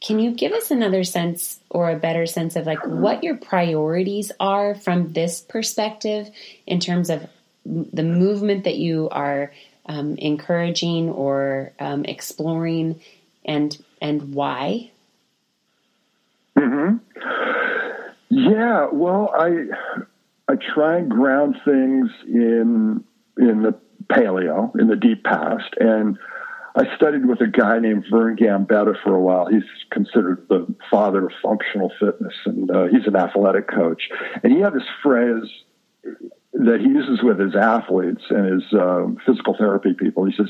can 0.00 0.18
you 0.18 0.32
give 0.32 0.52
us 0.52 0.70
another 0.70 1.02
sense 1.02 1.58
or 1.70 1.90
a 1.90 1.96
better 1.96 2.26
sense 2.26 2.56
of 2.56 2.66
like 2.66 2.84
what 2.86 3.24
your 3.24 3.36
priorities 3.36 4.30
are 4.38 4.74
from 4.74 5.12
this 5.12 5.40
perspective 5.40 6.28
in 6.66 6.78
terms 6.78 7.08
of 7.08 7.26
the 7.64 8.02
movement 8.02 8.64
that 8.64 8.76
you 8.76 9.08
are 9.10 9.52
um, 9.86 10.16
encouraging 10.16 11.10
or 11.10 11.72
um, 11.78 12.04
exploring, 12.04 13.00
and 13.44 13.76
and 14.00 14.34
why? 14.34 14.90
Hmm. 16.56 16.96
Yeah. 18.30 18.88
Well, 18.92 19.32
I 19.36 19.66
I 20.48 20.54
try 20.74 20.98
and 20.98 21.10
ground 21.10 21.56
things 21.64 22.10
in 22.26 23.04
in 23.38 23.62
the 23.62 23.74
paleo, 24.08 24.78
in 24.78 24.88
the 24.88 24.96
deep 24.96 25.24
past, 25.24 25.74
and 25.80 26.18
I 26.76 26.94
studied 26.96 27.24
with 27.24 27.40
a 27.40 27.46
guy 27.46 27.78
named 27.78 28.06
Vern 28.10 28.36
Gambetta 28.36 28.94
for 29.02 29.14
a 29.14 29.20
while. 29.20 29.46
He's 29.46 29.62
considered 29.90 30.46
the 30.48 30.66
father 30.90 31.26
of 31.26 31.32
functional 31.42 31.92
fitness, 32.00 32.34
and 32.46 32.70
uh, 32.70 32.84
he's 32.86 33.06
an 33.06 33.14
athletic 33.14 33.68
coach. 33.68 34.08
And 34.42 34.52
he 34.52 34.60
had 34.60 34.74
this 34.74 34.82
phrase 35.02 35.48
that 36.54 36.80
he 36.80 36.86
uses 36.86 37.20
with 37.22 37.38
his 37.38 37.54
athletes 37.56 38.22
and 38.30 38.62
his 38.62 38.72
um, 38.72 39.18
physical 39.26 39.56
therapy 39.58 39.92
people. 39.92 40.24
He 40.24 40.34
says, 40.36 40.48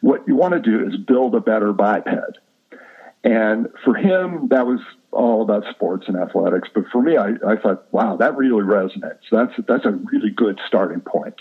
What 0.00 0.26
you 0.26 0.34
want 0.34 0.54
to 0.54 0.60
do 0.60 0.86
is 0.86 0.96
build 0.96 1.34
a 1.34 1.40
better 1.40 1.72
biped. 1.72 2.08
And 3.22 3.68
for 3.84 3.94
him, 3.94 4.48
that 4.48 4.66
was 4.66 4.80
all 5.10 5.42
about 5.42 5.64
sports 5.70 6.06
and 6.08 6.16
athletics. 6.16 6.68
But 6.74 6.84
for 6.92 7.00
me, 7.00 7.16
I, 7.16 7.30
I 7.46 7.56
thought, 7.56 7.86
wow, 7.90 8.16
that 8.16 8.36
really 8.36 8.62
resonates. 8.62 9.22
That's, 9.32 9.52
that's 9.66 9.86
a 9.86 9.92
really 9.92 10.30
good 10.30 10.60
starting 10.66 11.00
point. 11.00 11.34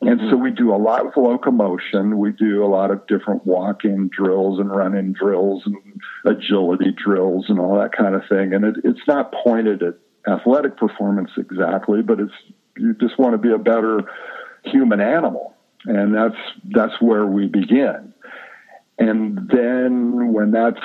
And 0.00 0.20
so 0.28 0.36
we 0.36 0.50
do 0.50 0.74
a 0.74 0.76
lot 0.76 1.06
of 1.06 1.12
locomotion. 1.16 2.18
We 2.18 2.32
do 2.32 2.64
a 2.64 2.66
lot 2.66 2.90
of 2.90 3.06
different 3.06 3.46
walking 3.46 4.08
drills 4.08 4.58
and 4.58 4.68
running 4.68 5.12
drills 5.12 5.62
and 5.64 5.76
agility 6.24 6.90
drills 6.90 7.46
and 7.48 7.60
all 7.60 7.78
that 7.78 7.92
kind 7.92 8.16
of 8.16 8.22
thing. 8.28 8.52
And 8.52 8.64
it, 8.64 8.76
it's 8.82 9.06
not 9.06 9.32
pointed 9.44 9.84
at 9.84 9.94
athletic 10.26 10.76
performance 10.76 11.30
exactly, 11.36 12.02
but 12.02 12.18
it's 12.18 12.32
you 12.82 12.94
just 12.94 13.18
want 13.18 13.32
to 13.32 13.38
be 13.38 13.52
a 13.52 13.58
better 13.58 14.02
human 14.64 15.00
animal, 15.00 15.54
and 15.86 16.14
that's 16.14 16.36
that's 16.70 17.00
where 17.00 17.26
we 17.26 17.46
begin. 17.46 18.12
And 18.98 19.48
then 19.48 20.32
when 20.32 20.50
that's 20.50 20.80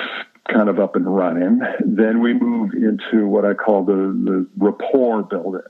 kind 0.50 0.68
of 0.68 0.80
up 0.80 0.96
and 0.96 1.14
running, 1.14 1.60
then 1.84 2.20
we 2.20 2.32
move 2.32 2.72
into 2.72 3.26
what 3.26 3.44
I 3.44 3.54
call 3.54 3.84
the, 3.84 3.92
the 3.92 4.46
rapport 4.56 5.22
building. 5.22 5.60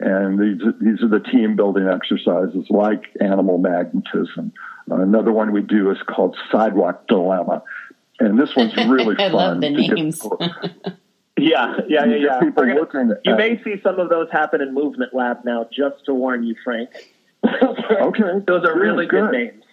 And 0.00 0.38
these, 0.38 0.60
these 0.80 1.02
are 1.02 1.08
the 1.08 1.20
team 1.20 1.56
building 1.56 1.88
exercises 1.88 2.66
like 2.70 3.04
animal 3.20 3.58
magnetism. 3.58 4.52
Another 4.88 5.32
one 5.32 5.52
we 5.52 5.62
do 5.62 5.90
is 5.90 5.98
called 6.06 6.36
sidewalk 6.52 7.08
dilemma. 7.08 7.62
And 8.20 8.38
this 8.38 8.54
one's 8.54 8.76
really 8.76 9.16
I 9.18 9.30
fun. 9.30 9.32
love 9.32 9.60
the 9.60 9.70
names. 9.70 10.22
Yeah, 11.38 11.76
yeah, 11.88 12.04
yeah, 12.04 12.16
yeah. 12.16 12.40
People 12.40 12.64
gonna, 12.64 12.74
looking 12.74 13.10
at, 13.10 13.20
you 13.24 13.36
may 13.36 13.62
see 13.62 13.76
some 13.82 13.98
of 13.98 14.08
those 14.08 14.28
happen 14.30 14.60
in 14.60 14.74
Movement 14.74 15.14
Lab 15.14 15.44
now, 15.44 15.68
just 15.72 16.04
to 16.06 16.14
warn 16.14 16.42
you, 16.42 16.54
Frank. 16.64 16.90
okay. 17.46 18.44
Those 18.46 18.64
are 18.64 18.78
really 18.78 19.06
good, 19.06 19.30
good 19.30 19.32
names. 19.32 19.64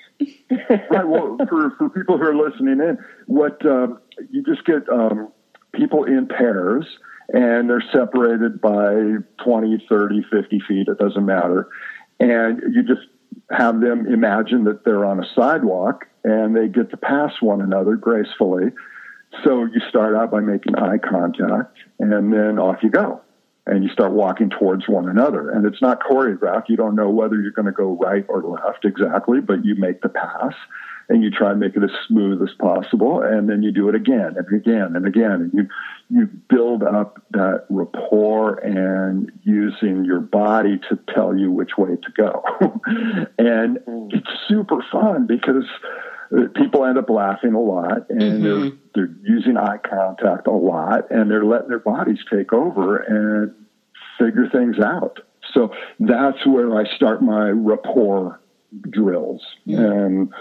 right. 0.92 1.08
Well, 1.08 1.38
for, 1.50 1.72
for 1.78 1.90
people 1.90 2.18
who 2.18 2.24
are 2.24 2.36
listening 2.36 2.80
in, 2.80 2.98
what 3.28 3.66
um, 3.66 4.00
you 4.32 4.44
just 4.44 4.66
get 4.66 4.88
um, 4.90 5.32
people 5.74 6.06
in 6.06 6.28
pairs 6.28 6.86
and 7.30 7.70
they're 7.70 7.84
separated 7.92 8.62
by 8.62 9.16
20, 9.44 9.86
30, 9.90 10.26
50 10.32 10.62
feet. 10.68 10.88
It 10.88 10.98
doesn't 10.98 11.26
matter. 11.26 11.68
And 12.20 12.62
you 12.74 12.84
just 12.84 13.08
have 13.52 13.82
them 13.82 14.08
imagine 14.08 14.64
that 14.66 14.86
they're 14.86 15.06
on 15.06 15.20
a 15.20 15.28
sidewalk 15.36 16.06
and 16.24 16.56
they 16.56 16.68
get 16.68 16.90
to 16.92 16.98
pass 16.98 17.34
one 17.42 17.62
another 17.62 17.96
gracefully. 17.96 18.72
So 19.44 19.66
you 19.66 19.82
start 19.90 20.16
out 20.16 20.32
by 20.32 20.40
making 20.40 20.76
eye 20.76 20.98
contact 20.98 21.78
and 22.00 22.34
then 22.34 22.60
off 22.60 22.78
you 22.84 22.90
go. 22.90 23.22
And 23.68 23.84
you 23.84 23.90
start 23.90 24.12
walking 24.12 24.52
towards 24.52 24.88
one 24.88 25.10
another. 25.10 25.50
And 25.50 25.66
it's 25.66 25.82
not 25.82 26.00
choreographed. 26.00 26.70
You 26.70 26.78
don't 26.78 26.96
know 26.96 27.10
whether 27.10 27.42
you're 27.42 27.52
going 27.52 27.66
to 27.66 27.72
go 27.72 27.98
right 27.98 28.24
or 28.30 28.44
left 28.44 28.86
exactly, 28.86 29.42
but 29.42 29.66
you 29.66 29.74
make 29.74 30.02
the 30.02 30.10
pass 30.10 30.54
and 31.10 31.24
you 31.24 31.32
try 31.32 31.52
and 31.52 31.60
make 31.60 31.76
it 31.76 31.84
as 31.84 31.90
smooth 32.08 32.42
as 32.44 32.54
possible. 32.60 33.22
And 33.22 33.50
then 33.50 33.64
you 33.64 33.72
do 33.72 33.90
it 33.90 33.96
again 33.96 34.36
and 34.38 34.56
again 34.56 34.96
and 34.96 35.08
again. 35.08 35.32
And 35.32 35.54
you, 35.54 35.68
you 36.10 36.28
build 36.48 36.84
up 36.84 37.22
that 37.32 37.66
rapport 37.70 38.56
and 38.60 39.32
using 39.44 40.06
your 40.06 40.20
body 40.20 40.80
to 40.90 41.00
tell 41.14 41.36
you 41.36 41.52
which 41.52 41.72
way 41.78 41.96
to 41.96 42.12
go. 42.16 42.44
and 43.40 43.78
mm. 43.80 44.14
it's 44.14 44.30
super 44.48 44.84
fun 44.92 45.26
because 45.26 45.66
people 46.56 46.86
end 46.86 46.98
up 46.98 47.10
laughing 47.10 47.54
a 47.54 47.60
lot 47.60 48.10
and 48.10 48.22
mm-hmm. 48.22 48.44
they're, 48.44 48.72
they're 49.08 49.16
using 49.24 49.58
eye 49.58 49.78
contact 49.78 50.48
a 50.48 50.52
lot 50.52 51.10
and 51.12 51.30
they're 51.30 51.46
letting 51.46 51.70
their 51.70 51.80
bodies 51.80 52.20
take 52.32 52.54
over 52.54 52.98
and 52.98 53.54
figure 54.18 54.50
things 54.52 54.78
out. 54.80 55.20
So 55.54 55.72
that's 56.00 56.46
where 56.46 56.76
I 56.76 56.86
start 56.96 57.22
my 57.22 57.50
rapport 57.50 58.40
drills. 58.90 59.42
Mm-hmm. 59.68 59.84
And 59.84 60.34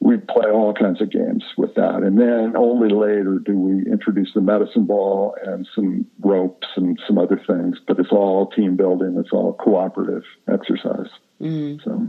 we 0.00 0.16
play 0.16 0.50
all 0.50 0.72
kinds 0.72 1.00
of 1.00 1.10
games 1.10 1.44
with 1.56 1.74
that. 1.74 2.02
And 2.02 2.18
then 2.18 2.56
only 2.56 2.88
later 2.88 3.38
do 3.38 3.58
we 3.58 3.90
introduce 3.90 4.32
the 4.34 4.40
medicine 4.40 4.86
ball 4.86 5.34
and 5.44 5.66
some 5.74 6.06
ropes 6.20 6.68
and 6.76 6.98
some 7.06 7.18
other 7.18 7.40
things. 7.46 7.78
But 7.86 7.98
it's 7.98 8.12
all 8.12 8.50
team 8.50 8.76
building, 8.76 9.16
it's 9.18 9.32
all 9.32 9.54
cooperative 9.54 10.24
exercise. 10.50 11.10
Mm. 11.40 11.82
So. 11.84 12.08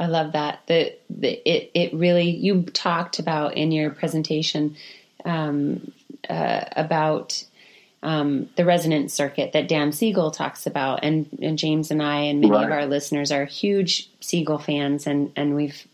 I 0.00 0.06
love 0.06 0.32
that. 0.32 0.60
The 0.68 0.96
it 1.22 1.70
it 1.74 1.94
really 1.94 2.30
you 2.30 2.62
talked 2.62 3.18
about 3.18 3.56
in 3.56 3.72
your 3.72 3.90
presentation 3.90 4.76
um, 5.24 5.92
uh, 6.28 6.64
about 6.76 7.44
um, 8.02 8.48
the 8.56 8.64
resonance 8.64 9.12
circuit 9.12 9.52
that 9.52 9.68
Dan 9.68 9.90
Siegel 9.92 10.30
talks 10.30 10.66
about, 10.66 11.00
and, 11.02 11.28
and 11.42 11.58
James 11.58 11.90
and 11.90 12.02
I 12.02 12.20
and 12.20 12.40
many 12.40 12.52
right. 12.52 12.64
of 12.64 12.70
our 12.70 12.86
listeners 12.86 13.32
are 13.32 13.44
huge 13.44 14.08
Siegel 14.20 14.58
fans, 14.58 15.06
and 15.06 15.32
and 15.36 15.56
we've 15.56 15.86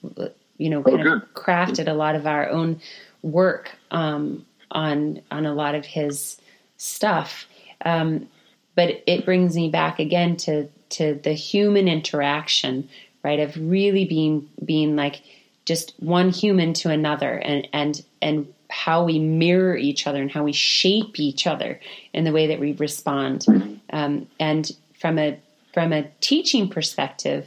you 0.58 0.70
know 0.70 0.82
kind 0.82 1.08
oh, 1.08 1.16
of 1.16 1.34
crafted 1.34 1.88
a 1.88 1.94
lot 1.94 2.14
of 2.14 2.26
our 2.26 2.48
own 2.48 2.80
work 3.22 3.70
um, 3.90 4.44
on 4.70 5.22
on 5.30 5.46
a 5.46 5.54
lot 5.54 5.74
of 5.74 5.86
his 5.86 6.36
stuff. 6.76 7.46
Um, 7.84 8.28
but 8.74 9.02
it 9.06 9.24
brings 9.24 9.56
me 9.56 9.70
back 9.70 9.98
again 9.98 10.36
to 10.38 10.68
to 10.90 11.14
the 11.14 11.32
human 11.32 11.88
interaction 11.88 12.88
right? 13.24 13.40
Of 13.40 13.56
really 13.56 14.04
being 14.04 14.48
being 14.64 14.94
like 14.94 15.22
just 15.64 15.94
one 15.98 16.30
human 16.30 16.74
to 16.74 16.90
another 16.90 17.32
and 17.32 17.66
and 17.72 18.04
and 18.22 18.54
how 18.70 19.04
we 19.04 19.18
mirror 19.18 19.76
each 19.76 20.06
other 20.06 20.20
and 20.20 20.30
how 20.30 20.44
we 20.44 20.52
shape 20.52 21.18
each 21.18 21.46
other 21.46 21.80
in 22.12 22.24
the 22.24 22.32
way 22.32 22.48
that 22.48 22.60
we 22.60 22.72
respond. 22.72 23.80
Um, 23.90 24.26
and 24.38 24.70
from 25.00 25.18
a 25.18 25.38
from 25.72 25.92
a 25.92 26.08
teaching 26.20 26.68
perspective, 26.68 27.46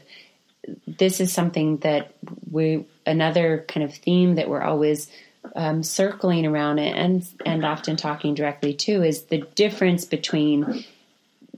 this 0.88 1.20
is 1.20 1.32
something 1.32 1.78
that 1.78 2.14
we 2.50 2.86
another 3.06 3.66
kind 3.68 3.84
of 3.84 3.94
theme 3.94 4.36
that 4.36 4.50
we're 4.50 4.62
always 4.62 5.10
um, 5.56 5.84
circling 5.84 6.46
around 6.46 6.80
it 6.80 6.96
and 6.96 7.26
and 7.46 7.66
often 7.66 7.96
talking 7.96 8.34
directly 8.34 8.74
to 8.74 9.04
is 9.04 9.24
the 9.26 9.40
difference 9.56 10.06
between 10.06 10.84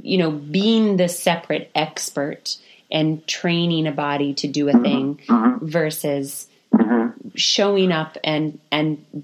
you 0.02 0.18
know 0.18 0.32
being 0.32 0.98
the 0.98 1.10
separate 1.10 1.72
expert 1.76 2.58
and 2.92 3.26
training 3.28 3.88
a 3.88 3.92
body 3.92 4.34
to 4.34 4.48
do 4.48 4.68
a 4.68 4.74
mm-hmm. 4.74 4.84
thing 4.84 5.20
mm-hmm. 5.28 5.66
versus 5.66 6.48
mm-hmm. 6.74 7.30
showing 7.36 7.92
up 7.92 8.18
and 8.24 8.60
and 8.72 9.24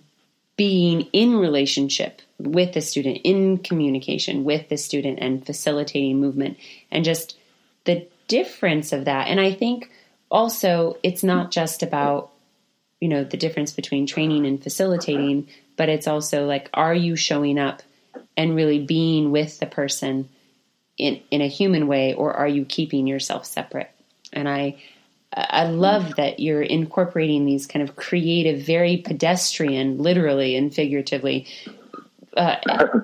being 0.58 1.02
in 1.12 1.36
relationship 1.36 2.22
with 2.38 2.74
the 2.74 2.82
student 2.82 3.20
in 3.24 3.58
communication 3.58 4.44
with 4.44 4.70
the 4.70 4.78
student 4.78 5.20
and 5.20 5.46
facilitating 5.46 6.20
movement 6.20 6.58
and 6.92 7.04
just 7.04 7.38
the 7.86 8.08
difference 8.28 8.92
of 8.92 9.06
that 9.06 9.28
and 9.28 9.40
i 9.40 9.52
think 9.52 9.92
also 10.32 10.98
it's 11.04 11.24
not 11.24 11.52
just 11.52 11.84
about 11.84 12.32
you 13.00 13.08
know 13.08 13.24
the 13.24 13.38
difference 13.38 13.72
between 13.72 14.08
training 14.08 14.46
and 14.46 14.64
facilitating 14.64 15.48
but 15.78 15.90
it's 15.90 16.08
also 16.08 16.46
like 16.46 16.70
are 16.74 16.96
you 16.96 17.16
showing 17.16 17.60
up 17.60 17.82
and 18.38 18.56
really 18.56 18.84
being 18.84 19.32
with 19.32 19.60
the 19.60 19.66
person 19.66 20.28
in 20.98 21.22
in 21.32 21.42
a 21.42 21.48
human 21.48 21.88
way 21.88 22.14
or 22.14 22.34
are 22.34 22.48
you 22.48 22.66
keeping 22.66 23.08
yourself 23.08 23.46
separate? 23.46 23.92
And 24.34 24.50
i 24.50 24.78
i 25.34 25.66
love 25.66 26.16
that 26.16 26.40
you're 26.40 26.62
incorporating 26.62 27.46
these 27.46 27.68
kind 27.68 27.88
of 27.88 27.98
creative 27.98 28.62
very 28.62 28.96
pedestrian 28.96 29.98
literally 29.98 30.56
and 30.56 30.74
figuratively 30.74 31.46
uh, 32.38 32.56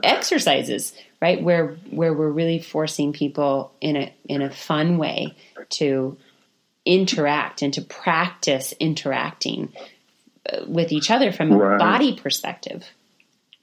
exercises 0.04 0.94
right? 1.22 1.42
Where 1.42 1.78
where 1.90 2.14
we're 2.14 2.30
really 2.30 2.60
forcing 2.60 3.14
people 3.14 3.72
in 3.80 3.96
a 3.96 4.14
in 4.28 4.42
a 4.42 4.50
fun 4.50 4.98
way 4.98 5.36
to 5.70 6.18
interact 6.84 7.62
and 7.62 7.74
to 7.76 7.82
practice 7.82 8.74
interacting 8.80 9.72
uh, 10.52 10.66
with 10.68 10.92
each 10.92 11.12
other 11.12 11.32
from 11.32 11.52
a 11.52 11.78
body 11.78 12.16
perspective 12.16 12.84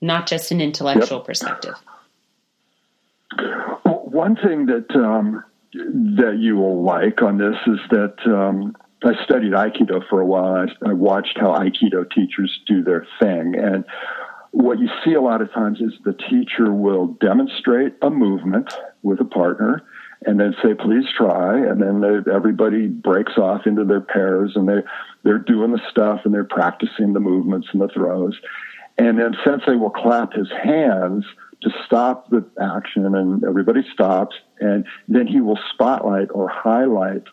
not 0.01 0.29
just 0.29 0.53
an 0.53 0.61
intellectual 0.61 1.19
yep. 1.19 1.27
perspective 1.27 1.75
one 4.19 4.35
thing 4.35 4.67
that 4.67 4.91
um, 4.97 5.45
that 5.73 6.39
you 6.41 6.57
will 6.57 6.83
like 6.83 7.23
on 7.23 7.39
this 7.39 7.55
is 7.69 7.79
that 7.91 8.17
um, 8.27 8.75
I 9.05 9.13
studied 9.23 9.53
Aikido 9.53 10.03
for 10.11 10.21
a 10.21 10.27
while. 10.27 10.67
I, 10.67 10.91
I 10.91 10.93
watched 10.93 11.39
how 11.39 11.53
Aikido 11.53 12.11
teachers 12.11 12.59
do 12.67 12.83
their 12.83 13.07
thing, 13.21 13.55
and 13.57 13.85
what 14.51 14.81
you 14.81 14.89
see 15.05 15.15
a 15.15 15.21
lot 15.21 15.41
of 15.41 15.53
times 15.53 15.81
is 15.81 15.93
the 16.05 16.15
teacher 16.15 16.73
will 16.73 17.07
demonstrate 17.21 17.95
a 18.03 18.11
movement 18.11 18.75
with 19.05 19.21
a 19.21 19.25
partner 19.25 19.85
and 20.27 20.41
then 20.41 20.53
say 20.65 20.75
please 20.75 21.05
try. 21.17 21.57
And 21.57 21.81
then 21.81 22.01
they, 22.01 22.33
everybody 22.33 22.89
breaks 22.89 23.39
off 23.39 23.67
into 23.67 23.85
their 23.85 24.01
pairs 24.01 24.53
and 24.57 24.69
they 24.69 24.83
they're 25.23 25.39
doing 25.39 25.71
the 25.71 25.81
stuff 25.91 26.23
and 26.25 26.35
they're 26.35 26.43
practicing 26.43 27.13
the 27.13 27.21
movements 27.21 27.69
and 27.73 27.81
the 27.81 27.89
throws. 27.89 28.37
And 28.97 29.17
then 29.17 29.37
sensei 29.45 29.77
will 29.77 29.91
clap 29.91 30.33
his 30.33 30.51
hands 30.51 31.25
to 31.63 31.71
stop 31.87 32.31
the 32.31 32.45
action 32.61 33.15
and 33.15 33.45
everybody 33.45 33.83
stops 33.93 34.37
and 34.61 34.87
then 35.09 35.27
he 35.27 35.41
will 35.41 35.59
spotlight 35.73 36.29
or 36.33 36.49
highlight 36.49 37.25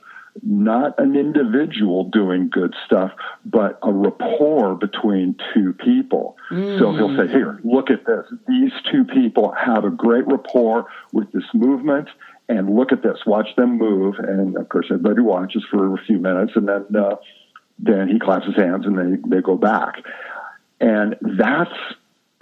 not 0.43 0.99
an 0.99 1.15
individual 1.15 2.05
doing 2.05 2.49
good 2.49 2.73
stuff, 2.85 3.11
but 3.45 3.79
a 3.83 3.91
rapport 3.91 4.75
between 4.75 5.35
two 5.53 5.73
people. 5.73 6.35
Mm. 6.51 6.77
So 6.77 6.91
he'll 6.91 7.15
say, 7.15 7.31
Here, 7.31 7.59
look 7.63 7.89
at 7.89 8.05
this. 8.05 8.25
These 8.47 8.71
two 8.91 9.05
people 9.05 9.53
have 9.53 9.85
a 9.85 9.89
great 9.89 10.27
rapport 10.27 10.87
with 11.13 11.31
this 11.31 11.45
movement, 11.53 12.09
and 12.49 12.75
look 12.75 12.91
at 12.91 13.01
this. 13.01 13.19
Watch 13.25 13.47
them 13.55 13.77
move. 13.77 14.15
And 14.19 14.57
of 14.57 14.67
course, 14.69 14.87
everybody 14.91 15.21
watches 15.21 15.63
for 15.71 15.93
a 15.93 16.03
few 16.05 16.19
minutes, 16.19 16.51
and 16.55 16.67
then, 16.67 16.85
uh, 16.95 17.15
then 17.79 18.09
he 18.09 18.19
claps 18.19 18.45
his 18.45 18.55
hands 18.55 18.85
and 18.85 18.97
they, 18.97 19.35
they 19.37 19.41
go 19.41 19.57
back. 19.57 19.95
And 20.79 21.15
that's 21.21 21.73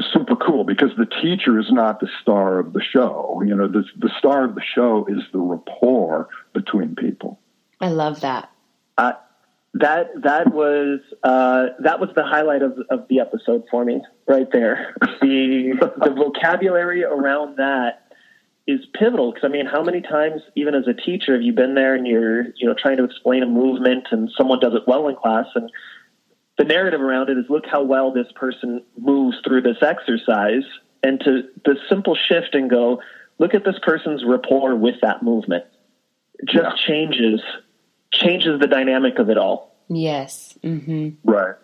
super 0.01 0.35
cool 0.35 0.63
because 0.63 0.89
the 0.97 1.05
teacher 1.05 1.59
is 1.59 1.71
not 1.71 1.99
the 1.99 2.09
star 2.21 2.59
of 2.59 2.73
the 2.73 2.81
show. 2.81 3.41
You 3.45 3.55
know, 3.55 3.67
the, 3.67 3.83
the 3.97 4.09
star 4.17 4.43
of 4.43 4.55
the 4.55 4.61
show 4.61 5.05
is 5.07 5.21
the 5.31 5.39
rapport 5.39 6.29
between 6.53 6.95
people. 6.95 7.39
I 7.79 7.89
love 7.89 8.21
that. 8.21 8.49
Uh, 8.97 9.13
that 9.75 10.11
that 10.21 10.53
was 10.53 10.99
uh, 11.23 11.67
that 11.79 11.99
was 11.99 12.09
the 12.15 12.23
highlight 12.23 12.61
of 12.61 12.77
of 12.91 13.07
the 13.09 13.19
episode 13.19 13.63
for 13.71 13.83
me, 13.83 14.01
right 14.27 14.47
there. 14.51 14.95
The 15.21 15.73
the 15.97 16.11
vocabulary 16.15 17.03
around 17.03 17.57
that 17.57 18.11
is 18.67 18.81
pivotal 18.93 19.33
because 19.33 19.47
I 19.47 19.51
mean, 19.51 19.65
how 19.65 19.81
many 19.81 20.01
times, 20.01 20.41
even 20.55 20.75
as 20.75 20.87
a 20.87 20.93
teacher, 20.93 21.33
have 21.33 21.41
you 21.41 21.53
been 21.53 21.73
there 21.73 21.95
and 21.95 22.05
you're 22.05 22.45
you 22.55 22.67
know 22.67 22.75
trying 22.77 22.97
to 22.97 23.03
explain 23.03 23.41
a 23.41 23.47
movement 23.47 24.07
and 24.11 24.29
someone 24.37 24.59
does 24.59 24.73
it 24.73 24.83
well 24.87 25.07
in 25.07 25.15
class 25.15 25.47
and 25.55 25.71
the 26.57 26.63
narrative 26.63 27.01
around 27.01 27.29
it 27.29 27.37
is 27.37 27.45
look 27.49 27.65
how 27.65 27.83
well 27.83 28.11
this 28.11 28.27
person 28.35 28.83
moves 28.97 29.37
through 29.45 29.61
this 29.61 29.77
exercise. 29.81 30.63
And 31.01 31.19
to 31.21 31.49
the 31.65 31.75
simple 31.89 32.15
shift 32.15 32.55
and 32.55 32.69
go 32.69 33.01
look 33.37 33.53
at 33.53 33.65
this 33.65 33.75
person's 33.81 34.23
rapport 34.25 34.75
with 34.75 34.95
that 35.01 35.21
movement. 35.21 35.65
Just 36.45 36.77
yeah. 36.77 36.87
changes 36.87 37.41
changes 38.11 38.59
the 38.59 38.67
dynamic 38.67 39.19
of 39.19 39.29
it 39.29 39.37
all. 39.37 39.75
Yes. 39.89 40.57
Mm-hmm. 40.63 41.29
right 41.29 41.55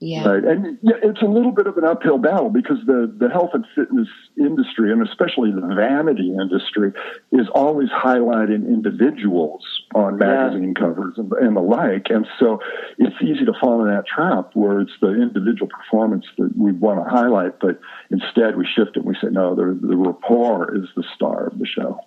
yeah. 0.00 0.28
Right. 0.28 0.44
And 0.44 0.78
yeah, 0.80 0.94
it's 1.02 1.22
a 1.22 1.26
little 1.26 1.50
bit 1.50 1.66
of 1.66 1.76
an 1.76 1.84
uphill 1.84 2.18
battle 2.18 2.50
because 2.50 2.78
the, 2.86 3.12
the 3.18 3.28
health 3.30 3.50
and 3.52 3.64
fitness 3.74 4.06
industry, 4.36 4.92
and 4.92 5.06
especially 5.06 5.50
the 5.50 5.74
vanity 5.74 6.30
industry, 6.40 6.92
is 7.32 7.48
always 7.52 7.88
highlighting 7.88 8.68
individuals 8.68 9.64
on 9.96 10.18
magazine 10.18 10.74
yeah. 10.76 10.80
covers 10.80 11.14
and, 11.16 11.32
and 11.32 11.56
the 11.56 11.60
like. 11.60 12.06
And 12.10 12.28
so 12.38 12.60
it's 12.98 13.16
easy 13.20 13.44
to 13.44 13.52
fall 13.60 13.84
in 13.84 13.92
that 13.92 14.06
trap 14.06 14.50
where 14.54 14.80
it's 14.80 14.92
the 15.00 15.20
individual 15.20 15.68
performance 15.68 16.26
that 16.38 16.56
we 16.56 16.70
want 16.70 17.04
to 17.04 17.10
highlight, 17.10 17.58
but 17.58 17.80
instead 18.10 18.56
we 18.56 18.66
shift 18.66 18.96
it 18.96 18.98
and 18.98 19.04
we 19.04 19.14
say, 19.14 19.30
no, 19.32 19.56
the, 19.56 19.76
the 19.82 19.96
rapport 19.96 20.76
is 20.76 20.88
the 20.94 21.04
star 21.16 21.48
of 21.48 21.58
the 21.58 21.66
show. 21.66 21.98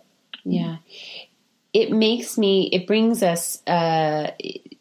Yeah. 0.45 0.77
it 1.73 1.91
makes 1.91 2.37
me, 2.37 2.69
it 2.71 2.87
brings 2.87 3.21
us 3.21 3.61
uh, 3.67 4.31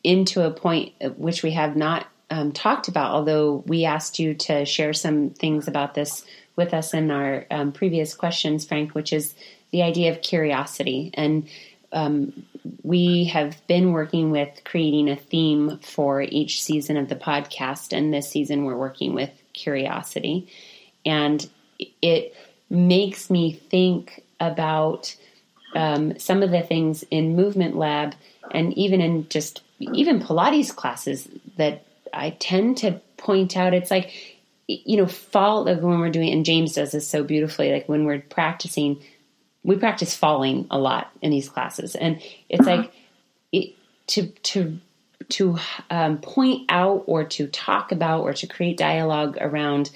into 0.04 0.42
a 0.42 0.50
point 0.50 0.92
which 1.16 1.42
we 1.42 1.50
have 1.50 1.76
not 1.76 2.06
um, 2.30 2.52
talked 2.52 2.88
about, 2.88 3.12
although 3.12 3.64
we 3.66 3.84
asked 3.84 4.18
you 4.18 4.34
to 4.34 4.64
share 4.64 4.92
some 4.92 5.30
things 5.30 5.68
about 5.68 5.94
this 5.94 6.24
with 6.56 6.72
us 6.74 6.94
in 6.94 7.10
our 7.10 7.46
um, 7.50 7.72
previous 7.72 8.14
questions, 8.14 8.64
Frank, 8.64 8.94
which 8.94 9.12
is 9.12 9.34
the 9.72 9.82
idea 9.82 10.12
of 10.12 10.22
curiosity. 10.22 11.10
And 11.14 11.48
um, 11.92 12.44
we 12.82 13.24
have 13.24 13.66
been 13.66 13.92
working 13.92 14.30
with 14.30 14.62
creating 14.64 15.08
a 15.08 15.16
theme 15.16 15.78
for 15.78 16.22
each 16.22 16.62
season 16.62 16.96
of 16.96 17.08
the 17.08 17.16
podcast, 17.16 17.96
and 17.96 18.12
this 18.12 18.28
season 18.28 18.64
we're 18.64 18.76
working 18.76 19.14
with 19.14 19.30
curiosity. 19.52 20.48
And 21.04 21.48
it 22.02 22.34
makes 22.68 23.30
me 23.30 23.52
think 23.52 24.22
about 24.38 25.16
um, 25.74 26.18
some 26.18 26.42
of 26.42 26.50
the 26.50 26.62
things 26.62 27.04
in 27.10 27.36
Movement 27.36 27.76
Lab 27.76 28.14
and 28.52 28.76
even 28.76 29.00
in 29.00 29.28
just 29.28 29.62
even 29.80 30.20
Pilates 30.20 30.74
classes 30.74 31.28
that 31.56 31.84
I 32.12 32.30
tend 32.30 32.78
to 32.78 33.00
point 33.16 33.56
out. 33.56 33.74
It's 33.74 33.90
like, 33.90 34.12
you 34.66 34.96
know, 34.96 35.06
fall 35.06 35.64
like 35.64 35.80
when 35.80 35.98
we're 35.98 36.10
doing, 36.10 36.32
and 36.32 36.44
James 36.44 36.74
does 36.74 36.92
this 36.92 37.08
so 37.08 37.22
beautifully, 37.24 37.72
like 37.72 37.88
when 37.88 38.04
we're 38.04 38.20
practicing, 38.20 39.02
we 39.62 39.76
practice 39.76 40.14
falling 40.14 40.66
a 40.70 40.78
lot 40.78 41.10
in 41.22 41.30
these 41.30 41.48
classes. 41.48 41.94
And 41.94 42.22
it's 42.48 42.66
like 42.66 42.92
it, 43.52 43.74
to, 44.08 44.26
to, 44.28 44.78
to 45.30 45.58
um, 45.90 46.18
point 46.18 46.66
out 46.68 47.04
or 47.06 47.24
to 47.24 47.46
talk 47.46 47.92
about 47.92 48.22
or 48.22 48.32
to 48.34 48.46
create 48.46 48.76
dialogue 48.76 49.36
around, 49.40 49.90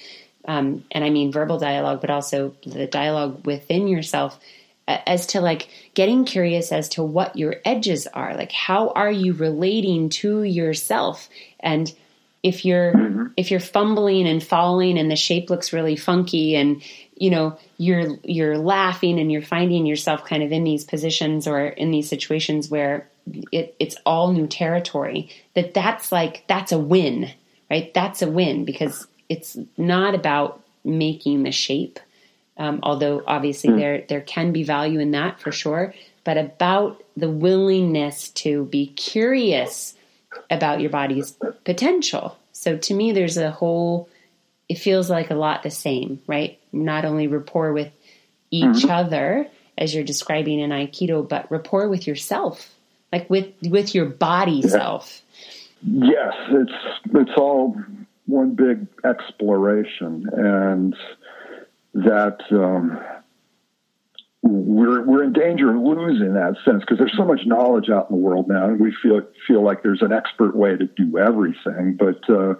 um, 0.46 0.84
and 0.90 1.04
I 1.04 1.10
mean 1.10 1.32
verbal 1.32 1.58
dialogue, 1.58 2.00
but 2.00 2.10
also 2.10 2.54
the 2.66 2.86
dialogue 2.86 3.46
within 3.46 3.88
yourself 3.88 4.38
as 4.86 5.26
to 5.28 5.40
like 5.40 5.68
getting 5.94 6.24
curious 6.24 6.70
as 6.70 6.88
to 6.90 7.02
what 7.02 7.36
your 7.36 7.56
edges 7.64 8.06
are 8.08 8.36
like 8.36 8.52
how 8.52 8.90
are 8.90 9.10
you 9.10 9.32
relating 9.32 10.08
to 10.08 10.42
yourself 10.42 11.28
and 11.60 11.94
if 12.44 12.64
you're 12.64 12.92
mm-hmm. 12.92 13.26
if 13.36 13.50
you're 13.50 13.58
fumbling 13.58 14.28
and 14.28 14.44
falling 14.44 14.98
and 14.98 15.10
the 15.10 15.16
shape 15.16 15.50
looks 15.50 15.72
really 15.72 15.96
funky 15.96 16.54
and 16.54 16.82
you 17.16 17.30
know 17.30 17.58
you're 17.78 18.16
you're 18.22 18.58
laughing 18.58 19.18
and 19.18 19.32
you're 19.32 19.42
finding 19.42 19.86
yourself 19.86 20.24
kind 20.26 20.42
of 20.42 20.52
in 20.52 20.62
these 20.62 20.84
positions 20.84 21.48
or 21.48 21.66
in 21.66 21.90
these 21.90 22.08
situations 22.08 22.70
where 22.70 23.08
it, 23.50 23.74
it's 23.80 23.96
all 24.04 24.32
new 24.32 24.46
territory 24.46 25.30
that 25.54 25.72
that's 25.72 26.12
like 26.12 26.44
that's 26.46 26.70
a 26.70 26.78
win 26.78 27.30
right 27.70 27.92
that's 27.94 28.20
a 28.20 28.30
win 28.30 28.66
because 28.66 29.06
it's 29.30 29.56
not 29.78 30.14
about 30.14 30.62
making 30.84 31.42
the 31.42 31.52
shape 31.52 31.98
um, 32.58 32.78
although 32.82 33.22
obviously 33.26 33.70
mm. 33.70 33.78
there 33.78 34.04
there 34.08 34.20
can 34.20 34.52
be 34.52 34.62
value 34.62 35.00
in 35.00 35.12
that 35.12 35.40
for 35.40 35.50
sure 35.50 35.94
but 36.24 36.36
about 36.36 37.02
the 37.16 37.30
willingness 37.30 38.28
to 38.30 38.66
be 38.66 38.86
curious 38.86 39.93
about 40.50 40.80
your 40.80 40.90
body's 40.90 41.36
potential. 41.64 42.36
So 42.52 42.76
to 42.76 42.94
me, 42.94 43.12
there's 43.12 43.36
a 43.36 43.50
whole, 43.50 44.08
it 44.68 44.78
feels 44.78 45.10
like 45.10 45.30
a 45.30 45.34
lot 45.34 45.62
the 45.62 45.70
same, 45.70 46.20
right? 46.26 46.58
Not 46.72 47.04
only 47.04 47.26
rapport 47.26 47.72
with 47.72 47.92
each 48.50 48.64
mm-hmm. 48.64 48.90
other, 48.90 49.48
as 49.76 49.94
you're 49.94 50.04
describing 50.04 50.60
in 50.60 50.70
Aikido, 50.70 51.28
but 51.28 51.50
rapport 51.50 51.88
with 51.88 52.06
yourself, 52.06 52.72
like 53.12 53.28
with, 53.28 53.52
with 53.62 53.94
your 53.94 54.06
body 54.06 54.60
yeah. 54.62 54.68
self. 54.68 55.22
Yes, 55.82 56.34
it's, 56.50 56.72
it's 57.12 57.32
all 57.36 57.76
one 58.26 58.54
big 58.54 58.86
exploration 59.04 60.28
and 60.32 60.96
that, 61.94 62.40
um, 62.50 63.00
we're 64.44 65.02
we're 65.02 65.24
in 65.24 65.32
danger 65.32 65.74
of 65.74 65.80
losing 65.80 66.34
that 66.34 66.56
sense 66.66 66.80
because 66.80 66.98
there's 66.98 67.16
so 67.16 67.24
much 67.24 67.40
knowledge 67.46 67.88
out 67.88 68.10
in 68.10 68.16
the 68.16 68.22
world 68.22 68.46
now, 68.46 68.66
and 68.66 68.78
we 68.78 68.94
feel 69.02 69.22
feel 69.48 69.64
like 69.64 69.82
there's 69.82 70.02
an 70.02 70.12
expert 70.12 70.54
way 70.54 70.76
to 70.76 70.86
do 70.86 71.18
everything. 71.18 71.98
But 71.98 72.28
uh, 72.28 72.54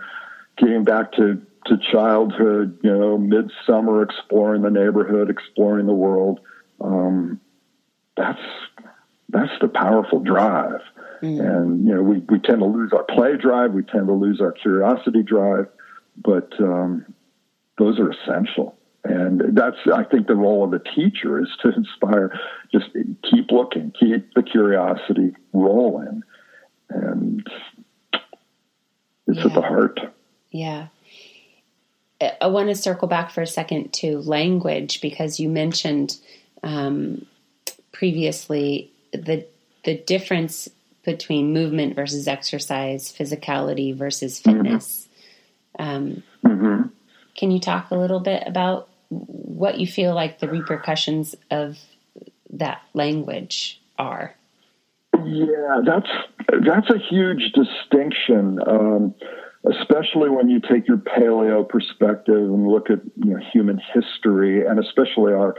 getting 0.56 0.84
back 0.84 1.12
to 1.12 1.42
to 1.66 1.76
childhood, 1.92 2.78
you 2.82 2.90
know, 2.90 3.18
midsummer, 3.18 4.02
exploring 4.02 4.62
the 4.62 4.70
neighborhood, 4.70 5.28
exploring 5.28 5.86
the 5.86 5.92
world, 5.92 6.40
um, 6.80 7.38
that's 8.16 8.40
that's 9.28 9.52
the 9.60 9.68
powerful 9.68 10.20
drive. 10.20 10.80
Mm. 11.22 11.40
And 11.40 11.86
you 11.86 11.94
know, 11.94 12.02
we 12.02 12.20
we 12.20 12.38
tend 12.38 12.60
to 12.60 12.66
lose 12.66 12.92
our 12.94 13.04
play 13.04 13.36
drive, 13.36 13.72
we 13.72 13.82
tend 13.82 14.06
to 14.06 14.14
lose 14.14 14.40
our 14.40 14.52
curiosity 14.52 15.22
drive, 15.22 15.66
but 16.16 16.50
um, 16.60 17.04
those 17.76 17.98
are 17.98 18.10
essential. 18.10 18.74
And 19.04 19.54
that's, 19.54 19.76
I 19.92 20.02
think, 20.04 20.26
the 20.28 20.34
role 20.34 20.64
of 20.64 20.70
the 20.70 20.78
teacher 20.78 21.38
is 21.40 21.48
to 21.62 21.74
inspire, 21.74 22.38
just 22.72 22.86
keep 23.30 23.50
looking, 23.50 23.92
keep 23.98 24.32
the 24.34 24.42
curiosity 24.42 25.36
rolling. 25.52 26.22
And 26.88 27.46
it's 29.26 29.38
yeah. 29.38 29.46
at 29.46 29.54
the 29.54 29.60
heart. 29.60 30.00
Yeah. 30.50 30.86
I 32.40 32.46
want 32.46 32.68
to 32.68 32.74
circle 32.74 33.08
back 33.08 33.30
for 33.30 33.42
a 33.42 33.46
second 33.46 33.92
to 33.94 34.20
language 34.20 35.02
because 35.02 35.38
you 35.38 35.50
mentioned 35.50 36.16
um, 36.62 37.26
previously 37.92 38.90
the 39.12 39.46
the 39.84 39.96
difference 39.96 40.68
between 41.04 41.52
movement 41.52 41.94
versus 41.94 42.26
exercise, 42.26 43.12
physicality 43.12 43.94
versus 43.94 44.38
fitness. 44.38 45.08
Mm-hmm. 45.78 45.96
Um, 45.96 46.22
mm-hmm. 46.42 46.82
Can 47.34 47.50
you 47.50 47.60
talk 47.60 47.90
a 47.90 47.94
little 47.94 48.20
bit 48.20 48.44
about 48.46 48.88
what 49.08 49.78
you 49.78 49.86
feel 49.86 50.14
like 50.14 50.38
the 50.38 50.48
repercussions 50.48 51.34
of 51.50 51.78
that 52.50 52.82
language 52.94 53.80
are. 53.98 54.34
Yeah, 55.24 55.80
that's 55.84 56.10
that's 56.66 56.90
a 56.90 56.98
huge 56.98 57.52
distinction, 57.52 58.58
um, 58.66 59.14
especially 59.64 60.28
when 60.28 60.48
you 60.48 60.60
take 60.60 60.88
your 60.88 60.98
paleo 60.98 61.68
perspective 61.68 62.36
and 62.36 62.66
look 62.66 62.90
at 62.90 63.00
you 63.16 63.34
know, 63.34 63.40
human 63.52 63.80
history, 63.92 64.66
and 64.66 64.78
especially 64.78 65.32
our 65.32 65.54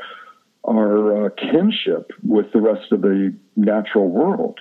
our 0.68 1.26
uh, 1.26 1.30
kinship 1.30 2.12
with 2.24 2.52
the 2.52 2.60
rest 2.62 2.92
of 2.92 3.02
the 3.02 3.34
natural 3.56 4.10
world. 4.10 4.60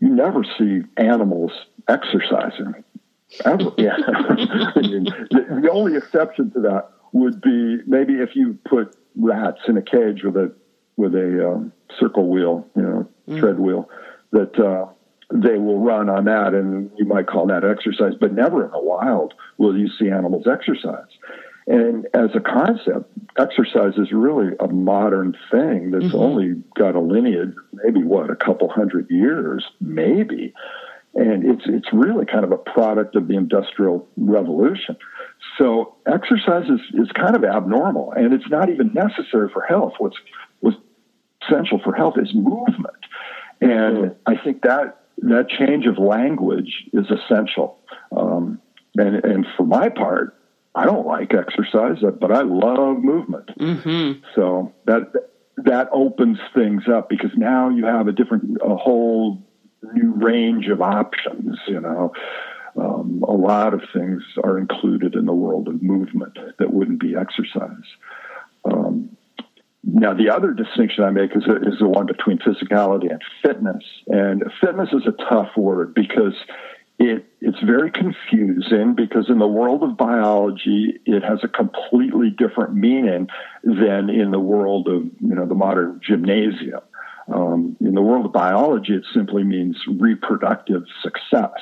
You 0.00 0.08
never 0.08 0.44
see 0.58 0.82
animals 0.96 1.52
exercising. 1.88 2.74
Ever. 3.44 3.72
Yeah. 3.78 3.96
the, 3.96 5.60
the 5.62 5.70
only 5.70 5.96
exception 5.96 6.50
to 6.52 6.60
that 6.60 6.90
would 7.14 7.40
be 7.40 7.78
maybe 7.86 8.14
if 8.14 8.34
you 8.34 8.58
put 8.68 8.94
rats 9.16 9.60
in 9.66 9.78
a 9.78 9.82
cage 9.82 10.22
with 10.24 10.36
a 10.36 10.52
with 10.96 11.14
a 11.14 11.52
um, 11.52 11.72
circle 11.98 12.28
wheel, 12.28 12.66
you 12.76 12.82
know, 12.82 13.08
mm. 13.28 13.40
tread 13.40 13.58
wheel, 13.58 13.88
that 14.32 14.58
uh, 14.58 14.86
they 15.32 15.56
will 15.56 15.80
run 15.80 16.08
on 16.10 16.24
that, 16.26 16.54
and 16.54 16.90
you 16.96 17.04
might 17.04 17.26
call 17.26 17.46
that 17.46 17.64
exercise. 17.64 18.12
But 18.20 18.34
never 18.34 18.64
in 18.64 18.70
the 18.72 18.80
wild 18.80 19.32
will 19.56 19.76
you 19.76 19.88
see 19.88 20.10
animals 20.10 20.46
exercise. 20.46 21.08
And 21.66 22.06
as 22.12 22.30
a 22.34 22.40
concept, 22.40 23.10
exercise 23.38 23.94
is 23.96 24.12
really 24.12 24.54
a 24.60 24.68
modern 24.68 25.34
thing 25.50 25.92
that's 25.92 26.04
mm-hmm. 26.04 26.16
only 26.16 26.62
got 26.76 26.94
a 26.94 27.00
lineage, 27.00 27.54
maybe 27.72 28.02
what 28.02 28.30
a 28.30 28.36
couple 28.36 28.68
hundred 28.68 29.10
years, 29.10 29.64
maybe. 29.80 30.52
And 31.16 31.44
it's 31.44 31.62
it's 31.66 31.92
really 31.92 32.26
kind 32.26 32.44
of 32.44 32.52
a 32.52 32.56
product 32.56 33.14
of 33.14 33.28
the 33.28 33.36
industrial 33.36 34.08
revolution. 34.16 34.96
So 35.58 35.94
exercise 36.06 36.64
is, 36.64 36.80
is 36.94 37.08
kind 37.12 37.36
of 37.36 37.44
abnormal 37.44 38.12
and 38.12 38.32
it's 38.32 38.48
not 38.48 38.70
even 38.70 38.92
necessary 38.92 39.48
for 39.52 39.62
health. 39.62 39.94
What's, 39.98 40.16
what's 40.60 40.76
essential 41.42 41.80
for 41.84 41.94
health 41.94 42.14
is 42.16 42.34
movement. 42.34 42.96
And 43.60 44.16
I 44.26 44.36
think 44.42 44.62
that 44.62 45.02
that 45.18 45.48
change 45.48 45.86
of 45.86 45.98
language 45.98 46.84
is 46.92 47.06
essential. 47.10 47.78
Um, 48.16 48.60
and, 48.96 49.24
and 49.24 49.46
for 49.56 49.64
my 49.64 49.88
part, 49.88 50.36
I 50.74 50.86
don't 50.86 51.06
like 51.06 51.32
exercise, 51.34 51.98
but 52.20 52.32
I 52.32 52.42
love 52.42 52.98
movement. 52.98 53.50
Mm-hmm. 53.58 54.24
So 54.34 54.72
that 54.86 55.12
that 55.58 55.88
opens 55.92 56.38
things 56.52 56.82
up 56.92 57.08
because 57.08 57.30
now 57.36 57.68
you 57.68 57.86
have 57.86 58.08
a 58.08 58.12
different, 58.12 58.58
a 58.60 58.76
whole 58.76 59.40
new 59.94 60.12
range 60.12 60.68
of 60.68 60.82
options. 60.82 61.58
You 61.66 61.80
know, 61.80 62.12
um, 62.76 63.24
a 63.26 63.32
lot 63.32 63.74
of 63.74 63.82
things 63.92 64.22
are 64.42 64.58
included 64.58 65.14
in 65.14 65.26
the 65.26 65.32
world 65.32 65.68
of 65.68 65.82
movement 65.82 66.38
that 66.58 66.72
wouldn't 66.72 67.00
be 67.00 67.14
exercise. 67.16 67.86
Um, 68.64 69.16
now, 69.86 70.14
the 70.14 70.30
other 70.30 70.52
distinction 70.52 71.04
I 71.04 71.10
make 71.10 71.36
is, 71.36 71.42
is 71.44 71.78
the 71.78 71.88
one 71.88 72.06
between 72.06 72.38
physicality 72.38 73.10
and 73.10 73.20
fitness. 73.42 73.84
And 74.06 74.42
fitness 74.60 74.88
is 74.92 75.02
a 75.06 75.12
tough 75.28 75.50
word 75.56 75.94
because 75.94 76.34
it, 76.98 77.26
it's 77.40 77.60
very 77.60 77.90
confusing 77.90 78.94
because 78.94 79.26
in 79.28 79.38
the 79.38 79.46
world 79.46 79.82
of 79.82 79.96
biology, 79.96 81.00
it 81.04 81.22
has 81.22 81.40
a 81.42 81.48
completely 81.48 82.30
different 82.30 82.74
meaning 82.74 83.28
than 83.62 84.08
in 84.08 84.30
the 84.30 84.38
world 84.38 84.88
of 84.88 85.02
you 85.20 85.34
know 85.34 85.46
the 85.46 85.54
modern 85.54 86.00
gymnasium. 86.06 86.80
Um, 87.32 87.76
in 87.80 87.94
the 87.94 88.02
world 88.02 88.26
of 88.26 88.32
biology, 88.32 88.94
it 88.94 89.04
simply 89.14 89.44
means 89.44 89.76
reproductive 89.86 90.84
success 91.02 91.52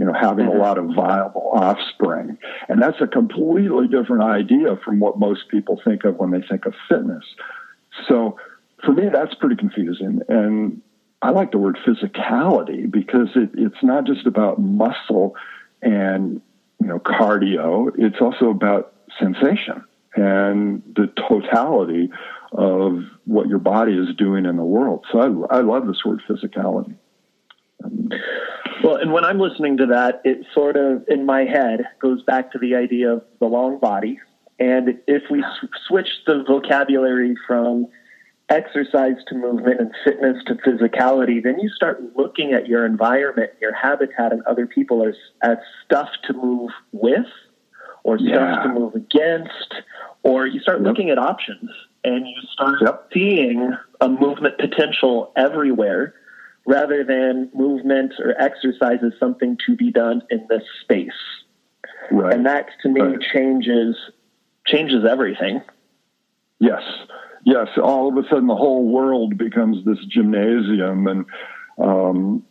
you 0.00 0.06
know, 0.06 0.14
having 0.14 0.46
a 0.46 0.48
mm-hmm. 0.48 0.60
lot 0.60 0.78
of 0.78 0.86
viable 0.96 1.50
offspring. 1.52 2.38
And 2.70 2.80
that's 2.80 3.02
a 3.02 3.06
completely 3.06 3.86
different 3.86 4.22
idea 4.22 4.78
from 4.82 4.98
what 4.98 5.18
most 5.18 5.48
people 5.50 5.78
think 5.84 6.04
of 6.04 6.16
when 6.16 6.30
they 6.30 6.40
think 6.40 6.64
of 6.64 6.72
fitness. 6.88 7.22
So 8.08 8.38
for 8.82 8.92
me, 8.92 9.10
that's 9.12 9.34
pretty 9.34 9.56
confusing. 9.56 10.20
And 10.26 10.80
I 11.20 11.30
like 11.32 11.52
the 11.52 11.58
word 11.58 11.78
physicality 11.86 12.90
because 12.90 13.28
it, 13.34 13.50
it's 13.52 13.82
not 13.82 14.04
just 14.04 14.26
about 14.26 14.58
muscle 14.58 15.36
and 15.82 16.40
you 16.80 16.86
know 16.86 16.98
cardio. 16.98 17.92
It's 17.98 18.22
also 18.22 18.48
about 18.48 18.94
sensation 19.18 19.84
and 20.14 20.82
the 20.96 21.12
totality 21.28 22.10
of 22.52 23.04
what 23.26 23.48
your 23.48 23.58
body 23.58 23.92
is 23.92 24.14
doing 24.16 24.44
in 24.44 24.56
the 24.56 24.64
world. 24.64 25.04
So 25.12 25.46
I, 25.50 25.58
I 25.58 25.60
love 25.60 25.86
this 25.86 26.04
word 26.04 26.20
physicality. 26.28 26.96
Well, 28.82 28.96
and 28.96 29.12
when 29.12 29.24
I'm 29.24 29.38
listening 29.38 29.76
to 29.78 29.86
that, 29.86 30.20
it 30.24 30.44
sort 30.54 30.76
of 30.76 31.04
in 31.08 31.26
my 31.26 31.44
head 31.44 31.80
goes 32.00 32.22
back 32.22 32.52
to 32.52 32.58
the 32.58 32.74
idea 32.74 33.12
of 33.12 33.24
the 33.38 33.46
long 33.46 33.78
body. 33.78 34.18
And 34.58 34.98
if 35.06 35.22
we 35.30 35.44
switch 35.86 36.08
the 36.26 36.44
vocabulary 36.46 37.34
from 37.46 37.88
exercise 38.50 39.16
to 39.28 39.34
movement 39.34 39.80
and 39.80 39.90
fitness 40.04 40.36
to 40.46 40.54
physicality, 40.56 41.42
then 41.42 41.58
you 41.60 41.70
start 41.70 42.02
looking 42.16 42.52
at 42.52 42.66
your 42.66 42.84
environment, 42.84 43.52
your 43.60 43.72
habitat, 43.72 44.32
and 44.32 44.42
other 44.42 44.66
people 44.66 45.06
as, 45.06 45.14
as 45.42 45.56
stuff 45.84 46.08
to 46.26 46.32
move 46.32 46.70
with 46.92 47.26
or 48.02 48.18
stuff 48.18 48.28
yeah. 48.28 48.62
to 48.62 48.68
move 48.68 48.94
against, 48.94 49.74
or 50.22 50.46
you 50.46 50.58
start 50.60 50.78
yep. 50.78 50.86
looking 50.86 51.10
at 51.10 51.18
options 51.18 51.70
and 52.04 52.26
you 52.26 52.34
start 52.52 52.78
yep. 52.80 53.08
seeing 53.12 53.76
a 54.00 54.08
movement 54.08 54.58
potential 54.58 55.32
everywhere 55.36 56.14
rather 56.66 57.04
than 57.04 57.50
movement 57.54 58.12
or 58.18 58.34
exercise 58.40 58.98
as 59.04 59.12
something 59.18 59.58
to 59.66 59.76
be 59.76 59.90
done 59.90 60.22
in 60.30 60.46
this 60.48 60.62
space. 60.82 61.10
Right. 62.10 62.34
And 62.34 62.46
that 62.46 62.66
to 62.82 62.88
me 62.88 63.00
right. 63.00 63.20
changes 63.32 63.96
changes 64.66 65.04
everything. 65.04 65.62
Yes 66.58 66.82
yes, 67.44 67.68
all 67.82 68.08
of 68.08 68.24
a 68.24 68.28
sudden 68.28 68.46
the 68.46 68.56
whole 68.56 68.86
world 68.86 69.36
becomes 69.38 69.84
this 69.84 69.98
gymnasium. 70.08 71.06
And 71.06 71.26
um, 71.78 72.44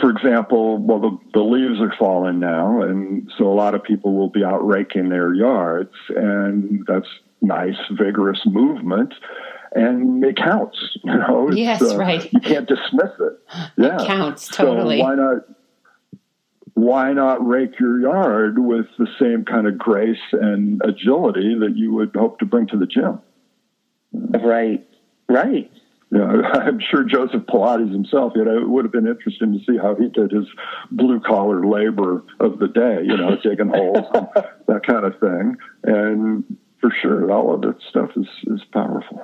for 0.00 0.10
example, 0.10 0.78
well, 0.78 1.00
the, 1.00 1.18
the 1.34 1.42
leaves 1.42 1.80
are 1.80 1.94
falling 1.98 2.40
now, 2.40 2.82
and 2.82 3.30
so 3.38 3.46
a 3.46 3.54
lot 3.54 3.74
of 3.74 3.82
people 3.82 4.14
will 4.14 4.30
be 4.30 4.44
out 4.44 4.66
raking 4.66 5.08
their 5.08 5.32
yards, 5.34 5.94
and 6.08 6.84
that's 6.86 7.08
nice, 7.40 7.76
vigorous 7.90 8.40
movement. 8.46 9.14
And 9.72 10.24
it 10.24 10.36
counts, 10.36 10.78
you 11.04 11.14
know. 11.14 11.50
Yes, 11.50 11.82
uh, 11.82 11.96
right. 11.96 12.32
You 12.32 12.40
can't 12.40 12.68
dismiss 12.68 13.10
it. 13.20 13.32
Yeah, 13.78 14.02
it 14.02 14.06
counts 14.06 14.48
totally. 14.48 14.98
So 14.98 15.04
why 15.04 15.14
not? 15.14 15.44
Why 16.74 17.12
not 17.14 17.46
rake 17.46 17.80
your 17.80 17.98
yard 18.00 18.58
with 18.58 18.86
the 18.98 19.06
same 19.18 19.46
kind 19.46 19.66
of 19.66 19.78
grace 19.78 20.18
and 20.32 20.80
agility 20.84 21.56
that 21.60 21.74
you 21.74 21.92
would 21.94 22.14
hope 22.14 22.38
to 22.40 22.44
bring 22.44 22.66
to 22.68 22.76
the 22.76 22.86
gym? 22.86 23.20
Right, 24.12 24.86
right. 25.28 25.70
Yeah, 26.12 26.22
I'm 26.52 26.78
sure 26.80 27.02
Joseph 27.02 27.42
Pilates 27.48 27.90
himself, 27.90 28.34
you 28.36 28.44
know, 28.44 28.58
it 28.58 28.68
would 28.68 28.84
have 28.84 28.92
been 28.92 29.08
interesting 29.08 29.52
to 29.52 29.58
see 29.64 29.78
how 29.78 29.94
he 29.94 30.08
did 30.08 30.30
his 30.30 30.46
blue 30.90 31.20
collar 31.20 31.66
labor 31.66 32.22
of 32.40 32.58
the 32.58 32.68
day, 32.68 33.00
you 33.02 33.16
know, 33.16 33.36
digging 33.42 33.68
holes, 33.68 34.06
that 34.66 34.86
kind 34.86 35.04
of 35.04 35.18
thing. 35.18 35.56
And 35.82 36.44
for 36.86 36.94
sure, 37.00 37.32
all 37.32 37.54
of 37.54 37.62
that 37.62 37.80
stuff 37.88 38.10
is, 38.16 38.28
is 38.44 38.62
powerful. 38.72 39.20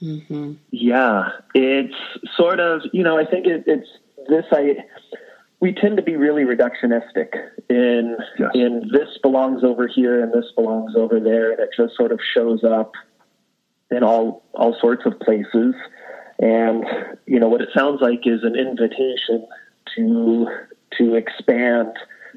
Mm-hmm. 0.00 0.52
Yeah, 0.70 1.30
it's 1.54 1.94
sort 2.36 2.60
of, 2.60 2.82
you 2.92 3.02
know, 3.02 3.18
I 3.18 3.24
think 3.24 3.46
it, 3.46 3.64
it's 3.66 3.88
this, 4.28 4.44
I, 4.52 4.76
we 5.60 5.72
tend 5.72 5.96
to 5.96 6.02
be 6.02 6.16
really 6.16 6.44
reductionistic 6.44 7.34
in, 7.68 8.16
yes. 8.38 8.50
in 8.54 8.88
this 8.92 9.18
belongs 9.20 9.64
over 9.64 9.88
here 9.88 10.22
and 10.22 10.32
this 10.32 10.50
belongs 10.54 10.94
over 10.96 11.18
there. 11.18 11.50
And 11.52 11.60
it 11.60 11.70
just 11.76 11.96
sort 11.96 12.12
of 12.12 12.20
shows 12.34 12.62
up 12.64 12.92
in 13.90 14.02
all 14.02 14.44
all 14.54 14.76
sorts 14.80 15.04
of 15.04 15.18
places. 15.20 15.74
And 16.38 16.84
you 17.26 17.38
know 17.38 17.48
what 17.48 17.60
it 17.60 17.68
sounds 17.74 18.00
like 18.00 18.26
is 18.26 18.42
an 18.42 18.56
invitation 18.56 19.46
to 19.96 20.46
to 20.98 21.14
expand 21.14 21.92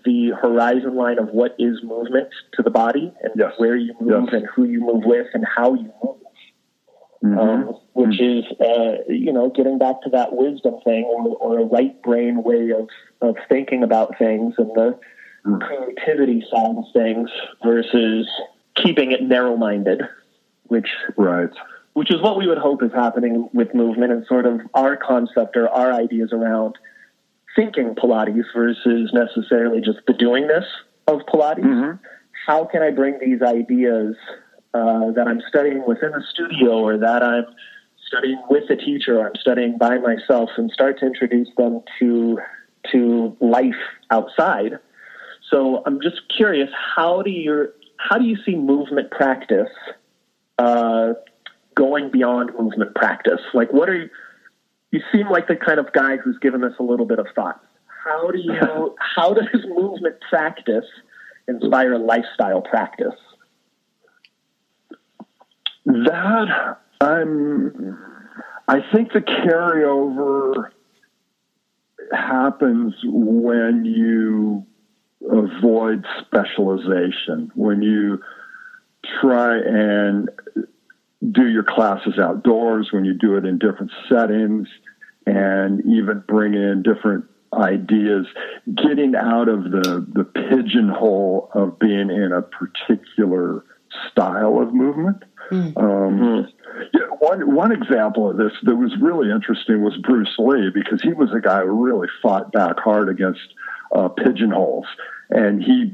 the 0.05 0.31
horizon 0.41 0.95
line 0.95 1.19
of 1.19 1.29
what 1.29 1.55
is 1.59 1.81
movement 1.83 2.29
to 2.53 2.63
the 2.63 2.69
body 2.69 3.11
and 3.21 3.33
yes. 3.35 3.53
where 3.57 3.75
you 3.75 3.93
move 3.99 4.25
yes. 4.25 4.33
and 4.33 4.47
who 4.55 4.65
you 4.65 4.79
move 4.79 5.03
with 5.05 5.27
and 5.33 5.45
how 5.45 5.73
you 5.73 5.91
move. 6.03 6.15
Mm-hmm. 7.23 7.39
Um, 7.39 7.75
which 7.93 8.19
mm-hmm. 8.19 8.39
is, 8.39 8.59
uh, 8.61 9.11
you 9.11 9.33
know, 9.33 9.49
getting 9.49 9.79
back 9.79 10.01
to 10.03 10.09
that 10.11 10.33
wisdom 10.33 10.75
thing 10.83 11.05
or, 11.05 11.35
or 11.37 11.59
a 11.59 11.65
right 11.65 11.99
brain 12.03 12.43
way 12.43 12.69
of, 12.71 12.87
of 13.21 13.35
thinking 13.49 13.83
about 13.83 14.17
things 14.19 14.53
and 14.59 14.69
the 14.75 14.99
mm-hmm. 15.45 15.57
creativity 15.57 16.45
side 16.51 16.75
of 16.77 16.83
things 16.93 17.29
versus 17.63 18.27
keeping 18.75 19.11
it 19.11 19.23
narrow 19.23 19.55
minded 19.55 20.01
which 20.67 20.87
right 21.15 21.49
which 21.93 22.11
is 22.11 22.21
what 22.21 22.37
we 22.37 22.47
would 22.47 22.57
hope 22.57 22.83
is 22.83 22.91
happening 22.93 23.49
with 23.53 23.73
movement 23.73 24.11
and 24.11 24.25
sort 24.27 24.45
of 24.45 24.59
our 24.73 24.97
concept 24.97 25.55
or 25.55 25.69
our 25.69 25.93
ideas 25.93 26.31
around 26.33 26.75
thinking 27.55 27.95
Pilates 27.95 28.43
versus 28.53 29.11
necessarily 29.13 29.81
just 29.81 29.99
the 30.07 30.13
doingness 30.13 30.65
of 31.07 31.21
Pilates. 31.31 31.59
Mm-hmm. 31.59 31.97
How 32.45 32.65
can 32.65 32.81
I 32.83 32.91
bring 32.91 33.19
these 33.19 33.41
ideas 33.41 34.15
uh, 34.73 35.11
that 35.11 35.25
I'm 35.27 35.41
studying 35.47 35.83
within 35.87 36.13
a 36.13 36.21
studio 36.31 36.79
or 36.79 36.97
that 36.97 37.23
I'm 37.23 37.45
studying 38.07 38.41
with 38.49 38.69
a 38.69 38.75
teacher 38.75 39.19
or 39.19 39.27
I'm 39.27 39.35
studying 39.35 39.77
by 39.77 39.97
myself 39.97 40.49
and 40.57 40.69
start 40.71 40.99
to 40.99 41.05
introduce 41.05 41.49
them 41.57 41.81
to 41.99 42.39
to 42.91 43.35
life 43.39 43.73
outside? 44.11 44.73
So 45.49 45.81
I'm 45.85 46.01
just 46.01 46.21
curious, 46.35 46.69
how 46.95 47.21
do 47.21 47.29
you 47.29 47.69
how 47.97 48.17
do 48.17 48.25
you 48.25 48.37
see 48.45 48.55
movement 48.55 49.11
practice 49.11 49.69
uh, 50.57 51.13
going 51.75 52.11
beyond 52.11 52.51
movement 52.59 52.95
practice? 52.95 53.41
Like, 53.53 53.71
what 53.71 53.89
are 53.89 54.11
you? 54.95 55.01
Seem 55.11 55.29
like 55.29 55.47
the 55.47 55.55
kind 55.55 55.79
of 55.79 55.91
guy 55.93 56.17
who's 56.17 56.37
given 56.39 56.61
this 56.61 56.73
a 56.79 56.83
little 56.83 57.05
bit 57.05 57.19
of 57.19 57.27
thought. 57.35 57.61
How 58.03 58.31
do 58.31 58.37
you? 58.37 58.95
how 59.15 59.33
does 59.33 59.47
movement 59.67 60.15
practice 60.29 60.85
inspire 61.47 61.97
lifestyle 61.97 62.61
practice? 62.61 63.15
That 65.85 66.77
I'm. 67.01 67.97
I 68.67 68.79
think 68.93 69.13
the 69.13 69.19
carryover 69.19 70.69
happens 72.11 72.95
when 73.03 73.85
you 73.85 74.65
avoid 75.21 76.05
specialization, 76.21 77.51
when 77.55 77.81
you 77.81 78.21
try 79.21 79.57
and 79.57 80.29
do 81.31 81.47
your 81.47 81.63
classes 81.63 82.17
outdoors, 82.19 82.89
when 82.91 83.05
you 83.05 83.13
do 83.13 83.37
it 83.37 83.45
in 83.45 83.57
different 83.57 83.91
settings, 84.09 84.67
and 85.25 85.81
even 85.85 86.23
bring 86.27 86.53
in 86.53 86.83
different 86.83 87.25
ideas, 87.53 88.27
getting 88.75 89.15
out 89.15 89.47
of 89.47 89.63
the, 89.63 90.05
the 90.13 90.23
pigeonhole 90.23 91.49
of 91.53 91.79
being 91.79 92.09
in 92.09 92.31
a 92.31 92.41
particular 92.41 93.63
style 94.11 94.59
of 94.59 94.73
movement. 94.73 95.23
Mm. 95.51 95.77
Um, 95.77 96.47
yeah, 96.93 97.01
one 97.19 97.55
one 97.55 97.71
example 97.71 98.29
of 98.29 98.37
this 98.37 98.51
that 98.63 98.75
was 98.75 98.91
really 98.99 99.31
interesting 99.31 99.83
was 99.83 99.95
Bruce 99.97 100.33
Lee 100.39 100.71
because 100.73 101.01
he 101.01 101.13
was 101.13 101.29
a 101.33 101.39
guy 101.39 101.61
who 101.61 101.85
really 101.85 102.07
fought 102.21 102.51
back 102.51 102.79
hard 102.79 103.09
against 103.09 103.53
uh, 103.95 104.09
pigeonholes 104.09 104.87
and 105.29 105.63
he 105.63 105.93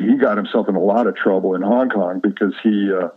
he 0.00 0.16
got 0.16 0.36
himself 0.36 0.68
in 0.68 0.74
a 0.74 0.80
lot 0.80 1.06
of 1.06 1.16
trouble 1.16 1.54
in 1.54 1.62
Hong 1.62 1.88
Kong 1.88 2.20
because 2.22 2.54
he 2.62 2.90
uh, 2.92 3.08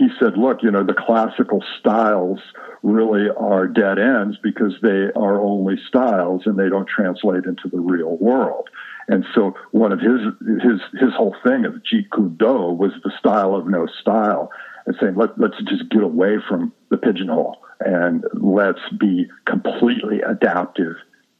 he 0.00 0.08
said, 0.18 0.38
look, 0.38 0.62
you 0.62 0.70
know, 0.70 0.82
the 0.82 0.94
classical 0.94 1.62
styles 1.78 2.40
really 2.82 3.28
are 3.36 3.66
dead 3.66 3.98
ends 3.98 4.38
because 4.42 4.72
they 4.80 5.10
are 5.14 5.42
only 5.42 5.76
styles 5.88 6.44
and 6.46 6.58
they 6.58 6.70
don't 6.70 6.88
translate 6.88 7.44
into 7.44 7.68
the 7.70 7.78
real 7.78 8.16
world. 8.16 8.70
And 9.08 9.26
so 9.34 9.54
one 9.72 9.92
of 9.92 10.00
his 10.00 10.20
his 10.62 10.80
his 10.98 11.12
whole 11.14 11.36
thing 11.44 11.66
of 11.66 11.74
Jeet 11.82 12.10
Kune 12.14 12.36
Do 12.38 12.72
was 12.72 12.92
the 13.04 13.12
style 13.18 13.54
of 13.54 13.66
no 13.66 13.86
style, 14.00 14.50
and 14.86 14.96
saying 14.98 15.16
Let, 15.16 15.38
let's 15.38 15.58
just 15.68 15.90
get 15.90 16.02
away 16.02 16.36
from 16.48 16.72
the 16.88 16.96
pigeonhole 16.96 17.58
and 17.80 18.24
let's 18.32 18.88
be 18.98 19.26
completely 19.44 20.22
adaptive 20.22 20.96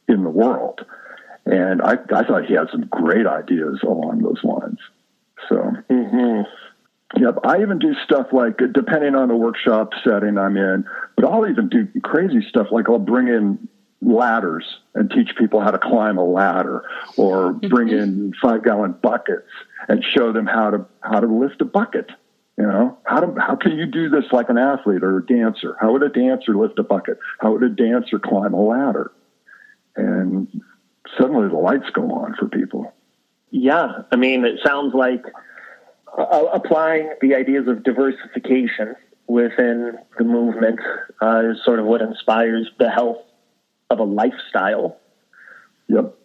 in 0.07 0.23
the 0.23 0.29
world. 0.29 0.85
And 1.47 1.81
I, 1.81 1.93
I 2.13 2.23
thought 2.25 2.45
he 2.45 2.53
had 2.53 2.69
some 2.71 2.85
great 2.91 3.25
ideas 3.25 3.79
along 3.81 4.19
those 4.19 4.43
lines. 4.43 4.77
So, 5.49 5.55
mm-hmm. 5.89 6.41
Yep. 7.17 7.39
I 7.43 7.61
even 7.61 7.79
do 7.79 7.93
stuff 8.05 8.27
like, 8.31 8.57
depending 8.73 9.15
on 9.15 9.27
the 9.27 9.35
workshop 9.35 9.91
setting 10.03 10.37
I'm 10.37 10.55
in, 10.55 10.85
but 11.15 11.25
I'll 11.25 11.47
even 11.47 11.67
do 11.67 11.87
crazy 12.03 12.45
stuff 12.47 12.67
like 12.71 12.89
I'll 12.89 12.99
bring 12.99 13.27
in 13.27 13.67
ladders 14.01 14.63
and 14.95 15.11
teach 15.11 15.35
people 15.37 15.59
how 15.59 15.71
to 15.71 15.77
climb 15.77 16.17
a 16.17 16.23
ladder 16.23 16.83
or 17.17 17.53
bring 17.53 17.89
mm-hmm. 17.89 18.03
in 18.03 18.33
five 18.41 18.63
gallon 18.63 18.93
buckets 18.93 19.49
and 19.87 20.03
show 20.03 20.31
them 20.31 20.47
how 20.47 20.71
to, 20.71 20.85
how 21.01 21.19
to 21.19 21.27
lift 21.27 21.61
a 21.61 21.65
bucket. 21.65 22.09
You 22.57 22.67
know, 22.67 22.97
how 23.05 23.19
do, 23.21 23.39
how 23.39 23.55
can 23.55 23.77
you 23.77 23.85
do 23.85 24.09
this 24.09 24.25
like 24.31 24.49
an 24.49 24.57
athlete 24.57 25.03
or 25.03 25.17
a 25.17 25.25
dancer? 25.25 25.77
How 25.79 25.91
would 25.93 26.03
a 26.03 26.09
dancer 26.09 26.55
lift 26.55 26.79
a 26.79 26.83
bucket? 26.83 27.17
How 27.39 27.51
would 27.51 27.63
a 27.63 27.69
dancer 27.69 28.19
climb 28.19 28.53
a 28.53 28.61
ladder? 28.61 29.11
And 29.95 30.61
suddenly 31.17 31.47
the 31.49 31.55
lights 31.55 31.89
go 31.93 32.11
on 32.11 32.35
for 32.35 32.47
people. 32.47 32.93
Yeah, 33.49 34.03
I 34.11 34.15
mean, 34.15 34.45
it 34.45 34.59
sounds 34.65 34.93
like 34.93 35.25
uh, 36.17 36.45
applying 36.53 37.13
the 37.21 37.35
ideas 37.35 37.67
of 37.67 37.83
diversification 37.83 38.95
within 39.27 39.97
the 40.17 40.23
movement 40.23 40.79
uh, 41.21 41.51
is 41.51 41.57
sort 41.63 41.79
of 41.79 41.85
what 41.85 42.01
inspires 42.01 42.69
the 42.79 42.89
health 42.89 43.21
of 43.89 43.99
a 43.99 44.03
lifestyle. 44.03 44.97
Yep. 45.87 46.15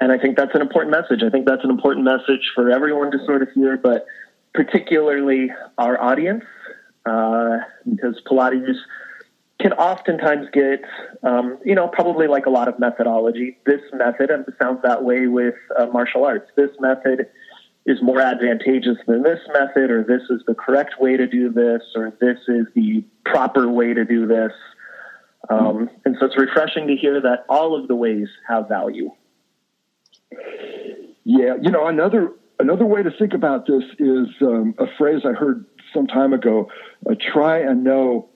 And 0.00 0.12
I 0.12 0.18
think 0.18 0.36
that's 0.36 0.54
an 0.54 0.62
important 0.62 0.92
message. 0.92 1.22
I 1.22 1.30
think 1.30 1.46
that's 1.46 1.64
an 1.64 1.70
important 1.70 2.04
message 2.04 2.52
for 2.54 2.70
everyone 2.70 3.10
to 3.10 3.18
sort 3.26 3.42
of 3.42 3.48
hear, 3.52 3.76
but 3.76 4.06
particularly 4.54 5.50
our 5.76 6.00
audience, 6.00 6.44
uh, 7.04 7.58
because 7.88 8.20
Pilates 8.26 8.76
can 9.60 9.72
oftentimes 9.74 10.48
get, 10.52 10.80
um, 11.22 11.58
you 11.64 11.74
know, 11.74 11.86
probably 11.88 12.26
like 12.26 12.46
a 12.46 12.50
lot 12.50 12.66
of 12.66 12.78
methodology. 12.78 13.58
This 13.66 13.82
method, 13.92 14.30
and 14.30 14.46
it 14.48 14.54
sounds 14.60 14.80
that 14.82 15.04
way 15.04 15.26
with 15.26 15.54
uh, 15.78 15.86
martial 15.86 16.24
arts, 16.24 16.50
this 16.56 16.70
method 16.80 17.26
is 17.86 18.02
more 18.02 18.20
advantageous 18.20 18.98
than 19.06 19.22
this 19.22 19.40
method, 19.52 19.90
or 19.90 20.04
this 20.04 20.22
is 20.30 20.42
the 20.46 20.54
correct 20.54 21.00
way 21.00 21.16
to 21.16 21.26
do 21.26 21.50
this, 21.50 21.82
or 21.96 22.12
this 22.20 22.38
is 22.48 22.66
the 22.74 23.04
proper 23.24 23.68
way 23.68 23.94
to 23.94 24.04
do 24.04 24.26
this. 24.26 24.52
Um, 25.48 25.90
and 26.04 26.16
so 26.20 26.26
it's 26.26 26.38
refreshing 26.38 26.86
to 26.88 26.96
hear 26.96 27.20
that 27.22 27.44
all 27.48 27.74
of 27.78 27.88
the 27.88 27.96
ways 27.96 28.28
have 28.46 28.68
value. 28.68 29.10
Yeah, 31.24 31.54
you 31.60 31.70
know, 31.70 31.86
another 31.86 32.32
another 32.58 32.84
way 32.84 33.02
to 33.02 33.10
think 33.10 33.32
about 33.32 33.66
this 33.66 33.82
is 33.98 34.28
um, 34.42 34.74
a 34.78 34.86
phrase 34.98 35.22
I 35.24 35.32
heard 35.32 35.64
some 35.92 36.06
time 36.06 36.32
ago: 36.32 36.70
uh, 37.08 37.14
"Try 37.32 37.60
and 37.60 37.82
know 37.82 38.28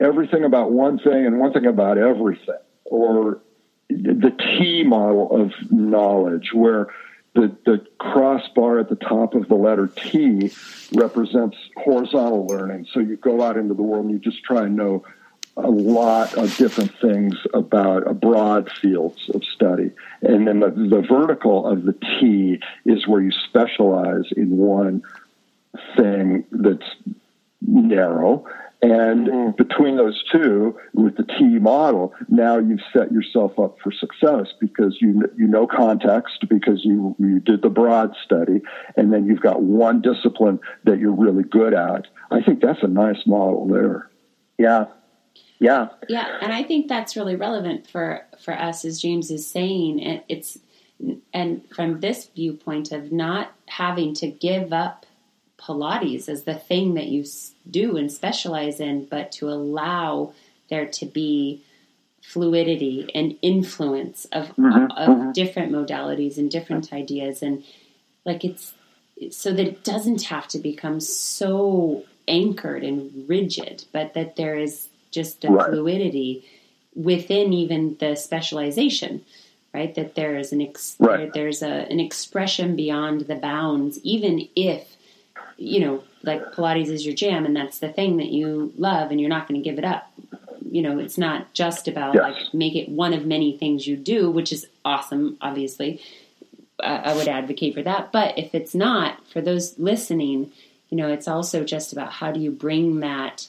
everything 0.00 0.44
about 0.44 0.72
one 0.72 0.98
thing 0.98 1.26
and 1.26 1.38
one 1.38 1.52
thing 1.52 1.66
about 1.66 1.96
everything," 1.96 2.58
or 2.84 3.40
the 3.88 4.32
T 4.38 4.82
model 4.84 5.30
of 5.30 5.52
knowledge, 5.70 6.50
where 6.52 6.88
the, 7.34 7.56
the 7.66 7.84
crossbar 7.98 8.78
at 8.78 8.88
the 8.88 8.96
top 8.96 9.34
of 9.34 9.48
the 9.48 9.56
letter 9.56 9.88
T 9.88 10.52
represents 10.94 11.56
horizontal 11.76 12.46
learning. 12.46 12.86
So 12.92 13.00
you 13.00 13.16
go 13.16 13.42
out 13.42 13.56
into 13.56 13.74
the 13.74 13.82
world 13.82 14.06
and 14.06 14.14
you 14.14 14.18
just 14.18 14.42
try 14.44 14.64
and 14.66 14.76
know 14.76 15.04
a 15.56 15.70
lot 15.70 16.36
of 16.36 16.56
different 16.56 16.92
things 17.00 17.36
about 17.52 18.08
a 18.08 18.14
broad 18.14 18.70
fields 18.80 19.30
of 19.32 19.44
study. 19.44 19.90
And 20.22 20.46
then 20.46 20.60
the, 20.60 20.70
the 20.70 21.02
vertical 21.08 21.66
of 21.66 21.84
the 21.84 21.92
T 21.92 22.60
is 22.84 23.06
where 23.06 23.20
you 23.20 23.30
specialize 23.48 24.24
in 24.36 24.56
one 24.56 25.02
thing 25.96 26.44
that's 26.50 26.90
narrow. 27.60 28.46
And 28.84 29.26
mm-hmm. 29.28 29.50
between 29.56 29.96
those 29.96 30.22
two, 30.30 30.76
with 30.92 31.16
the 31.16 31.22
T 31.22 31.58
model, 31.58 32.12
now 32.28 32.58
you've 32.58 32.82
set 32.92 33.10
yourself 33.12 33.58
up 33.58 33.78
for 33.82 33.90
success 33.90 34.52
because 34.60 34.98
you 35.00 35.22
you 35.38 35.46
know 35.46 35.66
context 35.66 36.44
because 36.50 36.84
you 36.84 37.16
you 37.18 37.40
did 37.40 37.62
the 37.62 37.70
broad 37.70 38.14
study, 38.22 38.60
and 38.94 39.10
then 39.10 39.24
you've 39.24 39.40
got 39.40 39.62
one 39.62 40.02
discipline 40.02 40.60
that 40.84 40.98
you're 40.98 41.14
really 41.14 41.44
good 41.44 41.72
at. 41.72 42.08
I 42.30 42.42
think 42.42 42.60
that's 42.60 42.82
a 42.82 42.88
nice 42.88 43.26
model 43.26 43.66
there. 43.66 44.10
Yeah, 44.58 44.84
yeah, 45.58 45.88
yeah, 46.10 46.38
and 46.42 46.52
I 46.52 46.62
think 46.62 46.88
that's 46.88 47.16
really 47.16 47.36
relevant 47.36 47.88
for 47.88 48.26
for 48.38 48.52
us, 48.52 48.84
as 48.84 49.00
James 49.00 49.30
is 49.30 49.48
saying. 49.48 50.00
It, 50.00 50.24
it's 50.28 50.58
and 51.32 51.62
from 51.74 52.00
this 52.00 52.26
viewpoint 52.36 52.92
of 52.92 53.10
not 53.10 53.54
having 53.66 54.12
to 54.16 54.26
give 54.26 54.74
up 54.74 55.06
Pilates 55.64 56.28
as 56.28 56.44
the 56.44 56.54
thing 56.54 56.94
that 56.94 57.06
you 57.06 57.24
do 57.70 57.96
and 57.96 58.12
specialize 58.12 58.80
in, 58.80 59.06
but 59.06 59.32
to 59.32 59.48
allow 59.48 60.34
there 60.68 60.86
to 60.86 61.06
be 61.06 61.62
fluidity 62.24 63.10
and 63.14 63.36
influence 63.42 64.24
of, 64.32 64.48
mm-hmm, 64.56 64.90
of 64.92 65.08
mm-hmm. 65.08 65.32
different 65.32 65.70
modalities 65.70 66.38
and 66.38 66.50
different 66.50 66.92
ideas 66.92 67.42
and 67.42 67.62
like 68.24 68.44
it's 68.44 68.72
so 69.30 69.52
that 69.52 69.66
it 69.66 69.84
doesn't 69.84 70.22
have 70.22 70.48
to 70.48 70.58
become 70.58 71.00
so 71.00 72.02
anchored 72.26 72.82
and 72.82 73.28
rigid 73.28 73.84
but 73.92 74.14
that 74.14 74.36
there 74.36 74.56
is 74.56 74.88
just 75.10 75.44
a 75.44 75.50
right. 75.50 75.68
fluidity 75.68 76.44
within 76.94 77.52
even 77.52 77.94
the 78.00 78.16
specialization 78.16 79.22
right 79.74 79.94
that 79.94 80.14
there 80.14 80.36
is 80.38 80.50
an 80.50 80.62
ex- 80.62 80.96
right. 80.98 81.30
there's 81.34 81.62
a, 81.62 81.86
an 81.90 82.00
expression 82.00 82.74
beyond 82.74 83.20
the 83.22 83.36
bounds 83.36 84.00
even 84.02 84.48
if 84.56 84.96
you 85.56 85.80
know, 85.80 86.04
like 86.22 86.52
Pilates 86.52 86.88
is 86.88 87.04
your 87.04 87.14
jam 87.14 87.44
and 87.44 87.54
that's 87.54 87.78
the 87.78 87.88
thing 87.88 88.16
that 88.18 88.28
you 88.28 88.72
love 88.76 89.10
and 89.10 89.20
you're 89.20 89.30
not 89.30 89.48
going 89.48 89.60
to 89.60 89.68
give 89.68 89.78
it 89.78 89.84
up. 89.84 90.10
You 90.70 90.82
know, 90.82 90.98
it's 90.98 91.18
not 91.18 91.52
just 91.54 91.86
about 91.86 92.14
yes. 92.14 92.22
like 92.22 92.54
make 92.54 92.74
it 92.74 92.88
one 92.88 93.12
of 93.12 93.26
many 93.26 93.56
things 93.56 93.86
you 93.86 93.96
do, 93.96 94.30
which 94.30 94.52
is 94.52 94.66
awesome, 94.84 95.36
obviously. 95.40 96.00
I 96.80 97.14
would 97.14 97.28
advocate 97.28 97.74
for 97.74 97.82
that. 97.82 98.10
But 98.10 98.36
if 98.36 98.54
it's 98.54 98.74
not, 98.74 99.24
for 99.28 99.40
those 99.40 99.78
listening, 99.78 100.50
you 100.88 100.96
know, 100.96 101.08
it's 101.08 101.28
also 101.28 101.62
just 101.62 101.92
about 101.92 102.12
how 102.12 102.32
do 102.32 102.40
you 102.40 102.50
bring 102.50 103.00
that 103.00 103.46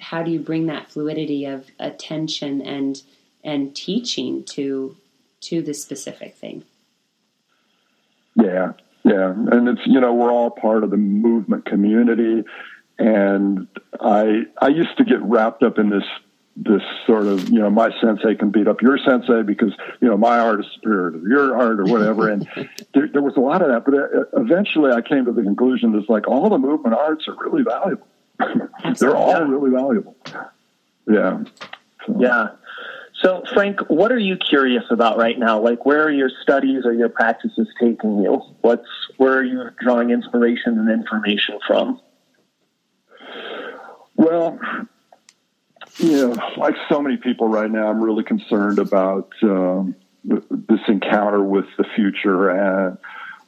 how 0.00 0.22
do 0.22 0.30
you 0.30 0.40
bring 0.40 0.66
that 0.66 0.90
fluidity 0.90 1.44
of 1.44 1.66
attention 1.78 2.60
and 2.62 3.02
and 3.44 3.74
teaching 3.74 4.44
to 4.44 4.96
to 5.40 5.62
the 5.62 5.74
specific 5.74 6.34
thing. 6.34 6.64
Yeah, 8.34 8.72
yeah, 9.04 9.30
and 9.30 9.68
it's 9.68 9.80
you 9.86 10.00
know 10.00 10.12
we're 10.12 10.32
all 10.32 10.50
part 10.50 10.84
of 10.84 10.90
the 10.90 10.96
movement 10.96 11.64
community, 11.64 12.44
and 12.98 13.66
I 14.00 14.42
I 14.60 14.68
used 14.68 14.96
to 14.98 15.04
get 15.04 15.22
wrapped 15.22 15.62
up 15.62 15.78
in 15.78 15.90
this 15.90 16.04
this 16.56 16.82
sort 17.06 17.26
of 17.26 17.48
you 17.48 17.58
know 17.58 17.70
my 17.70 17.90
sensei 18.00 18.34
can 18.34 18.50
beat 18.50 18.68
up 18.68 18.82
your 18.82 18.98
sensei 18.98 19.42
because 19.42 19.72
you 20.00 20.08
know 20.08 20.16
my 20.16 20.38
art 20.38 20.60
is 20.60 20.66
superior 20.74 21.12
to 21.12 21.22
your 21.26 21.56
art 21.56 21.80
or 21.80 21.84
whatever, 21.84 22.28
and 22.28 22.46
there, 22.94 23.08
there 23.08 23.22
was 23.22 23.36
a 23.36 23.40
lot 23.40 23.62
of 23.62 23.68
that. 23.68 23.84
But 23.84 23.94
uh, 23.94 24.42
eventually, 24.42 24.92
I 24.92 25.00
came 25.00 25.24
to 25.24 25.32
the 25.32 25.42
conclusion 25.42 25.92
that 25.92 26.10
like 26.10 26.28
all 26.28 26.50
the 26.50 26.58
movement 26.58 26.94
arts 26.94 27.26
are 27.28 27.36
really 27.36 27.62
valuable. 27.62 28.06
They're 28.98 29.16
all 29.16 29.44
really 29.44 29.70
valuable. 29.70 30.16
Yeah. 31.08 31.42
So. 32.06 32.16
Yeah. 32.18 32.48
So, 33.22 33.42
Frank, 33.52 33.80
what 33.88 34.12
are 34.12 34.18
you 34.18 34.36
curious 34.36 34.84
about 34.90 35.18
right 35.18 35.38
now? 35.38 35.60
Like, 35.60 35.84
where 35.84 36.04
are 36.04 36.10
your 36.10 36.30
studies 36.42 36.86
or 36.86 36.92
your 36.94 37.10
practices 37.10 37.68
taking 37.78 38.22
you? 38.22 38.40
What's 38.62 38.88
where 39.18 39.34
are 39.34 39.44
you 39.44 39.68
drawing 39.78 40.10
inspiration 40.10 40.78
and 40.78 40.90
information 40.90 41.58
from? 41.66 42.00
Well, 44.16 44.58
you 45.98 46.28
know, 46.28 46.52
like 46.56 46.76
so 46.88 47.02
many 47.02 47.18
people 47.18 47.48
right 47.48 47.70
now, 47.70 47.88
I'm 47.88 48.00
really 48.00 48.24
concerned 48.24 48.78
about 48.78 49.32
um, 49.42 49.94
this 50.24 50.80
encounter 50.88 51.42
with 51.42 51.66
the 51.76 51.84
future 51.94 52.48
and 52.50 52.96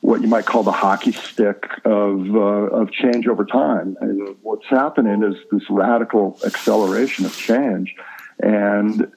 what 0.01 0.20
you 0.20 0.29
might 0.29 0.45
call 0.45 0.64
the 0.64 0.73
hockey 0.73 1.12
stick 1.12 1.64
of 1.87 2.35
uh, 2.35 2.39
of 2.39 2.93
change 2.93 3.27
over 3.27 3.47
time. 3.47 3.97
And 4.03 4.37
what's 4.43 4.66
happening 4.68 5.23
is 5.23 5.37
this 5.51 5.62
radical 5.70 6.39
acceleration 6.45 7.25
of 7.25 7.35
change, 7.35 7.95
and 8.39 9.11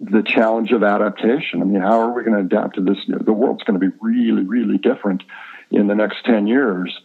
the 0.00 0.22
challenge 0.22 0.70
of 0.70 0.82
adaptation. 0.82 1.60
I 1.60 1.64
mean, 1.64 1.80
how 1.80 2.00
are 2.00 2.12
we 2.12 2.22
going 2.22 2.36
to 2.36 2.56
adapt 2.56 2.76
to 2.76 2.82
this? 2.82 2.98
The 3.08 3.32
world's 3.32 3.64
going 3.64 3.80
to 3.80 3.90
be 3.90 3.94
really, 4.00 4.42
really 4.42 4.78
different 4.78 5.22
in 5.70 5.88
the 5.88 5.94
next 5.94 6.24
10 6.24 6.46
years. 6.46 6.96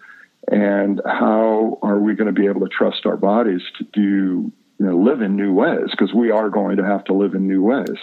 And 0.48 1.02
how 1.06 1.80
are 1.82 2.00
we 2.00 2.16
going 2.16 2.34
to 2.34 2.40
be 2.40 2.48
able 2.48 2.62
to 2.62 2.68
trust 2.68 3.06
our 3.06 3.18
bodies 3.18 3.62
to 3.78 3.84
do, 3.86 4.52
you 4.80 4.86
know, 4.86 4.98
live 4.98 5.22
in 5.22 5.36
new 5.36 5.54
ways? 5.54 5.90
Because 5.90 6.14
we 6.14 6.32
are 6.32 6.50
going 6.50 6.78
to 6.78 6.84
have 6.84 7.04
to 7.06 7.14
live 7.14 7.34
in 7.34 7.48
new 7.48 7.64
ways. 7.64 7.98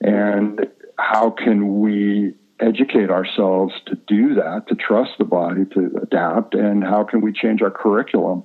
And 0.00 0.68
how 0.98 1.30
can 1.30 1.80
we 1.80 2.34
educate 2.60 3.10
ourselves 3.10 3.72
to 3.86 3.94
do 4.06 4.34
that, 4.34 4.68
to 4.68 4.74
trust 4.74 5.12
the 5.18 5.24
body, 5.24 5.64
to 5.74 5.90
adapt? 6.02 6.54
And 6.54 6.84
how 6.84 7.04
can 7.04 7.20
we 7.22 7.32
change 7.32 7.62
our 7.62 7.70
curriculum 7.70 8.44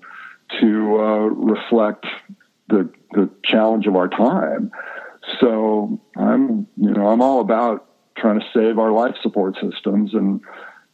to 0.61 0.99
uh, 0.99 1.25
reflect 1.27 2.05
the, 2.69 2.89
the 3.11 3.29
challenge 3.43 3.85
of 3.85 3.95
our 3.95 4.07
time? 4.07 4.71
So 5.39 5.99
I'm, 6.15 6.67
you 6.77 6.91
know, 6.91 7.07
I'm 7.07 7.21
all 7.21 7.41
about 7.41 7.87
trying 8.17 8.39
to 8.39 8.45
save 8.53 8.79
our 8.79 8.91
life 8.91 9.15
support 9.21 9.55
systems, 9.61 10.13
and 10.13 10.41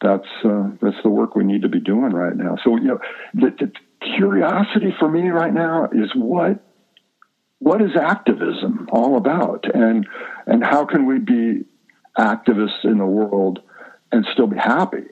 that's 0.02 0.28
uh, 0.44 0.70
that's 0.82 0.98
the 1.04 1.10
work 1.10 1.36
we 1.36 1.44
need 1.44 1.62
to 1.62 1.70
be 1.70 1.80
doing 1.80 2.12
right 2.12 2.36
now. 2.36 2.58
So 2.64 2.78
you 2.78 2.88
know, 2.88 3.00
the, 3.34 3.54
the 3.60 3.72
curiosity 4.18 4.94
for 5.00 5.10
me 5.10 5.30
right 5.30 5.54
now 5.54 5.86
is 5.92 6.12
what 6.16 6.64
what 7.60 7.82
is 7.82 7.92
activism 7.96 8.88
all 8.92 9.18
about, 9.18 9.66
and 9.74 10.08
and 10.48 10.64
how 10.64 10.86
can 10.86 11.06
we 11.06 11.20
be 11.20 11.64
activists 12.18 12.84
in 12.84 12.98
the 12.98 13.06
world 13.06 13.60
and 14.12 14.26
still 14.34 14.48
be 14.48 14.58
happy? 14.58 15.06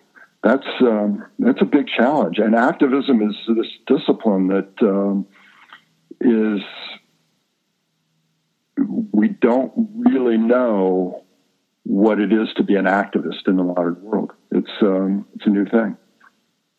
That's 0.43 0.67
um, 0.81 1.25
that's 1.37 1.61
a 1.61 1.65
big 1.65 1.87
challenge, 1.87 2.39
and 2.39 2.55
activism 2.55 3.21
is 3.21 3.35
this 3.47 3.67
discipline 3.85 4.47
that 4.47 4.71
um, 4.81 5.27
is 6.21 6.61
we 9.11 9.29
don't 9.29 9.71
really 9.95 10.37
know 10.37 11.23
what 11.83 12.19
it 12.19 12.31
is 12.31 12.47
to 12.55 12.63
be 12.63 12.75
an 12.75 12.85
activist 12.85 13.47
in 13.47 13.57
the 13.57 13.63
modern 13.63 14.01
world. 14.01 14.31
It's 14.51 14.69
um, 14.81 15.25
it's 15.35 15.45
a 15.45 15.49
new 15.49 15.65
thing. 15.65 15.97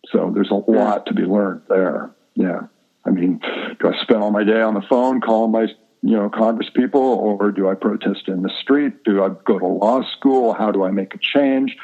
So 0.08 0.30
there's 0.34 0.50
a 0.50 0.70
lot 0.70 1.06
to 1.06 1.14
be 1.14 1.22
learned 1.22 1.62
there. 1.68 2.10
Yeah. 2.34 2.62
I 3.04 3.10
mean, 3.10 3.40
do 3.80 3.88
I 3.88 4.02
spend 4.02 4.22
all 4.22 4.30
my 4.30 4.44
day 4.44 4.60
on 4.60 4.74
the 4.74 4.82
phone 4.88 5.20
calling 5.20 5.52
my 5.52 5.66
you 6.02 6.16
know 6.16 6.30
Congress 6.30 6.70
people, 6.74 7.00
or 7.00 7.50
do 7.50 7.68
I 7.68 7.74
protest 7.74 8.28
in 8.28 8.42
the 8.42 8.50
street? 8.60 9.04
Do 9.04 9.22
I 9.22 9.30
go 9.44 9.58
to 9.58 9.66
law 9.66 10.02
school? 10.16 10.52
How 10.52 10.70
do 10.70 10.84
I 10.84 10.90
make 10.90 11.14
a 11.14 11.18
change? 11.18 11.76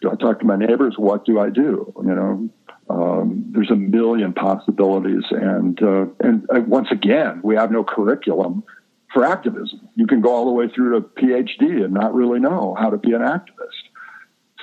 Do 0.00 0.10
I 0.10 0.16
talk 0.16 0.40
to 0.40 0.46
my 0.46 0.56
neighbors? 0.56 0.94
What 0.96 1.24
do 1.24 1.38
I 1.38 1.50
do? 1.50 1.92
You 2.04 2.14
know, 2.14 2.50
um, 2.90 3.44
there's 3.52 3.70
a 3.70 3.76
million 3.76 4.32
possibilities, 4.32 5.24
and 5.30 5.80
uh, 5.82 6.06
and 6.20 6.46
uh, 6.54 6.60
once 6.60 6.88
again, 6.90 7.40
we 7.44 7.54
have 7.54 7.70
no 7.70 7.84
curriculum 7.84 8.64
for 9.12 9.24
activism. 9.24 9.88
You 9.94 10.06
can 10.06 10.20
go 10.20 10.30
all 10.30 10.46
the 10.46 10.52
way 10.52 10.68
through 10.68 11.00
to 11.00 11.06
PhD 11.06 11.84
and 11.84 11.92
not 11.92 12.14
really 12.14 12.40
know 12.40 12.76
how 12.78 12.90
to 12.90 12.96
be 12.96 13.12
an 13.12 13.20
activist. 13.20 13.82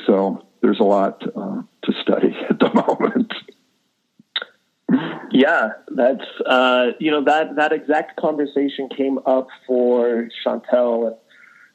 So 0.06 0.45
there's 0.62 0.80
a 0.80 0.84
lot 0.84 1.22
uh, 1.36 1.62
to 1.84 1.93
study 2.02 2.36
at 2.50 2.60
the 2.60 2.74
moment. 2.74 3.34
Yeah, 5.32 5.70
that's 5.95 6.26
uh, 6.47 6.91
you 7.00 7.12
know 7.12 7.24
that 7.26 7.56
that 7.58 7.72
exact 7.72 8.20
conversation 8.20 8.89
came 8.89 9.20
up 9.26 9.47
for 9.68 10.30
Chantel 10.43 11.08
and 11.08 11.16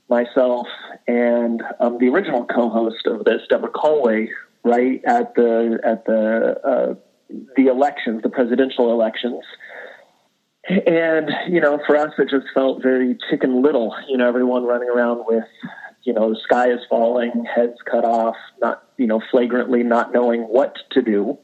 myself 0.09 0.66
and 1.07 1.62
um, 1.81 1.99
the 1.99 2.09
original 2.09 2.45
co-host 2.45 3.07
of 3.07 3.25
this, 3.25 3.43
Deborah 3.49 3.70
Conway, 3.75 4.29
right 4.64 5.01
at 5.07 5.35
the 5.35 5.79
at 5.85 6.05
the 6.07 6.61
uh, 6.64 6.95
the 7.57 7.66
elections, 7.66 8.22
the 8.22 8.29
presidential 8.29 8.91
elections. 8.91 9.45
And 10.68 11.30
you 11.48 11.60
know, 11.60 11.78
for 11.86 11.96
us, 11.96 12.12
it 12.18 12.30
just 12.30 12.46
felt 12.54 12.82
very 12.82 13.18
Chicken 13.30 13.62
Little. 13.62 13.94
You 14.08 14.16
know, 14.16 14.28
everyone 14.28 14.64
running 14.64 14.88
around 14.88 15.24
with, 15.26 15.44
you 16.04 16.12
know, 16.12 16.30
the 16.30 16.40
sky 16.42 16.70
is 16.70 16.80
falling, 16.88 17.44
heads 17.44 17.78
cut 17.90 18.04
off, 18.04 18.36
not 18.60 18.82
you 18.96 19.06
know, 19.06 19.20
flagrantly 19.30 19.82
not 19.82 20.12
knowing 20.12 20.42
what 20.42 20.76
to 20.92 21.02
do. 21.02 21.38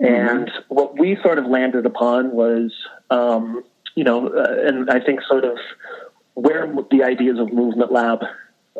Mm-hmm. 0.00 0.38
And 0.38 0.50
what 0.68 0.98
we 0.98 1.16
sort 1.22 1.38
of 1.38 1.46
landed 1.46 1.84
upon 1.84 2.32
was, 2.32 2.72
um, 3.10 3.64
you 3.96 4.04
know, 4.04 4.28
uh, 4.28 4.68
and 4.68 4.88
I 4.88 5.00
think 5.00 5.20
sort 5.28 5.44
of 5.44 5.58
where 6.34 6.72
the 6.92 7.02
ideas 7.02 7.40
of 7.40 7.52
Movement 7.52 7.90
Lab 7.90 8.20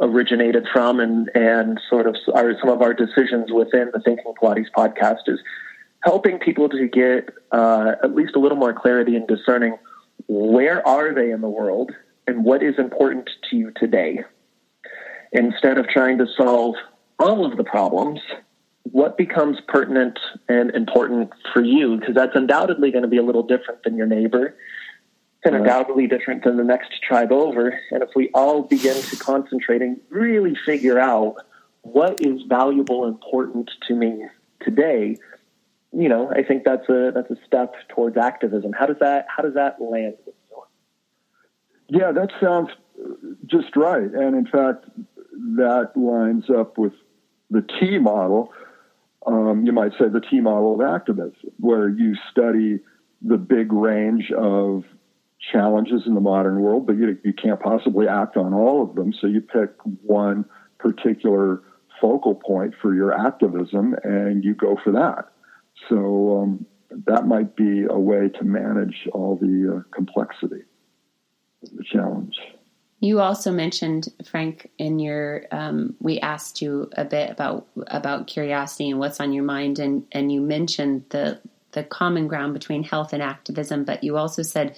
originated 0.01 0.69
from 0.73 1.01
and, 1.01 1.29
and 1.35 1.81
sort 1.91 2.07
of 2.07 2.15
our, 2.33 2.55
some 2.61 2.71
of 2.71 2.83
our 2.83 2.95
decisions 2.95 3.51
within 3.53 3.91
the 3.93 4.01
Thinking 4.05 4.33
Pilates 4.41 4.71
podcast 4.77 5.27
is 5.27 5.41
helping 6.03 6.39
people 6.39 6.69
to 6.69 6.89
get 6.89 7.31
uh, 7.53 7.93
at 8.03 8.15
least 8.15 8.37
a 8.37 8.39
little 8.39 8.59
more 8.59 8.73
clarity 8.73 9.17
in 9.17 9.27
discerning 9.27 9.77
where 10.27 10.87
are 10.87 11.15
they 11.15 11.31
in 11.31 11.41
the 11.41 11.49
world 11.49 11.93
and 12.27 12.45
what 12.45 12.63
is 12.63 12.79
important 12.79 13.29
to 13.51 13.57
you 13.57 13.73
today. 13.77 14.21
Instead 15.33 15.79
of 15.79 15.89
trying 15.89 16.19
to 16.19 16.27
solve 16.37 16.75
all 17.19 17.45
of 17.45 17.57
the 17.57 17.65
problems, 17.65 18.21
what 18.85 19.17
becomes 19.17 19.59
pertinent 19.69 20.19
and 20.49 20.75
important 20.75 21.31
for 21.53 21.63
you? 21.63 21.99
Because 21.99 22.15
that's 22.15 22.35
undoubtedly 22.35 22.91
going 22.91 23.03
to 23.03 23.09
be 23.09 23.19
a 23.19 23.23
little 23.23 23.43
different 23.43 23.83
than 23.83 23.97
your 23.97 24.07
neighbor 24.07 24.57
and 25.45 25.55
undoubtedly 25.55 26.07
different 26.07 26.45
than 26.45 26.57
the 26.57 26.65
next 26.65 27.03
tribe 27.03 27.33
over. 27.33 27.79
And 27.91 28.03
if 28.03 28.11
we 28.17 28.29
all 28.35 28.63
begin 28.63 29.01
to 29.01 29.17
concentrate 29.17 29.83
and 29.83 30.01
really 30.11 30.57
figure 30.67 30.99
out 30.99 31.37
what 31.83 32.21
is 32.21 32.43
valuable, 32.43 33.05
and 33.05 33.15
important 33.15 33.71
to 33.87 33.95
me 33.95 34.27
today, 34.63 35.17
you 35.93 36.09
know, 36.09 36.31
I 36.31 36.43
think 36.43 36.65
that's 36.65 36.89
a 36.89 37.13
that's 37.15 37.31
a 37.31 37.37
step 37.47 37.75
towards 37.89 38.17
activism. 38.17 38.73
How 38.73 38.87
does 38.87 38.99
that 39.01 39.27
how 39.35 39.43
does 39.43 39.55
that 39.55 39.81
land? 39.81 40.15
Yeah, 41.89 42.13
that 42.13 42.31
sounds 42.41 42.69
just 43.47 43.75
right. 43.77 44.03
And 44.03 44.37
in 44.37 44.47
fact, 44.47 44.85
that 45.57 45.93
lines 45.97 46.45
up 46.51 46.77
with 46.79 46.93
the 47.51 47.63
T 47.81 47.99
model. 47.99 48.53
Um, 49.27 49.65
you 49.67 49.73
might 49.73 49.93
say 49.93 50.09
the 50.09 50.21
T 50.21 50.41
model 50.41 50.75
of 50.75 50.95
activism, 50.95 51.35
where 51.59 51.89
you 51.89 52.15
study 52.31 52.81
the 53.23 53.37
big 53.37 53.73
range 53.73 54.31
of 54.31 54.85
challenges 55.53 56.03
in 56.07 56.15
the 56.15 56.21
modern 56.21 56.61
world, 56.61 56.87
but 56.87 56.97
you, 56.97 57.19
you 57.25 57.33
can't 57.33 57.61
possibly 57.61 58.07
act 58.09 58.37
on 58.37 58.53
all 58.53 58.83
of 58.83 58.95
them. 58.95 59.13
So 59.19 59.27
you 59.27 59.41
pick 59.41 59.71
one 60.03 60.45
particular 60.79 61.63
focal 62.01 62.35
point 62.35 62.75
for 62.81 62.95
your 62.95 63.13
activism 63.13 63.97
and 64.05 64.45
you 64.45 64.55
go 64.55 64.77
for 64.83 64.93
that. 64.93 65.31
So 65.89 66.43
um, 66.43 66.67
that 67.07 67.27
might 67.27 67.57
be 67.57 67.85
a 67.85 67.99
way 67.99 68.29
to 68.29 68.45
manage 68.45 69.09
all 69.13 69.37
the 69.37 69.79
uh, 69.79 69.95
complexity 69.95 70.65
the 71.63 71.85
challenge. 71.85 72.37
You 73.01 73.21
also 73.21 73.53
mentioned 73.53 74.09
Frank 74.25 74.71
in 74.79 74.99
your. 74.99 75.45
Um, 75.53 75.95
we 76.01 76.19
asked 76.19 76.61
you 76.61 76.91
a 76.97 77.05
bit 77.05 77.31
about 77.31 77.67
about 77.87 78.27
curiosity 78.27 78.91
and 78.91 78.99
what's 78.99 79.21
on 79.21 79.33
your 79.33 79.45
mind, 79.45 79.79
and 79.79 80.05
and 80.11 80.33
you 80.33 80.41
mentioned 80.41 81.05
the 81.11 81.41
the 81.73 81.85
common 81.85 82.27
ground 82.27 82.55
between 82.55 82.83
health 82.83 83.13
and 83.13 83.23
activism, 83.23 83.85
but 83.85 84.03
you 84.03 84.17
also 84.17 84.43
said 84.43 84.77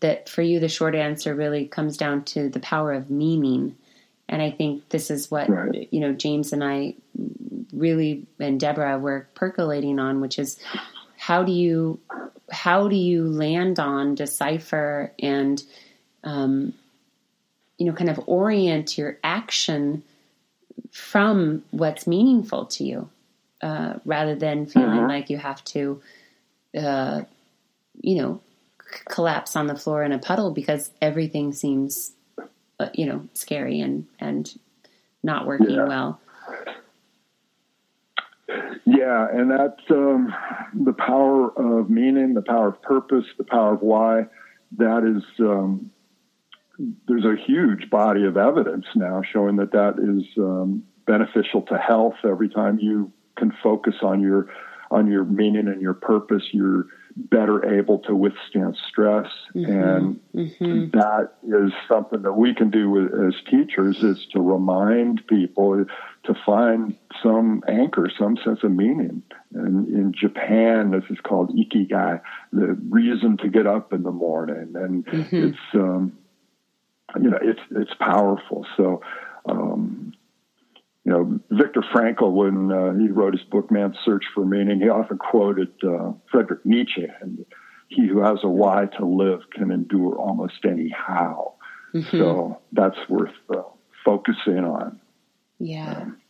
that 0.00 0.28
for 0.28 0.42
you 0.42 0.60
the 0.60 0.68
short 0.68 0.94
answer 0.94 1.34
really 1.34 1.66
comes 1.66 1.96
down 1.96 2.24
to 2.24 2.50
the 2.50 2.60
power 2.60 2.92
of 2.92 3.10
meaning 3.10 3.76
and 4.28 4.42
i 4.42 4.50
think 4.50 4.88
this 4.90 5.10
is 5.10 5.30
what 5.30 5.48
right. 5.48 5.88
you 5.90 6.00
know 6.00 6.12
james 6.12 6.52
and 6.52 6.62
i 6.62 6.94
really 7.72 8.26
and 8.38 8.60
deborah 8.60 8.98
were 8.98 9.26
percolating 9.34 9.98
on 9.98 10.20
which 10.20 10.38
is 10.38 10.58
how 11.16 11.42
do 11.42 11.52
you 11.52 11.98
how 12.50 12.88
do 12.88 12.96
you 12.96 13.24
land 13.24 13.78
on 13.78 14.14
decipher 14.14 15.12
and 15.18 15.62
um, 16.22 16.72
you 17.78 17.86
know 17.86 17.92
kind 17.92 18.10
of 18.10 18.20
orient 18.26 18.96
your 18.96 19.18
action 19.24 20.02
from 20.90 21.62
what's 21.70 22.06
meaningful 22.06 22.66
to 22.66 22.84
you 22.84 23.08
uh, 23.62 23.94
rather 24.04 24.34
than 24.34 24.66
feeling 24.66 24.90
mm-hmm. 24.90 25.08
like 25.08 25.30
you 25.30 25.38
have 25.38 25.62
to 25.64 26.00
uh, 26.76 27.22
you 28.00 28.16
know 28.16 28.40
collapse 29.06 29.56
on 29.56 29.66
the 29.66 29.76
floor 29.76 30.02
in 30.02 30.12
a 30.12 30.18
puddle 30.18 30.50
because 30.50 30.90
everything 31.00 31.52
seems, 31.52 32.12
you 32.94 33.06
know, 33.06 33.26
scary 33.34 33.80
and 33.80 34.06
and 34.18 34.58
not 35.22 35.46
working 35.46 35.70
yeah. 35.70 35.84
well. 35.84 36.20
Yeah, 38.86 39.26
and 39.32 39.50
that's 39.50 39.90
um, 39.90 40.34
the 40.74 40.92
power 40.92 41.50
of 41.56 41.88
meaning, 41.88 42.34
the 42.34 42.42
power 42.42 42.68
of 42.68 42.82
purpose, 42.82 43.24
the 43.38 43.44
power 43.44 43.74
of 43.74 43.80
why. 43.80 44.26
That 44.76 45.04
is, 45.04 45.22
um, 45.40 45.90
there's 47.08 47.24
a 47.24 47.36
huge 47.46 47.88
body 47.88 48.24
of 48.24 48.36
evidence 48.36 48.84
now 48.94 49.22
showing 49.32 49.56
that 49.56 49.72
that 49.72 49.94
is 49.98 50.26
um, 50.36 50.84
beneficial 51.06 51.62
to 51.62 51.78
health. 51.78 52.16
Every 52.24 52.48
time 52.48 52.78
you 52.78 53.10
can 53.36 53.52
focus 53.62 53.94
on 54.02 54.20
your 54.20 54.48
on 54.90 55.10
your 55.10 55.24
meaning 55.24 55.68
and 55.68 55.80
your 55.80 55.94
purpose, 55.94 56.42
you're 56.52 56.86
better 57.16 57.78
able 57.78 58.00
to 58.00 58.14
withstand 58.14 58.76
stress. 58.88 59.30
Mm-hmm. 59.54 59.72
And 59.72 60.20
mm-hmm. 60.34 60.98
that 60.98 61.34
is 61.42 61.72
something 61.88 62.22
that 62.22 62.32
we 62.32 62.54
can 62.54 62.70
do 62.70 63.28
as 63.28 63.34
teachers 63.50 63.98
is 64.02 64.26
to 64.32 64.40
remind 64.40 65.26
people 65.26 65.84
to 66.24 66.34
find 66.44 66.96
some 67.22 67.62
anchor, 67.68 68.10
some 68.18 68.36
sense 68.44 68.60
of 68.64 68.72
meaning. 68.72 69.22
And 69.52 69.88
in 69.88 70.12
Japan, 70.12 70.90
this 70.90 71.04
is 71.10 71.18
called 71.22 71.56
ikigai, 71.56 72.20
the 72.52 72.76
reason 72.88 73.36
to 73.38 73.48
get 73.48 73.66
up 73.66 73.92
in 73.92 74.02
the 74.02 74.12
morning. 74.12 74.72
And 74.74 75.06
mm-hmm. 75.06 75.48
it's, 75.48 75.58
um, 75.74 76.18
you 77.20 77.30
know, 77.30 77.38
it's, 77.40 77.60
it's 77.70 77.94
powerful. 78.00 78.66
So, 78.76 79.02
um, 79.48 80.14
you 81.04 81.12
know, 81.12 81.40
Viktor 81.50 81.84
Frankl, 81.94 82.32
when 82.32 82.72
uh, 82.72 82.94
he 82.94 83.08
wrote 83.08 83.34
his 83.34 83.46
book 83.46 83.70
Man's 83.70 83.96
Search 84.04 84.24
for 84.34 84.44
Meaning, 84.44 84.80
he 84.80 84.88
often 84.88 85.18
quoted 85.18 85.72
uh, 85.86 86.12
Friedrich 86.30 86.64
Nietzsche, 86.64 87.06
and 87.20 87.44
he 87.88 88.06
who 88.08 88.20
has 88.20 88.38
a 88.42 88.48
why 88.48 88.86
to 88.98 89.04
live 89.04 89.40
can 89.52 89.70
endure 89.70 90.16
almost 90.16 90.64
any 90.64 90.88
how. 90.88 91.54
Mm-hmm. 91.94 92.18
So 92.18 92.60
that's 92.72 92.96
worth 93.08 93.34
uh, 93.54 93.62
focusing 94.04 94.64
on. 94.64 95.00
Yeah. 95.58 95.98
Um, 96.02 96.20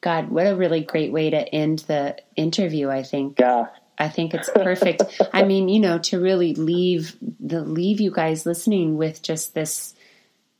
God, 0.00 0.30
what 0.30 0.46
a 0.46 0.56
really 0.56 0.82
great 0.82 1.12
way 1.12 1.30
to 1.30 1.54
end 1.54 1.80
the 1.80 2.16
interview, 2.36 2.88
I 2.88 3.02
think. 3.02 3.38
Yeah. 3.38 3.66
I 3.98 4.08
think 4.08 4.34
it's 4.34 4.50
perfect. 4.50 5.02
I 5.32 5.44
mean, 5.44 5.68
you 5.68 5.80
know, 5.80 5.98
to 5.98 6.20
really 6.20 6.54
leave 6.54 7.16
the 7.40 7.62
leave 7.62 8.00
you 8.00 8.10
guys 8.10 8.46
listening 8.46 8.96
with 8.96 9.22
just 9.22 9.54
this 9.54 9.94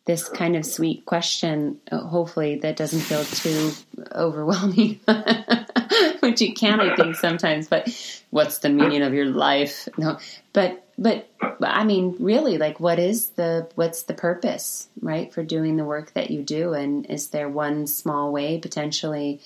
this 0.06 0.28
kind 0.28 0.54
of 0.54 0.64
sweet 0.64 1.04
question, 1.04 1.80
uh, 1.90 1.98
hopefully 1.98 2.60
that 2.60 2.76
doesn't 2.76 3.00
feel 3.00 3.24
too 3.24 3.72
overwhelming, 4.12 5.00
which 6.20 6.40
you 6.40 6.54
can, 6.54 6.80
I 6.80 6.94
think, 6.94 7.16
sometimes. 7.16 7.66
But 7.66 7.88
what's 8.30 8.58
the 8.58 8.68
meaning 8.68 9.02
of 9.02 9.14
your 9.14 9.26
life? 9.26 9.88
No, 9.98 10.18
but 10.52 10.84
but 10.96 11.28
I 11.60 11.84
mean, 11.84 12.16
really, 12.20 12.56
like, 12.56 12.78
what 12.78 13.00
is 13.00 13.30
the 13.30 13.68
what's 13.74 14.04
the 14.04 14.14
purpose, 14.14 14.88
right, 15.02 15.32
for 15.34 15.42
doing 15.42 15.76
the 15.76 15.84
work 15.84 16.12
that 16.14 16.30
you 16.30 16.42
do? 16.42 16.72
And 16.72 17.06
is 17.06 17.28
there 17.28 17.48
one 17.48 17.88
small 17.88 18.32
way 18.32 18.58
potentially 18.58 19.40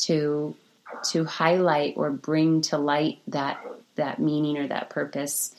to 0.00 0.54
to 1.10 1.24
highlight 1.24 1.94
or 1.96 2.10
bring 2.10 2.60
to 2.60 2.76
light 2.76 3.20
that 3.28 3.64
that 3.94 4.20
meaning 4.20 4.58
or 4.58 4.66
that 4.68 4.90
purpose 4.90 5.54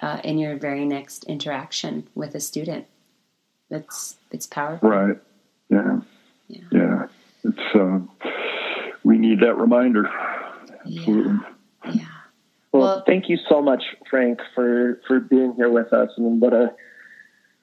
uh, 0.00 0.20
in 0.22 0.38
your 0.38 0.56
very 0.56 0.84
next 0.84 1.24
interaction 1.24 2.06
with 2.14 2.36
a 2.36 2.40
student? 2.40 2.86
It's 3.70 4.16
it's 4.30 4.46
powerful. 4.46 4.88
Right. 4.88 5.16
Yeah. 5.68 6.00
Yeah. 6.48 6.60
yeah. 6.70 7.06
It's 7.44 7.74
uh, 7.74 7.98
we 9.04 9.18
need 9.18 9.40
that 9.40 9.54
reminder. 9.54 10.08
Absolutely. 10.84 11.38
Yeah. 11.84 11.92
yeah. 11.92 12.06
Well, 12.72 12.82
well, 12.82 13.04
thank 13.06 13.28
you 13.28 13.38
so 13.48 13.62
much, 13.62 13.82
Frank, 14.08 14.40
for 14.54 15.00
for 15.06 15.20
being 15.20 15.54
here 15.56 15.70
with 15.70 15.92
us, 15.92 16.10
and 16.16 16.40
what 16.40 16.52
a 16.52 16.74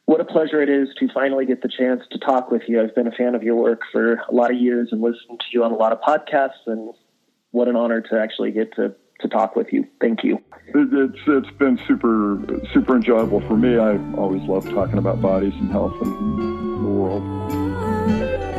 what 0.05 0.19
a 0.19 0.25
pleasure 0.25 0.61
it 0.61 0.69
is 0.69 0.89
to 0.99 1.07
finally 1.13 1.45
get 1.45 1.61
the 1.61 1.69
chance 1.69 2.01
to 2.11 2.19
talk 2.19 2.51
with 2.51 2.63
you. 2.67 2.81
I've 2.81 2.95
been 2.95 3.07
a 3.07 3.11
fan 3.11 3.35
of 3.35 3.43
your 3.43 3.55
work 3.55 3.81
for 3.91 4.15
a 4.15 4.33
lot 4.33 4.51
of 4.51 4.57
years 4.57 4.89
and 4.91 5.01
listened 5.01 5.39
to 5.39 5.45
you 5.51 5.63
on 5.63 5.71
a 5.71 5.75
lot 5.75 5.93
of 5.93 6.01
podcasts, 6.01 6.67
and 6.67 6.93
what 7.51 7.67
an 7.67 7.75
honor 7.75 8.01
to 8.01 8.19
actually 8.19 8.51
get 8.51 8.75
to 8.75 8.95
to 9.19 9.27
talk 9.27 9.55
with 9.55 9.71
you. 9.71 9.87
Thank 10.01 10.23
you. 10.23 10.39
It's 10.75 11.19
it's 11.27 11.57
been 11.57 11.79
super 11.87 12.39
super 12.73 12.95
enjoyable 12.95 13.41
for 13.41 13.55
me. 13.55 13.77
I 13.77 13.97
always 14.15 14.41
love 14.43 14.69
talking 14.69 14.97
about 14.97 15.21
bodies 15.21 15.53
and 15.55 15.71
health 15.71 15.95
and 16.01 16.83
the 16.83 16.89
world. 16.89 18.52